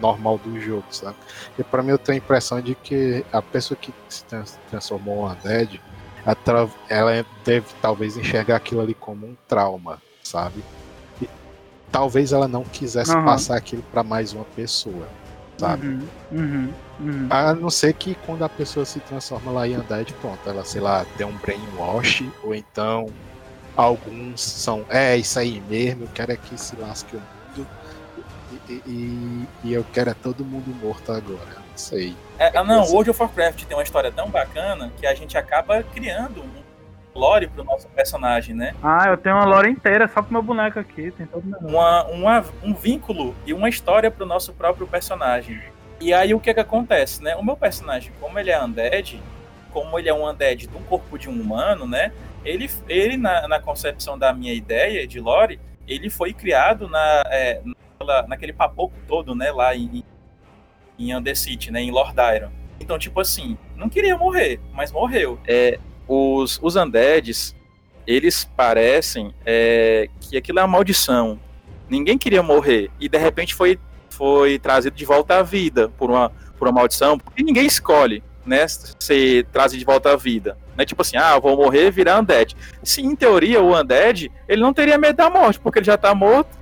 normal 0.00 0.38
do 0.38 0.58
jogo, 0.60 0.84
sabe? 0.90 1.16
E 1.58 1.62
pra 1.62 1.82
mim 1.82 1.90
eu 1.90 1.98
tenho 1.98 2.16
a 2.16 2.22
impressão 2.24 2.60
de 2.60 2.74
que 2.74 3.24
a 3.32 3.42
pessoa 3.42 3.76
que 3.76 3.92
se 4.08 4.24
trans- 4.24 4.58
transformou 4.70 5.28
em 5.28 5.32
Undead, 5.32 5.80
atra- 6.24 6.68
ela 6.88 7.24
deve 7.44 7.66
talvez 7.80 8.16
enxergar 8.16 8.56
aquilo 8.56 8.80
ali 8.80 8.94
como 8.94 9.26
um 9.26 9.36
trauma, 9.46 10.00
sabe? 10.24 10.64
E 11.20 11.28
talvez 11.90 12.32
ela 12.32 12.48
não 12.48 12.64
quisesse 12.64 13.12
Aham. 13.12 13.24
passar 13.24 13.56
aquilo 13.56 13.82
pra 13.92 14.02
mais 14.02 14.32
uma 14.32 14.44
pessoa, 14.56 15.06
sabe? 15.58 15.86
Uhum, 15.86 16.08
uhum, 16.32 16.72
uhum. 17.00 17.26
A 17.28 17.52
não 17.54 17.68
ser 17.68 17.92
que 17.92 18.14
quando 18.26 18.42
a 18.44 18.48
pessoa 18.48 18.86
se 18.86 18.98
transforma 19.00 19.52
lá 19.52 19.68
em 19.68 19.76
Undead, 19.76 20.14
pronto, 20.22 20.40
ela, 20.48 20.64
sei 20.64 20.80
lá, 20.80 21.04
tem 21.18 21.26
um 21.26 21.36
brainwash, 21.36 22.24
ou 22.42 22.54
então 22.54 23.06
alguns 23.76 24.40
são, 24.40 24.84
é 24.88 25.16
isso 25.16 25.38
aí 25.38 25.60
mesmo, 25.68 26.04
eu 26.04 26.08
quero 26.14 26.32
é 26.32 26.36
que 26.36 26.58
se 26.58 26.76
lasque 26.76 27.16
o 27.16 27.20
mundo, 27.20 27.66
e, 28.68 28.72
e- 28.86 29.46
e 29.64 29.72
eu 29.72 29.84
quero 29.92 30.10
é 30.10 30.14
todo 30.14 30.44
mundo 30.44 30.74
morto 30.82 31.12
agora, 31.12 31.54
não 31.56 31.76
sei. 31.76 32.14
É, 32.38 32.56
ah, 32.56 32.64
não, 32.64 32.82
World 32.84 33.10
of 33.10 33.20
Warcraft 33.22 33.64
tem 33.64 33.76
uma 33.76 33.82
história 33.82 34.10
tão 34.12 34.28
bacana 34.30 34.92
que 34.98 35.06
a 35.06 35.14
gente 35.14 35.36
acaba 35.38 35.82
criando 35.82 36.42
um 36.42 36.62
lore 37.14 37.46
pro 37.46 37.62
nosso 37.62 37.86
personagem, 37.88 38.54
né? 38.54 38.74
Ah, 38.82 39.08
eu 39.08 39.16
tenho 39.16 39.36
uma 39.36 39.44
lore 39.44 39.68
inteira 39.70 40.08
só 40.08 40.22
pro 40.22 40.32
meu 40.32 40.42
boneco 40.42 40.78
aqui. 40.78 41.10
Tem 41.10 41.26
todo 41.26 41.44
meu 41.44 41.58
uma, 41.60 42.04
uma- 42.06 42.44
um 42.62 42.72
vínculo 42.74 43.34
e 43.46 43.52
uma 43.52 43.68
história 43.68 44.10
pro 44.10 44.24
nosso 44.24 44.52
próprio 44.54 44.86
personagem. 44.86 45.60
E 46.00 46.12
aí 46.12 46.32
o 46.34 46.40
que 46.40 46.52
que 46.54 46.60
acontece, 46.60 47.22
né? 47.22 47.36
O 47.36 47.44
meu 47.44 47.56
personagem, 47.56 48.12
como 48.20 48.38
ele 48.38 48.50
é 48.50 48.62
undead, 48.62 49.22
como 49.72 49.98
ele 49.98 50.08
é 50.08 50.14
um 50.14 50.26
undead 50.28 50.66
de 50.66 50.76
um 50.76 50.82
corpo 50.82 51.18
de 51.18 51.28
um 51.28 51.38
humano, 51.40 51.86
né? 51.86 52.12
Ele, 52.44 52.68
ele 52.88 53.16
na, 53.16 53.46
na 53.48 53.60
concepção 53.60 54.18
da 54.18 54.32
minha 54.32 54.52
ideia 54.52 55.06
de 55.06 55.20
lore, 55.20 55.60
ele 55.86 56.10
foi 56.10 56.32
criado 56.32 56.88
na, 56.88 57.22
é, 57.26 57.60
naquela- 57.64 58.26
naquele 58.26 58.52
papoco 58.52 58.94
todo, 59.06 59.34
né? 59.34 59.50
Lá 59.52 59.74
em, 59.76 60.04
em 60.98 61.14
Undercity, 61.16 61.70
né? 61.70 61.80
Em 61.80 61.90
Lord 61.90 62.14
Iron. 62.36 62.50
Então, 62.80 62.98
tipo 62.98 63.20
assim, 63.20 63.56
não 63.76 63.88
queria 63.88 64.16
morrer, 64.16 64.60
mas 64.72 64.90
morreu. 64.90 65.38
É, 65.46 65.78
os, 66.08 66.58
os 66.62 66.74
undeads, 66.74 67.54
eles 68.06 68.44
parecem 68.56 69.32
é, 69.46 70.08
que 70.20 70.36
aquilo 70.36 70.58
é 70.58 70.62
uma 70.62 70.68
maldição. 70.68 71.38
Ninguém 71.88 72.18
queria 72.18 72.42
morrer. 72.42 72.90
E 72.98 73.08
de 73.08 73.18
repente 73.18 73.54
foi, 73.54 73.78
foi 74.10 74.58
trazido 74.58 74.96
de 74.96 75.04
volta 75.04 75.38
à 75.38 75.42
vida 75.42 75.88
por 75.90 76.10
uma, 76.10 76.30
por 76.58 76.66
uma 76.66 76.80
maldição. 76.80 77.18
Porque 77.18 77.42
ninguém 77.42 77.66
escolhe, 77.66 78.22
né? 78.44 78.66
Ser 78.98 79.44
trazido 79.46 79.78
de 79.78 79.84
volta 79.84 80.12
à 80.12 80.16
vida. 80.16 80.58
Não 80.76 80.82
é 80.82 80.86
tipo 80.86 81.02
assim, 81.02 81.16
ah, 81.16 81.38
vou 81.38 81.56
morrer 81.56 81.90
virar 81.90 82.18
undead. 82.20 82.56
Se 82.82 83.02
em 83.02 83.14
teoria 83.14 83.60
o 83.60 83.78
undead, 83.78 84.30
ele 84.48 84.62
não 84.62 84.72
teria 84.72 84.96
medo 84.98 85.16
da 85.16 85.28
morte, 85.28 85.60
porque 85.60 85.78
ele 85.78 85.86
já 85.86 85.96
tá 85.98 86.14
morto. 86.14 86.58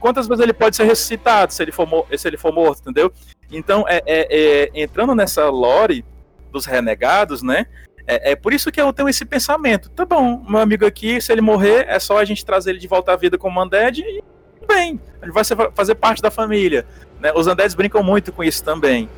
Quantas 0.00 0.26
vezes 0.26 0.42
ele 0.42 0.52
pode 0.52 0.74
ser 0.74 0.84
ressuscitado 0.84 1.52
se 1.52 1.62
ele 1.62 1.70
for, 1.70 1.86
se 2.16 2.26
ele 2.26 2.36
for 2.36 2.52
morto, 2.52 2.80
entendeu? 2.80 3.12
Então, 3.50 3.84
é, 3.88 4.02
é- 4.06 4.26
é, 4.74 4.82
entrando 4.82 5.14
nessa 5.14 5.48
lore 5.48 6.04
dos 6.50 6.66
renegados, 6.66 7.40
né? 7.42 7.66
É, 8.04 8.32
é 8.32 8.36
por 8.36 8.52
isso 8.52 8.72
que 8.72 8.80
eu 8.80 8.92
tenho 8.92 9.08
esse 9.08 9.24
pensamento. 9.24 9.88
Tá 9.90 10.04
bom, 10.04 10.42
meu 10.48 10.58
amigo 10.60 10.84
aqui, 10.84 11.20
se 11.20 11.30
ele 11.30 11.40
morrer, 11.40 11.86
é 11.88 12.00
só 12.00 12.18
a 12.18 12.24
gente 12.24 12.44
trazer 12.44 12.70
ele 12.70 12.80
de 12.80 12.88
volta 12.88 13.12
à 13.12 13.16
vida 13.16 13.38
como 13.38 13.62
undead 13.62 14.00
e 14.00 14.24
bem, 14.66 14.98
ele 15.22 15.30
vai 15.30 15.44
ser- 15.44 15.56
fazer 15.72 15.94
parte 15.94 16.20
da 16.20 16.30
família. 16.32 16.84
Né? 17.20 17.32
Os 17.36 17.46
undeads 17.46 17.74
brincam 17.76 18.02
muito 18.02 18.32
com 18.32 18.42
isso 18.42 18.64
também, 18.64 19.08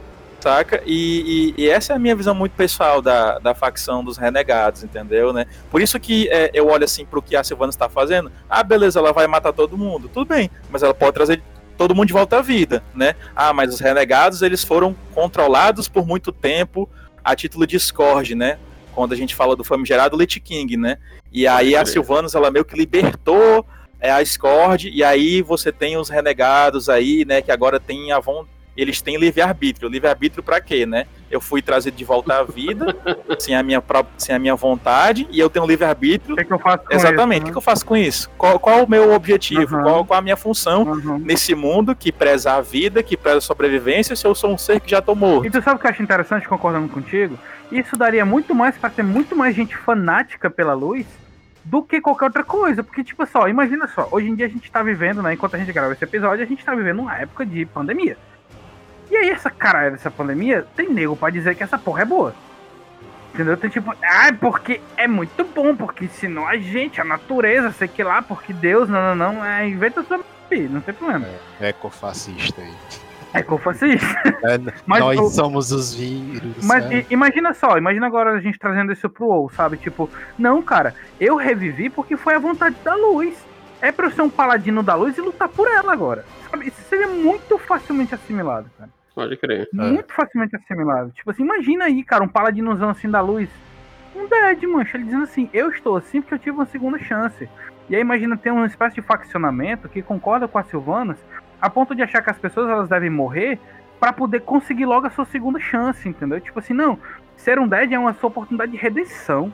saca? 0.44 0.82
E, 0.84 1.52
e- 1.56 1.62
e 1.62 1.68
essa 1.70 1.94
é 1.94 1.96
a 1.96 1.98
minha 1.98 2.14
visão 2.14 2.34
muito 2.34 2.52
pessoal 2.52 3.00
da, 3.00 3.38
da 3.38 3.54
facção 3.54 4.04
dos 4.04 4.18
renegados, 4.18 4.84
entendeu? 4.84 5.32
Né? 5.32 5.46
Por 5.70 5.80
isso 5.80 5.98
que 5.98 6.28
é, 6.28 6.50
eu 6.52 6.68
olho 6.68 6.84
assim 6.84 7.06
pro 7.06 7.22
que 7.22 7.34
a 7.34 7.42
Silvana 7.42 7.70
está 7.70 7.88
fazendo. 7.88 8.30
Ah, 8.48 8.62
beleza, 8.62 8.98
ela 8.98 9.10
vai 9.10 9.26
matar 9.26 9.54
todo 9.54 9.78
mundo. 9.78 10.10
Tudo 10.12 10.26
bem, 10.28 10.50
mas 10.70 10.82
ela 10.82 10.92
pode 10.92 11.14
trazer 11.14 11.42
todo 11.78 11.94
mundo 11.94 12.08
de 12.08 12.12
volta 12.12 12.38
à 12.38 12.42
vida, 12.42 12.84
né? 12.94 13.14
Ah, 13.34 13.54
mas 13.54 13.72
os 13.72 13.80
renegados, 13.80 14.42
eles 14.42 14.62
foram 14.62 14.94
controlados 15.14 15.88
por 15.88 16.06
muito 16.06 16.30
tempo 16.30 16.88
a 17.24 17.34
título 17.34 17.66
de 17.66 17.80
Scourge, 17.80 18.34
né? 18.34 18.58
Quando 18.94 19.14
a 19.14 19.16
gente 19.16 19.34
fala 19.34 19.56
do 19.56 19.64
famigerado 19.64 20.14
Lich 20.16 20.38
King, 20.40 20.76
né? 20.76 20.98
E 21.32 21.46
aí 21.48 21.74
a 21.74 21.80
crer. 21.80 21.92
Sylvanas, 21.92 22.34
ela 22.34 22.50
meio 22.50 22.64
que 22.66 22.76
libertou 22.76 23.66
é, 23.98 24.10
a 24.10 24.22
Scourge, 24.24 24.90
e 24.90 25.02
aí 25.02 25.40
você 25.40 25.72
tem 25.72 25.96
os 25.96 26.10
renegados 26.10 26.90
aí, 26.90 27.24
né? 27.24 27.40
Que 27.40 27.50
agora 27.50 27.80
tem 27.80 28.12
a 28.12 28.20
von... 28.20 28.44
eles 28.76 29.00
têm 29.00 29.16
livre-arbítrio. 29.16 29.88
Livre-arbítrio 29.88 30.42
pra 30.42 30.60
quê, 30.60 30.84
né? 30.86 31.06
Eu 31.30 31.40
fui 31.40 31.62
trazido 31.62 31.96
de 31.96 32.04
volta 32.04 32.38
à 32.38 32.44
vida, 32.44 32.86
sem, 33.38 33.54
a 33.54 33.62
minha 33.62 33.80
própria, 33.80 34.14
sem 34.18 34.34
a 34.34 34.38
minha 34.38 34.54
vontade, 34.54 35.26
e 35.30 35.38
eu 35.38 35.50
tenho 35.50 35.66
livre-arbítrio. 35.66 36.34
O 36.34 36.36
que, 36.36 36.44
que 36.44 36.52
eu 36.52 36.58
faço 36.58 36.84
com 36.84 36.94
Exatamente. 36.94 37.40
O 37.40 37.44
que, 37.44 37.48
isso? 37.48 37.52
que 37.52 37.58
eu 37.58 37.62
faço 37.62 37.86
com 37.86 37.96
isso? 37.96 38.30
Qual, 38.36 38.58
qual 38.58 38.84
o 38.84 38.90
meu 38.90 39.12
objetivo? 39.12 39.76
Uhum. 39.76 39.82
Qual, 39.82 40.04
qual 40.04 40.18
a 40.18 40.22
minha 40.22 40.36
função 40.36 40.84
né? 40.84 40.90
Uhum. 40.92 41.18
nesse 41.18 41.54
mundo 41.54 41.94
que 41.94 42.12
preza 42.12 42.52
a 42.52 42.60
vida, 42.60 43.02
que 43.02 43.16
preza 43.16 43.38
a 43.38 43.40
sobrevivência, 43.40 44.14
se 44.16 44.26
eu 44.26 44.34
sou 44.34 44.52
um 44.52 44.58
ser 44.58 44.80
que 44.80 44.90
já 44.90 45.02
morto? 45.14 45.46
E 45.46 45.50
tu 45.50 45.62
sabe 45.62 45.76
o 45.76 45.78
que 45.78 45.86
eu 45.86 45.90
acho 45.90 46.02
interessante, 46.02 46.48
concordando 46.48 46.88
contigo? 46.88 47.38
Isso 47.70 47.96
daria 47.96 48.24
muito 48.24 48.54
mais 48.54 48.76
pra 48.76 48.90
ter 48.90 49.02
muito 49.02 49.34
mais 49.36 49.54
gente 49.54 49.76
fanática 49.76 50.50
pela 50.50 50.74
luz 50.74 51.06
do 51.64 51.82
que 51.82 52.00
qualquer 52.00 52.26
outra 52.26 52.44
coisa. 52.44 52.82
Porque, 52.82 53.02
tipo 53.02 53.24
só, 53.26 53.48
imagina 53.48 53.88
só, 53.88 54.08
hoje 54.10 54.28
em 54.28 54.34
dia 54.34 54.46
a 54.46 54.48
gente 54.48 54.70
tá 54.70 54.82
vivendo, 54.82 55.22
né? 55.22 55.34
Enquanto 55.34 55.54
a 55.56 55.58
gente 55.58 55.72
grava 55.72 55.92
esse 55.92 56.04
episódio, 56.04 56.44
a 56.44 56.48
gente 56.48 56.64
tá 56.64 56.74
vivendo 56.74 57.00
uma 57.00 57.16
época 57.16 57.44
de 57.44 57.64
pandemia. 57.66 58.16
E 59.10 59.16
aí, 59.16 59.30
essa 59.30 59.50
caralho 59.50 59.92
dessa 59.92 60.10
pandemia, 60.10 60.66
tem 60.76 60.88
nego 60.90 61.14
pra 61.16 61.30
dizer 61.30 61.54
que 61.54 61.62
essa 61.62 61.78
porra 61.78 62.02
é 62.02 62.04
boa. 62.04 62.34
Entendeu? 63.32 63.56
Tem 63.56 63.68
tipo, 63.68 63.92
ah, 64.02 64.32
porque 64.40 64.80
é 64.96 65.08
muito 65.08 65.44
bom, 65.44 65.74
porque 65.74 66.06
senão 66.08 66.46
a 66.46 66.56
gente, 66.56 67.00
a 67.00 67.04
natureza, 67.04 67.72
sei 67.72 67.88
que 67.88 68.02
lá, 68.02 68.22
porque 68.22 68.52
Deus, 68.52 68.88
não, 68.88 69.14
não, 69.14 69.32
não, 69.34 69.44
é, 69.44 69.68
inventa 69.68 70.02
sua 70.04 70.20
não 70.70 70.80
tem 70.80 70.94
problema. 70.94 71.26
É 71.60 71.70
ecofascista 71.70 72.60
aí. 72.62 72.72
É 73.32 73.40
isso. 73.40 74.06
É, 74.44 74.58
Mas 74.86 75.00
nós 75.00 75.18
o- 75.18 75.28
somos 75.30 75.72
os 75.72 75.92
vírus. 75.92 76.54
Mas 76.62 76.88
i- 76.92 77.06
imagina 77.10 77.52
só, 77.52 77.76
imagina 77.76 78.06
agora 78.06 78.30
a 78.34 78.40
gente 78.40 78.56
trazendo 78.56 78.92
isso 78.92 79.10
pro 79.10 79.26
WoW, 79.26 79.50
sabe? 79.50 79.76
Tipo, 79.78 80.08
não, 80.38 80.62
cara, 80.62 80.94
eu 81.18 81.34
revivi 81.34 81.90
porque 81.90 82.16
foi 82.16 82.34
a 82.34 82.38
vontade 82.38 82.76
da 82.84 82.94
luz. 82.94 83.34
é 83.82 83.90
pra 83.92 84.06
eu 84.06 84.12
ser 84.12 84.22
um 84.22 84.30
paladino 84.30 84.82
da 84.82 84.94
luz 84.94 85.18
e 85.18 85.20
lutar 85.20 85.48
por 85.48 85.66
ela 85.68 85.92
agora. 85.92 86.24
Isso 86.62 86.80
seria 86.82 87.08
muito 87.08 87.58
facilmente 87.58 88.14
assimilado, 88.14 88.70
cara. 88.78 88.90
Pode 89.14 89.36
crer. 89.36 89.68
Muito 89.72 90.12
facilmente 90.12 90.56
assimilado. 90.56 91.10
Tipo 91.12 91.30
assim, 91.30 91.42
imagina 91.42 91.84
aí, 91.84 92.02
cara, 92.02 92.24
um 92.24 92.28
paladinozão 92.28 92.90
assim 92.90 93.08
da 93.08 93.20
luz. 93.20 93.48
Um 94.14 94.26
Dead, 94.28 94.62
mancha, 94.64 94.96
ele 94.96 95.04
dizendo 95.04 95.24
assim, 95.24 95.48
eu 95.52 95.70
estou 95.70 95.96
assim 95.96 96.20
porque 96.20 96.34
eu 96.34 96.38
tive 96.38 96.56
uma 96.56 96.66
segunda 96.66 96.98
chance. 96.98 97.48
E 97.88 97.94
aí 97.94 98.00
imagina 98.00 98.36
ter 98.36 98.50
uma 98.50 98.66
espécie 98.66 98.94
de 98.96 99.02
faccionamento 99.02 99.88
que 99.88 100.02
concorda 100.02 100.48
com 100.48 100.58
as 100.58 100.66
Silvanas, 100.66 101.18
a 101.60 101.68
ponto 101.70 101.94
de 101.94 102.02
achar 102.02 102.22
que 102.22 102.30
as 102.30 102.38
pessoas 102.38 102.68
elas 102.68 102.88
devem 102.88 103.10
morrer 103.10 103.58
pra 104.00 104.12
poder 104.12 104.40
conseguir 104.40 104.86
logo 104.86 105.06
a 105.06 105.10
sua 105.10 105.24
segunda 105.24 105.58
chance, 105.58 106.08
entendeu? 106.08 106.40
Tipo 106.40 106.58
assim, 106.58 106.74
não, 106.74 106.98
ser 107.36 107.58
um 107.58 107.68
Dead 107.68 107.92
é 107.92 107.98
uma 107.98 108.14
sua 108.14 108.28
oportunidade 108.28 108.72
de 108.72 108.78
redenção. 108.78 109.52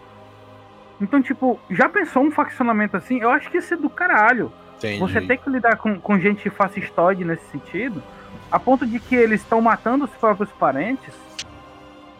Então, 1.00 1.22
tipo, 1.22 1.58
já 1.70 1.88
pensou 1.88 2.22
um 2.22 2.30
faccionamento 2.30 2.96
assim? 2.96 3.20
Eu 3.20 3.30
acho 3.30 3.50
que 3.50 3.56
ia 3.56 3.62
ser 3.62 3.76
do 3.76 3.88
caralho. 3.88 4.52
Entendi. 4.80 4.98
Você 4.98 5.20
tem 5.20 5.36
que 5.36 5.50
lidar 5.50 5.76
com, 5.76 6.00
com 6.00 6.18
gente 6.18 6.48
fascistoide 6.48 7.24
nesse 7.24 7.44
sentido, 7.50 8.02
a 8.50 8.58
ponto 8.58 8.86
de 8.86 8.98
que 8.98 9.14
eles 9.14 9.42
estão 9.42 9.60
matando 9.60 10.06
os 10.06 10.10
próprios 10.12 10.50
parentes, 10.52 11.14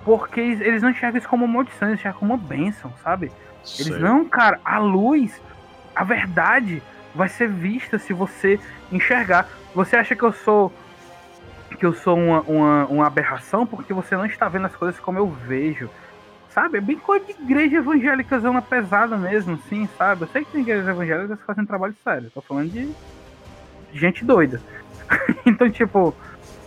porque 0.04 0.40
eles 0.40 0.60
eles 0.60 0.82
não 0.82 0.90
enxergam 0.90 1.18
isso 1.18 1.28
como 1.28 1.46
uma 1.46 1.54
maldição, 1.54 1.88
eles 1.88 2.00
enxergam 2.00 2.20
como 2.20 2.34
uma 2.34 2.42
bênção, 2.42 2.92
sabe? 3.02 3.32
Eles 3.78 3.86
Sei. 3.86 3.98
não, 3.98 4.26
cara, 4.26 4.60
a 4.64 4.78
luz, 4.78 5.40
a 5.94 6.04
verdade 6.04 6.82
vai 7.14 7.28
ser 7.28 7.48
vista 7.48 7.98
se 7.98 8.12
você 8.12 8.60
enxergar. 8.92 9.48
Você 9.74 9.96
acha 9.96 10.14
que 10.14 10.22
eu 10.22 10.32
sou 10.32 10.72
que 11.78 11.86
eu 11.86 11.94
sou 11.94 12.18
uma, 12.18 12.40
uma, 12.42 12.86
uma 12.86 13.06
aberração 13.06 13.66
porque 13.66 13.94
você 13.94 14.14
não 14.14 14.26
está 14.26 14.46
vendo 14.50 14.66
as 14.66 14.76
coisas 14.76 15.00
como 15.00 15.18
eu 15.18 15.26
vejo. 15.26 15.88
Sabe? 16.52 16.78
É 16.78 16.80
bem 16.80 16.98
coisa 16.98 17.24
de 17.24 17.32
igreja 17.32 17.76
evangélica 17.76 18.40
zona 18.40 18.60
pesada 18.60 19.16
mesmo, 19.16 19.54
assim, 19.54 19.88
sabe? 19.96 20.22
Eu 20.22 20.28
sei 20.28 20.44
que 20.44 20.52
tem 20.52 20.62
igrejas 20.62 20.88
evangélicas 20.88 21.38
que 21.38 21.44
fazem 21.44 21.64
trabalho 21.64 21.94
sério. 22.02 22.30
Tô 22.34 22.40
falando 22.40 22.70
de 22.70 22.92
gente 23.92 24.24
doida. 24.24 24.60
então, 25.46 25.70
tipo, 25.70 26.14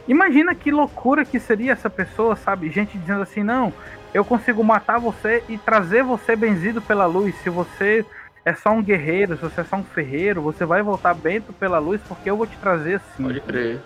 imagina 0.08 0.56
que 0.56 0.72
loucura 0.72 1.26
que 1.26 1.40
seria 1.40 1.74
essa 1.74 1.90
pessoa, 1.90 2.36
sabe? 2.36 2.72
Gente 2.72 2.98
dizendo 2.98 3.22
assim, 3.22 3.44
não, 3.44 3.74
eu 4.14 4.24
consigo 4.24 4.64
matar 4.64 5.00
você 5.00 5.44
e 5.50 5.58
trazer 5.58 6.04
você 6.04 6.36
benzido 6.36 6.82
pela 6.82 7.06
luz. 7.06 7.36
Se 7.44 7.50
você 7.50 8.06
é 8.46 8.54
só 8.54 8.72
um 8.72 8.84
guerreiro, 8.84 9.36
se 9.36 9.42
você 9.42 9.62
é 9.62 9.64
só 9.64 9.78
um 9.78 9.84
ferreiro, 9.84 10.42
você 10.42 10.66
vai 10.66 10.82
voltar 10.82 11.14
bento 11.14 11.52
pela 11.54 11.80
luz 11.80 12.00
porque 12.08 12.30
eu 12.30 12.38
vou 12.38 12.48
te 12.48 12.56
trazer 12.58 12.96
assim. 12.96 13.24
Pode 13.24 13.42
crer. 13.42 13.82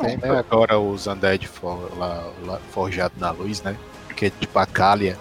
Tem 0.00 0.16
né, 0.16 0.38
agora 0.38 0.78
os 0.78 1.06
Undead 1.06 1.46
for, 1.48 1.90
lá, 1.98 2.30
lá, 2.44 2.58
forjado 2.70 3.14
na 3.18 3.30
luz, 3.30 3.62
né? 3.62 3.76
Que 4.14 4.26
é 4.26 4.30
tipo 4.30 4.58
a 4.58 4.66
Kalia. 4.66 5.16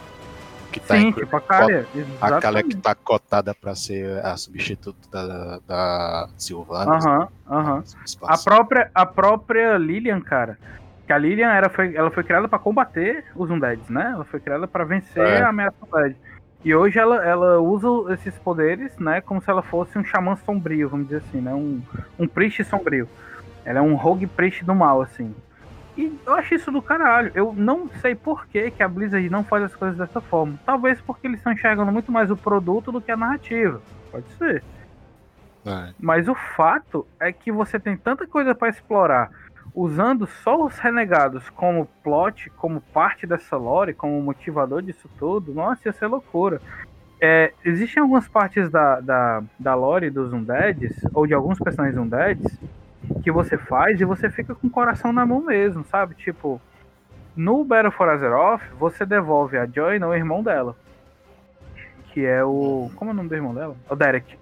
Que 0.79 0.87
tá 0.87 0.95
Sim, 0.95 1.11
tipo 1.11 1.35
a 1.35 1.41
Kalia. 1.41 1.87
A 2.21 2.39
Kalia 2.39 2.63
que 2.63 2.77
tá 2.77 2.93
cotada 2.93 3.53
pra 3.55 3.73
ser 3.73 4.23
a 4.23 4.37
substituta 4.37 4.99
da, 5.11 5.59
da 5.67 6.29
Silvana. 6.37 6.95
Aham, 6.95 7.27
aham. 7.49 7.83
A 8.23 8.37
própria, 8.37 8.91
a 8.93 9.05
própria 9.05 9.77
Lilian, 9.77 10.21
cara. 10.21 10.57
Que 11.07 11.13
a 11.13 11.17
Lilian 11.17 11.49
era, 11.49 11.69
foi, 11.69 11.95
ela 11.95 12.11
foi 12.11 12.23
criada 12.23 12.47
pra 12.47 12.59
combater 12.59 13.25
os 13.35 13.49
Undeads, 13.49 13.89
né? 13.89 14.11
Ela 14.13 14.25
foi 14.25 14.39
criada 14.39 14.67
pra 14.67 14.83
vencer 14.83 15.25
É. 15.25 15.41
a 15.41 15.49
ameaça 15.49 15.77
Undead. 15.81 16.15
E 16.63 16.75
hoje 16.75 16.99
ela, 16.99 17.25
ela 17.25 17.59
usa 17.59 18.13
esses 18.13 18.37
poderes, 18.39 18.97
né? 18.99 19.21
Como 19.21 19.41
se 19.41 19.49
ela 19.49 19.63
fosse 19.63 19.97
um 19.97 20.03
xamã 20.03 20.35
sombrio, 20.45 20.89
vamos 20.89 21.07
dizer 21.07 21.23
assim, 21.27 21.41
né? 21.41 21.53
Um, 21.53 21.81
um 22.19 22.27
priest 22.27 22.63
sombrio. 22.65 23.07
Ela 23.65 23.79
é 23.79 23.81
um 23.81 23.95
rogue 23.95 24.27
priest 24.27 24.63
do 24.63 24.75
mal, 24.75 25.01
assim. 25.01 25.33
E 25.97 26.15
eu 26.25 26.35
acho 26.35 26.53
isso 26.53 26.71
do 26.71 26.81
caralho. 26.81 27.31
Eu 27.33 27.53
não 27.53 27.89
sei 28.01 28.13
por 28.13 28.45
que, 28.47 28.69
que 28.69 28.83
a 28.83 28.87
Blizzard 28.87 29.29
não 29.29 29.43
faz 29.43 29.63
as 29.63 29.75
coisas 29.75 29.97
dessa 29.97 30.21
forma. 30.21 30.59
Talvez 30.65 31.01
porque 31.01 31.27
eles 31.27 31.39
estão 31.39 31.51
enxergando 31.51 31.91
muito 31.91 32.11
mais 32.11 32.29
o 32.29 32.37
produto 32.37 32.91
do 32.91 33.01
que 33.01 33.11
a 33.11 33.17
narrativa. 33.17 33.81
Pode 34.11 34.29
ser. 34.37 34.63
É. 35.65 35.89
Mas 35.99 36.27
o 36.27 36.35
fato 36.35 37.05
é 37.19 37.31
que 37.31 37.51
você 37.51 37.79
tem 37.79 37.97
tanta 37.97 38.27
coisa 38.27 38.53
pra 38.53 38.69
explorar 38.69 39.31
usando 39.77 40.25
só 40.25 40.65
os 40.65 40.79
renegados 40.79 41.49
como 41.51 41.87
plot, 42.03 42.49
como 42.57 42.81
parte 42.81 43.27
dessa 43.27 43.55
lore, 43.57 43.93
como 43.93 44.19
motivador 44.21 44.81
disso 44.81 45.07
tudo. 45.19 45.53
Nossa, 45.53 45.81
ia 45.85 45.93
ser 45.93 46.07
loucura. 46.07 46.59
É, 47.21 47.53
existem 47.63 48.01
algumas 48.01 48.27
partes 48.27 48.71
da, 48.71 48.99
da, 48.99 49.43
da 49.59 49.75
lore 49.75 50.09
dos 50.09 50.33
Undeads, 50.33 51.05
ou 51.13 51.27
de 51.27 51.33
alguns 51.35 51.59
personagens 51.59 51.97
Undeads, 51.97 52.59
que 53.27 53.31
você 53.31 53.57
faz 53.57 53.99
e 53.99 54.05
você 54.05 54.29
fica 54.29 54.55
com 54.55 54.67
o 54.67 54.69
coração 54.69 55.11
na 55.11 55.25
mão 55.25 55.41
mesmo, 55.41 55.83
sabe? 55.83 56.15
Tipo, 56.15 56.61
no 57.35 57.65
Battle 57.65 57.91
for 57.91 58.07
Azeroth, 58.07 58.61
você 58.79 59.05
devolve 59.05 59.57
a 59.57 59.65
Joyna 59.65 60.07
o 60.07 60.15
irmão 60.15 60.41
dela. 60.41 60.77
Que 62.05 62.25
é 62.25 62.41
o. 62.41 62.89
Como 62.95 63.11
é 63.11 63.13
o 63.13 63.17
nome 63.17 63.27
do 63.27 63.35
irmão 63.35 63.53
dela? 63.53 63.75
O 63.89 63.95
Derek. 63.97 64.39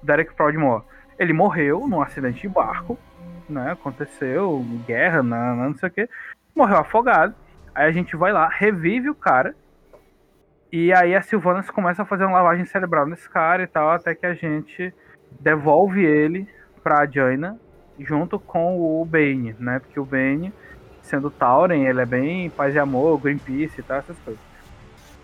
Derek 0.00 0.32
Proudmore. 0.32 0.84
Ele 1.18 1.32
morreu 1.32 1.88
num 1.88 2.00
acidente 2.00 2.42
de 2.42 2.48
barco, 2.48 2.96
né? 3.48 3.72
Aconteceu, 3.72 4.64
guerra, 4.86 5.24
não, 5.24 5.56
não 5.56 5.74
sei 5.74 5.88
o 5.88 5.92
que. 5.92 6.08
Morreu 6.54 6.76
afogado. 6.76 7.34
Aí 7.74 7.88
a 7.88 7.92
gente 7.92 8.14
vai 8.14 8.32
lá, 8.32 8.46
revive 8.48 9.10
o 9.10 9.14
cara. 9.14 9.56
E 10.70 10.92
aí 10.92 11.16
a 11.16 11.22
Sylvanas 11.22 11.68
começa 11.68 12.02
a 12.02 12.06
fazer 12.06 12.26
uma 12.26 12.38
lavagem 12.38 12.64
cerebral 12.64 13.06
nesse 13.06 13.28
cara 13.28 13.64
e 13.64 13.66
tal, 13.66 13.90
até 13.90 14.14
que 14.14 14.24
a 14.24 14.34
gente 14.34 14.94
devolve 15.40 16.04
ele 16.04 16.48
pra 16.80 17.06
Jaina 17.06 17.58
junto 18.00 18.38
com 18.38 18.78
o 18.80 19.04
Bane, 19.04 19.54
né? 19.58 19.78
Porque 19.78 19.98
o 19.98 20.04
Bane, 20.04 20.52
sendo 21.02 21.30
Tauren, 21.30 21.84
ele 21.86 22.00
é 22.00 22.06
bem 22.06 22.50
paz 22.50 22.74
e 22.74 22.78
amor, 22.78 23.18
Greenpeace 23.18 23.80
e 23.80 23.82
tal, 23.82 23.98
essas 23.98 24.18
coisas. 24.18 24.50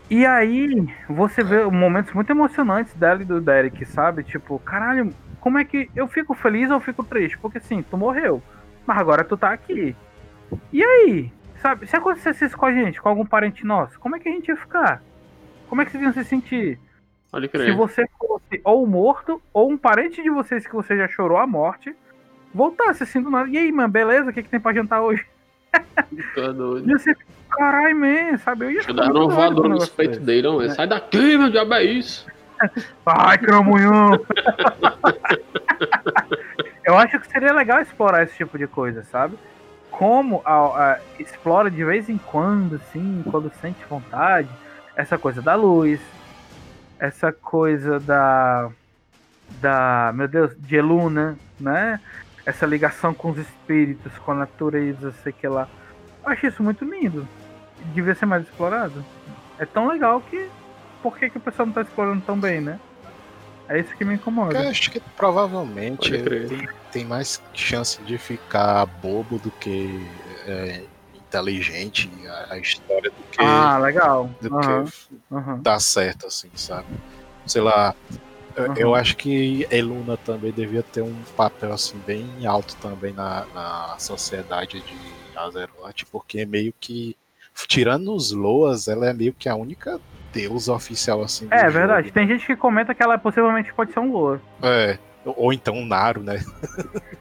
E 0.09 0.24
aí, 0.24 0.87
você 1.09 1.43
vê 1.43 1.64
momentos 1.64 2.12
muito 2.12 2.31
emocionantes 2.31 2.95
dela 2.95 3.22
e 3.22 3.24
do 3.24 3.41
Derek, 3.41 3.85
sabe? 3.87 4.22
Tipo, 4.22 4.59
caralho, 4.61 5.12
como 5.41 5.59
é 5.59 5.64
que 5.64 5.91
eu 5.97 6.07
fico 6.07 6.33
feliz 6.33 6.70
ou 6.70 6.79
fico 6.79 7.03
triste? 7.03 7.39
Porque 7.39 7.59
assim, 7.59 7.83
tu 7.83 7.97
morreu, 7.97 8.41
mas 8.87 8.99
agora 8.99 9.24
tu 9.24 9.37
tá 9.37 9.53
aqui. 9.53 9.97
E 10.72 10.83
aí? 10.83 11.33
Sabe, 11.61 11.87
se 11.87 11.97
acontecesse 11.97 12.45
isso 12.45 12.57
com 12.57 12.66
a 12.66 12.72
gente, 12.72 13.01
com 13.01 13.09
algum 13.09 13.27
parente 13.27 13.64
nosso, 13.64 13.99
como 13.99 14.14
é 14.14 14.20
que 14.20 14.29
a 14.29 14.33
gente 14.33 14.49
ia 14.49 14.57
ficar? 14.57 15.03
Como 15.68 15.83
é 15.83 15.85
que 15.85 15.91
vocês 15.91 16.03
iam 16.05 16.12
se 16.12 16.24
sentir? 16.24 16.79
Se 17.72 17.72
você 17.72 18.05
fosse 18.18 18.61
ou 18.62 18.87
morto, 18.87 19.43
ou 19.53 19.70
um 19.70 19.77
parente 19.77 20.22
de 20.22 20.31
vocês 20.31 20.66
que 20.66 20.74
você 20.74 20.97
já 20.97 21.09
chorou 21.09 21.39
a 21.39 21.47
morte, 21.47 21.95
voltasse 22.57 23.03
assim 23.03 23.23
do 23.23 23.31
nada. 23.31 23.49
E 23.49 23.57
aí, 23.59 23.71
mano, 23.71 23.89
beleza? 23.89 24.31
O 24.31 24.33
que, 24.33 24.43
que 24.43 24.49
tem 24.49 24.59
pra 24.61 24.73
jantar 24.73 25.03
hoje? 25.03 25.25
É 26.37 26.53
doido. 26.53 26.89
Ia 26.89 26.99
ser, 26.99 27.17
caralho, 27.51 27.97
man, 27.97 28.39
sabe? 28.39 28.65
Eu 28.67 28.71
ia 28.71 28.83
dar 28.95 29.13
um 29.13 29.29
negócio 29.69 29.93
peitos 29.93 30.17
desse. 30.19 30.27
dele, 30.27 30.43
não. 30.49 30.69
Sai 30.71 30.87
daqui, 30.87 31.37
meu 31.37 31.51
diabo, 31.51 31.75
é 31.75 31.85
isso. 31.85 32.27
Cramunhão! 33.43 34.13
Eu 36.85 36.97
acho 36.97 37.19
que 37.19 37.27
seria 37.29 37.53
legal 37.53 37.81
explorar 37.83 38.23
esse 38.23 38.37
tipo 38.37 38.57
de 38.57 38.67
coisa, 38.67 39.03
sabe? 39.05 39.37
Como 39.91 40.41
a, 40.45 40.53
a- 40.93 40.99
explora 41.19 41.69
de 41.71 41.83
vez 41.85 42.09
em 42.09 42.17
quando, 42.17 42.77
assim, 42.77 43.23
quando 43.29 43.51
sente 43.61 43.85
vontade, 43.89 44.49
essa 44.95 45.19
coisa 45.19 45.43
da 45.43 45.55
luz, 45.57 46.01
essa 46.99 47.33
coisa 47.33 47.99
da. 47.99 48.71
da. 49.61 50.13
meu 50.15 50.29
Deus, 50.29 50.53
de 50.57 50.77
Eluna, 50.77 51.37
né? 51.59 52.01
Essa 52.47 52.65
ligação 52.65 53.13
com 53.13 53.33
os 53.33 53.39
espíritos, 53.39 54.17
com 54.19 54.31
a 54.33 54.35
natureza, 54.37 55.13
sei 55.23 55.33
que 55.33 55.47
lá. 55.49 55.69
Eu 56.25 56.31
acho 56.31 56.47
isso 56.47 56.63
muito 56.63 56.85
lindo. 56.85 57.29
Devia 57.93 58.15
ser 58.15 58.25
mais 58.27 58.45
explorado. 58.45 59.05
É 59.59 59.67
tão 59.67 59.89
legal 59.89 60.21
que. 60.21 60.49
Por 61.03 61.19
que, 61.19 61.29
que 61.29 61.39
o 61.39 61.41
pessoal 61.41 61.67
não 61.67 61.75
tá 61.75 61.83
explorando 61.83 62.23
tão 62.23 62.39
bem, 62.39 62.61
né? 62.61 62.81
É 63.69 63.81
isso 63.81 63.95
que 63.97 64.05
me 64.05 64.15
incomoda. 64.15 64.63
Eu 64.63 64.71
acho 64.71 64.91
que 64.91 65.01
provavelmente 65.17 66.13
tem, 66.47 66.69
tem 66.93 67.05
mais 67.05 67.43
chance 67.53 68.01
de 68.03 68.17
ficar 68.17 68.87
bobo 68.87 69.39
do 69.39 69.51
que 69.51 70.07
é, 70.47 70.85
inteligente 71.15 72.11
a, 72.29 72.55
a 72.55 72.59
história 72.59 73.11
do 73.11 73.23
que, 73.31 73.43
Ah, 73.43 73.79
legal. 73.79 74.31
do 74.41 74.57
Aham, 74.57 74.85
que 74.85 75.17
aham. 75.33 75.61
dar 75.63 75.81
certo, 75.81 76.27
assim, 76.27 76.51
sabe? 76.55 76.87
Sei 77.45 77.61
lá. 77.61 77.95
Eu- 78.57 78.65
Aham. 78.65 78.75
Eu 78.79 78.95
acho 78.95 79.17
que 79.17 79.67
Eluna 79.71 80.17
também 80.17 80.51
devia 80.53 80.83
ter 80.83 81.03
um 81.03 81.15
papel 81.37 81.73
assim 81.73 81.99
bem 82.07 82.27
alto 82.47 82.75
também 82.77 83.13
na, 83.13 83.45
na 83.55 83.97
sociedade 83.99 84.81
de 84.81 84.97
Azeroth, 85.37 86.05
porque 86.11 86.45
meio 86.47 86.73
que 86.81 87.17
tirando 87.69 88.13
os 88.15 88.33
Loas, 88.33 88.89
ela 88.89 89.09
é 89.09 89.13
meio 89.13 89.33
que 89.33 89.49
a 89.49 89.55
única 89.55 90.01
deusa 90.33 90.73
oficial 90.73 91.23
assim. 91.23 91.47
É 91.51 91.61
jogo, 91.61 91.71
verdade. 91.73 92.07
né? 92.09 92.13
Tem 92.13 92.27
gente 92.27 92.47
que 92.47 92.57
comenta 92.57 92.95
que 92.95 93.03
ela 93.03 93.19
possivelmente 93.19 93.73
pode 93.73 93.93
ser 93.93 94.01
um 94.01 94.11
Lore. 94.13 94.41
É, 94.63 94.99
ou 95.25 95.53
então 95.53 95.75
um 95.75 95.87
Naru, 95.87 96.23
né? 96.23 96.41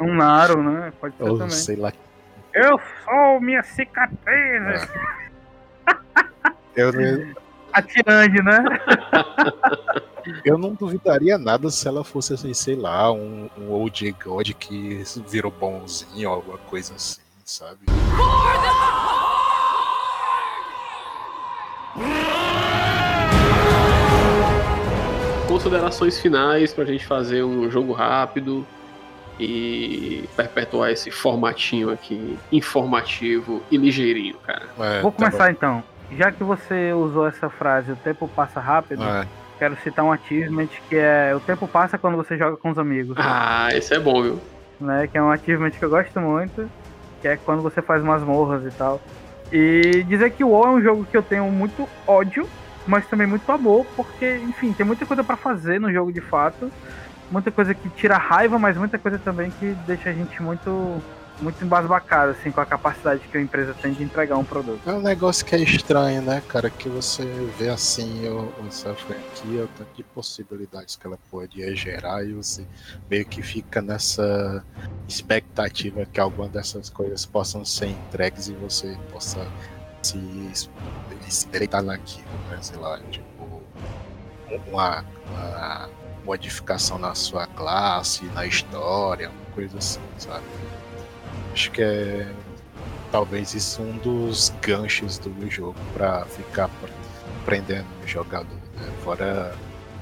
Um 0.00 0.14
Naro, 0.14 0.62
né? 0.62 0.92
Pode 0.98 1.14
ser 1.14 1.22
Ou 1.22 1.32
também. 1.36 1.50
sei 1.50 1.76
lá. 1.76 1.92
Eu 2.54 2.80
sou 3.04 3.40
minha 3.40 3.62
cicatriz. 3.62 4.88
Eu, 6.74 6.90
A 7.72 7.82
Tirande, 7.82 8.42
né? 8.42 8.64
eu 10.44 10.58
não 10.58 10.74
duvidaria 10.74 11.38
nada 11.38 11.70
se 11.70 11.86
ela 11.86 12.04
fosse 12.04 12.34
assim, 12.34 12.52
sei 12.54 12.76
lá, 12.76 13.12
um, 13.12 13.48
um 13.58 13.70
Old 13.70 14.14
God 14.24 14.50
que 14.52 15.02
virou 15.28 15.52
bonzinho, 15.52 16.28
alguma 16.28 16.58
coisa 16.58 16.94
assim, 16.94 17.20
sabe? 17.44 17.86
considerações 25.60 26.18
finais 26.18 26.72
pra 26.72 26.84
gente 26.84 27.04
fazer 27.04 27.42
um 27.42 27.70
jogo 27.70 27.92
rápido 27.92 28.66
e 29.38 30.24
perpetuar 30.36 30.90
esse 30.90 31.10
formatinho 31.10 31.90
aqui, 31.90 32.38
informativo 32.52 33.62
e 33.70 33.76
ligeirinho, 33.76 34.36
cara. 34.38 34.66
É, 34.78 35.02
Vou 35.02 35.10
tá 35.10 35.16
começar 35.18 35.50
então. 35.50 35.82
Já 36.16 36.32
que 36.32 36.42
você 36.42 36.92
usou 36.92 37.26
essa 37.26 37.48
frase, 37.48 37.92
o 37.92 37.96
tempo 37.96 38.28
passa 38.28 38.60
rápido. 38.60 39.02
É. 39.02 39.26
quero 39.58 39.76
citar 39.82 40.04
um 40.04 40.12
achievement 40.12 40.68
que 40.88 40.96
é 40.96 41.32
o 41.34 41.40
tempo 41.40 41.68
passa 41.68 41.98
quando 41.98 42.16
você 42.16 42.36
joga 42.36 42.56
com 42.56 42.70
os 42.70 42.78
amigos. 42.78 43.16
Ah, 43.18 43.68
esse 43.72 43.94
é 43.94 43.98
bom, 44.00 44.22
viu? 44.22 44.40
né? 44.80 45.06
Que 45.06 45.18
é 45.18 45.22
um 45.22 45.30
achievement 45.30 45.70
que 45.70 45.84
eu 45.84 45.90
gosto 45.90 46.18
muito, 46.20 46.68
que 47.20 47.28
é 47.28 47.36
quando 47.36 47.62
você 47.62 47.82
faz 47.82 48.02
masmorras 48.02 48.64
e 48.64 48.76
tal. 48.76 49.00
E 49.52 50.04
dizer 50.08 50.30
que 50.30 50.42
o 50.42 50.48
WoW 50.48 50.64
é 50.66 50.70
um 50.70 50.82
jogo 50.82 51.04
que 51.04 51.16
eu 51.16 51.22
tenho 51.22 51.44
muito 51.50 51.88
ódio, 52.06 52.48
mas 52.86 53.06
também 53.06 53.26
muito 53.26 53.50
amor, 53.52 53.84
porque, 53.96 54.36
enfim, 54.44 54.72
tem 54.72 54.86
muita 54.86 55.04
coisa 55.04 55.22
pra 55.22 55.36
fazer 55.36 55.80
no 55.80 55.92
jogo 55.92 56.12
de 56.12 56.20
fato. 56.20 56.70
Muita 57.30 57.50
coisa 57.50 57.74
que 57.74 57.88
tira 57.90 58.16
raiva, 58.16 58.58
mas 58.58 58.76
muita 58.76 58.98
coisa 58.98 59.18
também 59.18 59.50
que 59.50 59.76
deixa 59.86 60.10
a 60.10 60.12
gente 60.12 60.42
muito 60.42 61.00
muito 61.40 61.64
embasbacado, 61.64 62.32
assim, 62.32 62.50
com 62.50 62.60
a 62.60 62.66
capacidade 62.66 63.26
que 63.28 63.36
a 63.36 63.40
empresa 63.40 63.74
tem 63.74 63.92
de 63.92 64.02
entregar 64.02 64.36
um 64.36 64.44
produto. 64.44 64.80
É 64.86 64.92
um 64.92 65.00
negócio 65.00 65.44
que 65.44 65.54
é 65.54 65.58
estranho, 65.58 66.22
né, 66.22 66.42
cara? 66.48 66.70
Que 66.70 66.88
você 66.88 67.24
vê 67.58 67.68
assim 67.68 68.28
o, 68.28 68.52
essa 68.66 68.94
franquia, 68.94 69.64
o 69.64 69.68
tanto 69.68 69.94
de 69.94 70.02
possibilidades 70.02 70.96
que 70.96 71.06
ela 71.06 71.18
pode 71.30 71.74
gerar 71.76 72.24
e 72.24 72.32
você 72.32 72.64
meio 73.10 73.24
que 73.24 73.42
fica 73.42 73.80
nessa 73.80 74.64
expectativa 75.08 76.06
que 76.06 76.20
alguma 76.20 76.48
dessas 76.48 76.90
coisas 76.90 77.24
possam 77.24 77.64
ser 77.64 77.86
entregues 77.86 78.48
e 78.48 78.52
você 78.52 78.98
possa 79.10 79.46
se, 80.02 80.18
se 81.28 81.48
deleitar 81.48 81.82
naquilo, 81.82 82.28
né? 82.50 82.58
Sei 82.60 82.78
lá, 82.78 82.98
tipo, 83.10 83.62
uma, 84.68 85.04
uma 85.30 85.90
modificação 86.24 86.98
na 86.98 87.14
sua 87.14 87.46
classe, 87.46 88.24
na 88.26 88.46
história, 88.46 89.30
uma 89.30 89.54
coisa 89.54 89.78
assim, 89.78 90.00
sabe? 90.18 90.44
Acho 91.52 91.70
que 91.72 91.82
é 91.82 92.26
talvez 93.10 93.54
isso 93.54 93.82
um 93.82 93.96
dos 93.98 94.52
ganchos 94.62 95.18
do 95.18 95.50
jogo 95.50 95.76
pra 95.92 96.24
ficar 96.26 96.68
pre- 96.68 96.92
prendendo 97.44 97.86
o 98.04 98.06
jogador, 98.06 98.54
né? 98.76 98.88
Fora 99.02 99.54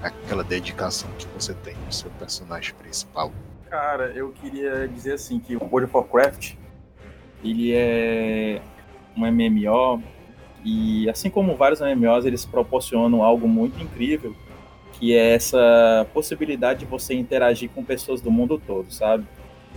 aquela 0.03 0.45
dedicação 0.45 1.11
que 1.19 1.27
você 1.29 1.55
tem 1.55 1.75
no 1.87 1.93
seu 1.93 2.11
personagem 2.13 2.75
principal. 2.75 3.33
Cara, 3.69 4.13
eu 4.15 4.31
queria 4.31 4.87
dizer 4.89 5.15
assim 5.15 5.39
que 5.41 5.57
o 5.57 5.61
World 5.61 5.85
of 5.87 5.97
Warcraft 5.97 6.55
ele 7.43 7.73
é 7.75 8.61
um 9.17 9.27
MMO 9.27 10.03
e 10.65 11.09
assim 11.09 11.31
como 11.31 11.57
vários 11.57 11.81
MMOs 11.81 12.25
eles 12.25 12.45
proporcionam 12.45 13.23
algo 13.23 13.49
muito 13.49 13.81
incrível 13.83 14.35
que 14.93 15.15
é 15.15 15.35
essa 15.35 16.07
possibilidade 16.13 16.81
de 16.81 16.87
você 16.87 17.15
interagir 17.15 17.71
com 17.71 17.85
pessoas 17.85 18.21
do 18.21 18.31
mundo 18.33 18.59
todo, 18.59 18.91
sabe? 18.93 19.25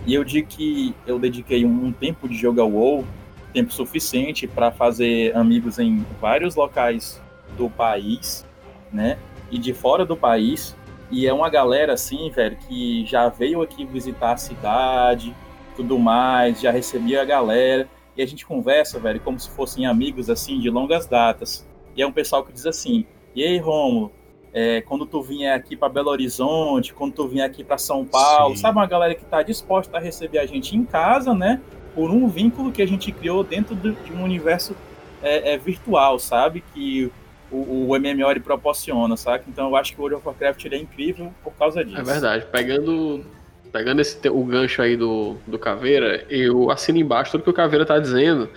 E 0.06 0.14
eu 0.14 0.24
digo 0.24 0.48
que 0.48 0.94
eu 1.06 1.18
dediquei 1.18 1.64
um 1.64 1.92
tempo 1.92 2.28
de 2.28 2.36
jogo 2.36 2.60
ao 2.60 2.70
WoW, 2.70 3.04
tempo 3.52 3.72
suficiente 3.72 4.46
para 4.46 4.72
fazer 4.72 5.36
amigos 5.36 5.78
em 5.78 6.04
vários 6.20 6.56
locais 6.56 7.20
do 7.56 7.68
país, 7.70 8.46
né? 8.92 9.18
E 9.50 9.58
de 9.58 9.72
fora 9.72 10.04
do 10.04 10.16
país. 10.16 10.74
E 11.10 11.26
é 11.26 11.32
uma 11.32 11.50
galera 11.50 11.92
assim, 11.92 12.30
velho, 12.30 12.56
que 12.56 13.04
já 13.04 13.28
veio 13.28 13.60
aqui 13.60 13.84
visitar 13.84 14.32
a 14.32 14.36
cidade, 14.36 15.36
tudo 15.76 15.98
mais, 15.98 16.60
já 16.60 16.70
recebia 16.70 17.20
a 17.22 17.24
galera. 17.24 17.88
E 18.16 18.22
a 18.22 18.26
gente 18.26 18.46
conversa, 18.46 18.98
velho, 18.98 19.20
como 19.20 19.38
se 19.38 19.50
fossem 19.50 19.86
amigos 19.86 20.28
assim 20.30 20.58
de 20.58 20.70
longas 20.70 21.06
datas. 21.06 21.66
E 21.94 22.02
é 22.02 22.06
um 22.06 22.12
pessoal 22.12 22.42
que 22.42 22.52
diz 22.52 22.66
assim: 22.66 23.04
"E 23.34 23.44
aí, 23.44 23.58
Rômulo, 23.58 24.10
é, 24.52 24.80
quando 24.82 25.06
tu 25.06 25.22
vier 25.22 25.54
aqui 25.54 25.76
para 25.76 25.88
Belo 25.88 26.10
Horizonte, 26.10 26.92
quando 26.92 27.12
tu 27.14 27.26
vier 27.28 27.44
aqui 27.46 27.64
para 27.64 27.78
São 27.78 28.04
Paulo, 28.04 28.54
Sim. 28.54 28.60
sabe 28.62 28.78
uma 28.78 28.86
galera 28.86 29.14
que 29.14 29.24
tá 29.24 29.42
disposta 29.42 29.96
a 29.96 30.00
receber 30.00 30.38
a 30.38 30.46
gente 30.46 30.76
em 30.76 30.84
casa, 30.84 31.32
né? 31.34 31.60
Por 31.94 32.10
um 32.10 32.28
vínculo 32.28 32.70
que 32.72 32.82
a 32.82 32.86
gente 32.86 33.10
criou 33.12 33.42
dentro 33.42 33.74
do- 33.74 33.92
de 33.92 34.12
um 34.12 34.22
universo 34.22 34.76
é, 35.22 35.52
é, 35.54 35.58
virtual, 35.58 36.18
sabe? 36.18 36.62
Que 36.74 37.10
o, 37.50 37.88
o 37.90 37.98
MMO 37.98 38.40
proporciona, 38.42 39.16
sabe? 39.16 39.44
Então 39.48 39.68
eu 39.68 39.76
acho 39.76 39.92
que 39.92 39.98
o 39.98 40.02
World 40.02 40.16
of 40.16 40.26
Warcraft 40.26 40.64
é 40.66 40.76
incrível 40.76 41.32
por 41.44 41.52
causa 41.54 41.84
disso. 41.84 42.00
É 42.00 42.02
verdade. 42.02 42.46
Pegando, 42.50 43.24
pegando 43.72 44.00
esse, 44.00 44.28
o 44.28 44.42
gancho 44.44 44.82
aí 44.82 44.96
do, 44.96 45.36
do 45.46 45.58
Caveira, 45.58 46.24
eu 46.28 46.70
assino 46.70 46.98
embaixo 46.98 47.32
tudo 47.32 47.44
que 47.44 47.50
o 47.50 47.54
Caveira 47.54 47.84
tá 47.86 47.98
dizendo. 47.98 48.48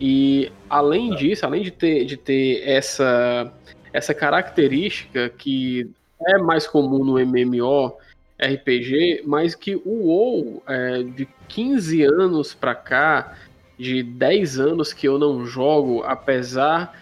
E 0.00 0.50
além 0.70 1.14
disso, 1.14 1.44
além 1.44 1.62
de 1.62 1.70
ter, 1.70 2.04
de 2.04 2.16
ter 2.16 2.62
essa, 2.68 3.52
essa 3.92 4.14
característica 4.14 5.28
que 5.30 5.90
é 6.26 6.38
mais 6.38 6.66
comum 6.66 7.04
no 7.04 7.14
MMO 7.14 7.96
RPG, 8.40 9.22
mas 9.26 9.54
que 9.54 9.76
o 9.76 10.06
WoW 10.06 10.62
é, 10.66 11.02
de 11.02 11.28
15 11.48 12.02
anos 12.04 12.54
pra 12.54 12.74
cá, 12.74 13.36
de 13.78 14.02
10 14.02 14.58
anos 14.58 14.92
que 14.92 15.06
eu 15.06 15.18
não 15.18 15.44
jogo, 15.46 16.02
apesar 16.04 16.92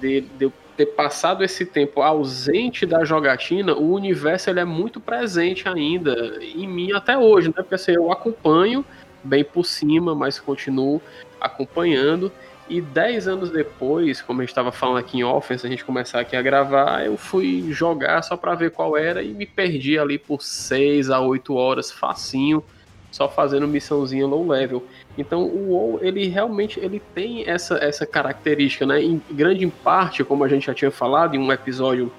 de, 0.00 0.22
de 0.22 0.44
eu 0.46 0.52
ter 0.76 0.86
passado 0.86 1.44
esse 1.44 1.64
tempo 1.64 2.02
ausente 2.02 2.84
da 2.84 3.04
jogatina, 3.04 3.74
o 3.74 3.92
universo 3.92 4.50
ele 4.50 4.60
é 4.60 4.64
muito 4.64 5.00
presente 5.00 5.68
ainda 5.68 6.38
em 6.42 6.66
mim 6.66 6.92
até 6.92 7.16
hoje, 7.16 7.48
né? 7.48 7.54
Porque 7.56 7.76
assim, 7.76 7.92
eu 7.92 8.10
acompanho 8.10 8.84
bem 9.22 9.44
por 9.44 9.64
cima, 9.64 10.14
mas 10.14 10.40
continuo 10.40 11.00
acompanhando. 11.40 12.30
E 12.68 12.80
10 12.80 13.28
anos 13.28 13.50
depois, 13.50 14.22
como 14.22 14.40
a 14.40 14.42
gente 14.44 14.50
estava 14.50 14.72
falando 14.72 14.98
aqui 14.98 15.18
em 15.18 15.24
off, 15.24 15.52
antes 15.52 15.62
da 15.62 15.68
gente 15.68 15.84
começar 15.84 16.20
aqui 16.20 16.34
a 16.34 16.40
gravar, 16.42 17.04
eu 17.04 17.16
fui 17.16 17.66
jogar 17.70 18.22
só 18.22 18.36
para 18.36 18.54
ver 18.54 18.70
qual 18.70 18.96
era 18.96 19.22
e 19.22 19.28
me 19.34 19.44
perdi 19.44 19.98
ali 19.98 20.18
por 20.18 20.42
6 20.42 21.10
a 21.10 21.20
8 21.20 21.54
horas 21.54 21.90
facinho, 21.90 22.64
só 23.12 23.28
fazendo 23.28 23.68
missãozinha 23.68 24.26
low 24.26 24.48
level. 24.48 24.82
Então 25.18 25.42
o 25.42 25.68
WoW, 25.72 25.98
ele 26.02 26.26
realmente 26.26 26.80
ele 26.80 27.00
tem 27.14 27.46
essa, 27.48 27.76
essa 27.76 28.06
característica, 28.06 28.86
né? 28.86 29.00
Em 29.02 29.20
grande 29.30 29.66
parte, 29.66 30.24
como 30.24 30.42
a 30.42 30.48
gente 30.48 30.66
já 30.66 30.74
tinha 30.74 30.90
falado 30.90 31.34
em 31.36 31.38
um 31.38 31.52
episódio 31.52 32.10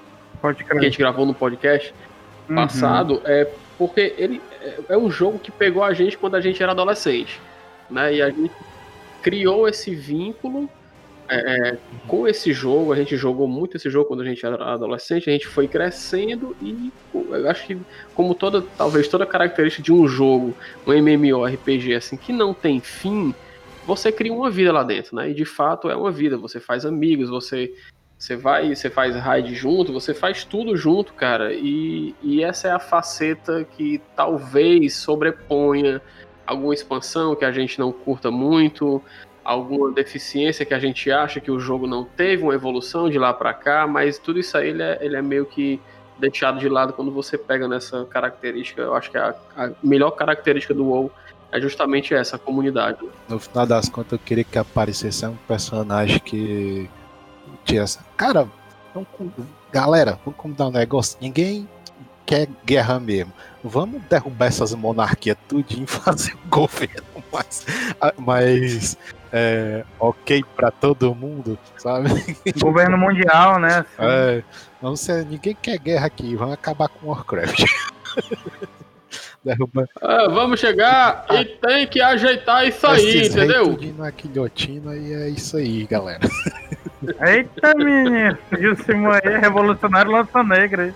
que 0.41 0.77
a 0.77 0.81
gente 0.81 0.97
gravou 0.99 1.25
no 1.25 1.33
podcast 1.33 1.91
Uhum. 2.47 2.55
passado, 2.55 3.19
é 3.25 3.49
porque 3.79 4.13
ele 4.19 4.39
é- 4.61 4.79
é 4.89 4.97
um 4.97 5.09
jogo 5.09 5.39
que 5.39 5.49
pegou 5.51 5.83
a 5.83 5.91
gente 5.93 6.15
quando 6.15 6.35
a 6.35 6.41
gente 6.41 6.61
era 6.61 6.71
adolescente, 6.73 7.41
né? 7.89 8.13
E 8.13 8.21
a 8.21 8.29
gente 8.29 8.51
criou 9.26 9.67
esse 9.67 9.95
vínculo 9.95 10.69
é, 11.28 11.69
é, 11.69 11.78
com 12.07 12.28
esse 12.28 12.53
jogo. 12.53 12.93
A 12.93 12.95
gente 12.95 13.17
jogou 13.17 13.47
muito 13.47 13.76
esse 13.76 13.89
jogo 13.89 14.07
quando 14.07 14.21
a 14.21 14.23
gente 14.23 14.45
era 14.45 14.63
adolescente. 14.73 15.28
A 15.28 15.34
gente 15.34 15.47
foi 15.47 15.67
crescendo 15.67 16.55
e 16.61 16.93
eu 17.11 17.49
acho 17.49 17.65
que 17.65 17.76
como 18.13 18.36
toda 18.36 18.61
talvez 18.78 19.07
toda 19.07 19.26
característica 19.26 19.82
de 19.82 19.91
um 19.91 20.07
jogo, 20.07 20.55
um 20.86 20.93
MMORPG 20.93 21.95
assim 21.95 22.15
que 22.15 22.32
não 22.32 22.53
tem 22.53 22.80
fim, 22.80 23.34
você 23.88 24.11
cria 24.11 24.32
uma 24.32 24.51
vida 24.51 24.71
lá 24.71 24.84
dentro, 24.84 25.15
né? 25.15 25.32
E 25.32 25.34
de 25.34 25.43
fato 25.43 25.89
é 25.89 25.95
uma 25.95 26.11
vida. 26.11 26.38
Você 26.38 26.59
faz 26.59 26.86
amigos, 26.86 27.28
você 27.28 27.73
você 28.15 28.36
vai, 28.36 28.76
você 28.76 28.91
faz 28.91 29.15
raid 29.15 29.55
junto, 29.55 29.91
você 29.91 30.13
faz 30.13 30.45
tudo 30.45 30.78
junto, 30.78 31.13
cara. 31.13 31.51
E, 31.51 32.13
e 32.21 32.43
essa 32.43 32.67
é 32.67 32.71
a 32.71 32.80
faceta 32.80 33.65
que 33.76 33.99
talvez 34.15 34.93
sobreponha 34.93 35.99
alguma 36.45 36.73
expansão 36.73 37.35
que 37.35 37.45
a 37.45 37.51
gente 37.51 37.79
não 37.79 37.91
curta 37.91 38.29
muito, 38.29 39.01
alguma 39.43 39.91
deficiência 39.91 40.65
que 40.65 40.73
a 40.73 40.79
gente 40.79 41.11
acha 41.11 41.39
que 41.39 41.51
o 41.51 41.59
jogo 41.59 41.85
não 41.85 42.03
teve 42.03 42.43
uma 42.43 42.53
evolução 42.53 43.09
de 43.09 43.19
lá 43.19 43.33
pra 43.33 43.53
cá, 43.53 43.85
mas 43.85 44.17
tudo 44.17 44.39
isso 44.39 44.57
aí 44.57 44.69
ele 44.69 44.81
é, 44.83 44.97
ele 45.01 45.15
é 45.15 45.21
meio 45.21 45.45
que 45.45 45.79
deixado 46.17 46.59
de 46.59 46.67
lado 46.69 46.93
quando 46.93 47.11
você 47.11 47.37
pega 47.37 47.67
nessa 47.67 48.05
característica. 48.05 48.81
Eu 48.81 48.95
acho 48.95 49.11
que 49.11 49.17
a, 49.17 49.35
a 49.55 49.71
melhor 49.83 50.11
característica 50.11 50.73
do 50.73 50.85
WoW 50.85 51.11
é 51.51 51.61
justamente 51.61 52.13
essa, 52.13 52.35
a 52.37 52.39
comunidade. 52.39 52.99
No 53.29 53.39
final 53.39 53.65
das 53.65 53.87
contas, 53.87 54.13
eu 54.13 54.19
queria 54.19 54.43
que 54.43 54.57
aparecesse 54.57 55.25
um 55.25 55.35
personagem 55.47 56.19
que 56.19 56.89
tinha 57.63 57.83
essa. 57.83 58.03
Cara, 58.17 58.47
galera, 59.71 60.19
vamos 60.25 60.39
combinar 60.39 60.67
um 60.67 60.71
negócio. 60.71 61.17
Ninguém 61.21 61.67
quer 62.25 62.47
guerra 62.65 62.99
mesmo. 62.99 63.31
Vamos 63.68 63.99
derrubar 64.03 64.45
essas 64.45 64.76
monarquias 64.76 65.36
tudinho 65.47 65.86
e 65.86 65.88
fazer 65.88 66.34
um 66.36 66.49
governo 66.49 67.24
mais, 67.34 67.66
mais 68.20 68.97
é, 69.34 69.84
ok 69.99 70.45
pra 70.55 70.70
todo 70.70 71.16
mundo, 71.16 71.57
sabe? 71.76 72.09
Governo 72.61 72.95
mundial, 72.95 73.59
né? 73.59 73.84
É, 73.97 74.43
não 74.80 74.95
sei, 74.95 75.26
ninguém 75.26 75.57
quer 75.59 75.80
guerra 75.80 76.05
aqui, 76.05 76.36
vamos 76.36 76.53
acabar 76.53 76.88
com 76.88 77.07
Warcraft. 77.07 77.66
Derrubar 79.43 79.88
Ah, 80.01 80.28
vamos 80.30 80.59
chegar 80.59 81.26
e 81.32 81.45
tem 81.45 81.88
que 81.88 82.01
ajeitar 82.01 82.68
isso 82.68 82.86
aí, 82.86 83.18
esses 83.18 83.36
entendeu? 83.36 83.78
na 83.97 84.09
guilhotina 84.09 84.95
e 84.95 85.13
é 85.13 85.30
isso 85.30 85.57
aí, 85.57 85.86
galera. 85.86 86.28
Eita, 87.28 87.76
menino. 87.76 88.38
Gilcimo 88.57 89.11
aí, 89.11 89.22
é 89.24 89.38
revolucionário 89.38 90.11
lança 90.11 90.43
negra. 90.43 90.93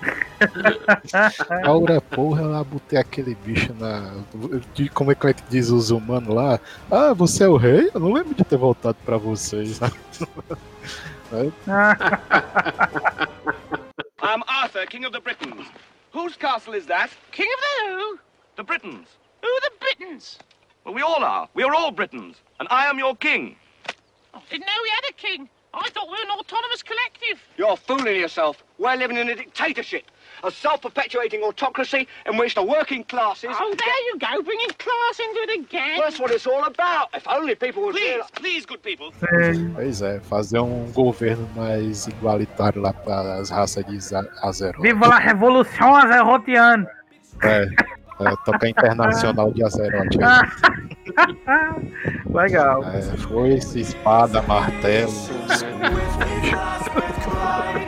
Aura, 1.64 2.00
porra, 2.00 2.42
eu 2.42 2.50
lá 2.50 2.62
botei 2.64 2.98
aquele 2.98 3.34
bicho 3.34 3.72
na. 3.74 4.12
de- 4.74 4.88
Como 4.90 5.10
é 5.10 5.14
que 5.14 5.26
é 5.26 5.32
que 5.32 5.42
diz 5.50 5.70
os 5.70 5.90
humanos 5.90 6.34
lá? 6.34 6.60
Ah, 6.90 7.12
você 7.12 7.44
é 7.44 7.48
o 7.48 7.56
rei? 7.56 7.90
Eu 7.92 8.00
não 8.00 8.12
lembro 8.12 8.34
de 8.34 8.44
ter 8.44 8.56
voltado 8.56 8.96
pra 9.04 9.16
vocês. 9.16 9.80
I'm 11.32 11.52
Arthur. 11.70 12.18
Arthur, 14.48 14.86
King 14.86 15.04
of 15.04 15.12
the 15.12 15.20
Britons. 15.20 15.66
Whose 16.12 16.36
castle 16.36 16.74
is 16.74 16.86
that? 16.86 17.10
King 17.32 17.48
of 17.52 17.60
the 17.60 17.92
who? 17.94 18.18
The 18.56 18.64
Britons. 18.64 19.08
Who 19.42 19.48
are 19.48 19.60
the 19.60 19.72
Britons? 19.78 20.38
Well, 20.84 20.94
we 20.94 21.02
all 21.02 21.22
are. 21.22 21.48
We 21.54 21.62
are 21.64 21.74
all 21.74 21.90
Britons. 21.90 22.36
And 22.60 22.68
I 22.70 22.86
am 22.86 22.98
your 22.98 23.14
king. 23.16 23.56
Didn't 24.50 24.66
know 24.66 24.82
we 24.82 24.88
had 24.90 25.10
a 25.10 25.12
king. 25.14 25.48
I 25.74 25.90
thought 25.90 26.06
we 26.06 26.12
were 26.12 26.32
an 26.32 26.38
autonomous 26.38 26.82
collective. 26.82 27.42
You're 27.56 27.76
fooling 27.76 28.20
yourself. 28.20 28.64
We're 28.78 28.96
living 28.96 29.16
in 29.16 29.28
a 29.28 29.34
dictatorship. 29.34 30.04
A 30.44 30.50
self-perpetuating 30.50 31.42
autocracy 31.42 32.06
in 32.26 32.36
which 32.36 32.54
the 32.54 32.62
working 32.62 33.04
classes... 33.04 33.50
Oh, 33.52 33.74
there 33.76 34.04
you 34.06 34.18
go, 34.18 34.42
bringing 34.42 34.68
class 34.78 35.18
into 35.18 35.40
it 35.40 35.60
again. 35.60 35.98
That's 35.98 36.20
what 36.20 36.30
it's 36.30 36.46
all 36.46 36.64
about. 36.64 37.08
If 37.12 37.26
only 37.28 37.54
people 37.54 37.82
would... 37.82 37.94
Please, 37.96 38.22
please, 38.34 38.66
good 38.66 38.82
people. 38.82 39.12
Pois 39.74 40.00
é, 40.00 40.20
fazer 40.20 40.60
um 40.60 40.90
governo 40.92 41.48
mais 41.56 42.06
igualitário 42.06 42.80
lá 42.80 42.92
para 42.92 43.34
as 43.34 43.50
raças 43.50 43.84
de 43.84 43.98
Azeroth. 44.42 44.80
Viva 44.80 45.08
la 45.08 45.18
Revolução 45.18 45.94
Azerotiana! 45.94 46.88
É, 47.42 47.66
é, 48.20 48.36
tocar 48.44 48.68
internacional 48.68 49.52
de 49.52 49.64
Azeroth. 49.64 50.16
Legal. 52.32 52.84
É, 52.84 53.02
foice, 53.16 53.80
espada, 53.80 54.42
martelo, 54.42 55.10
escudo, 55.10 55.88
foice. 56.42 57.78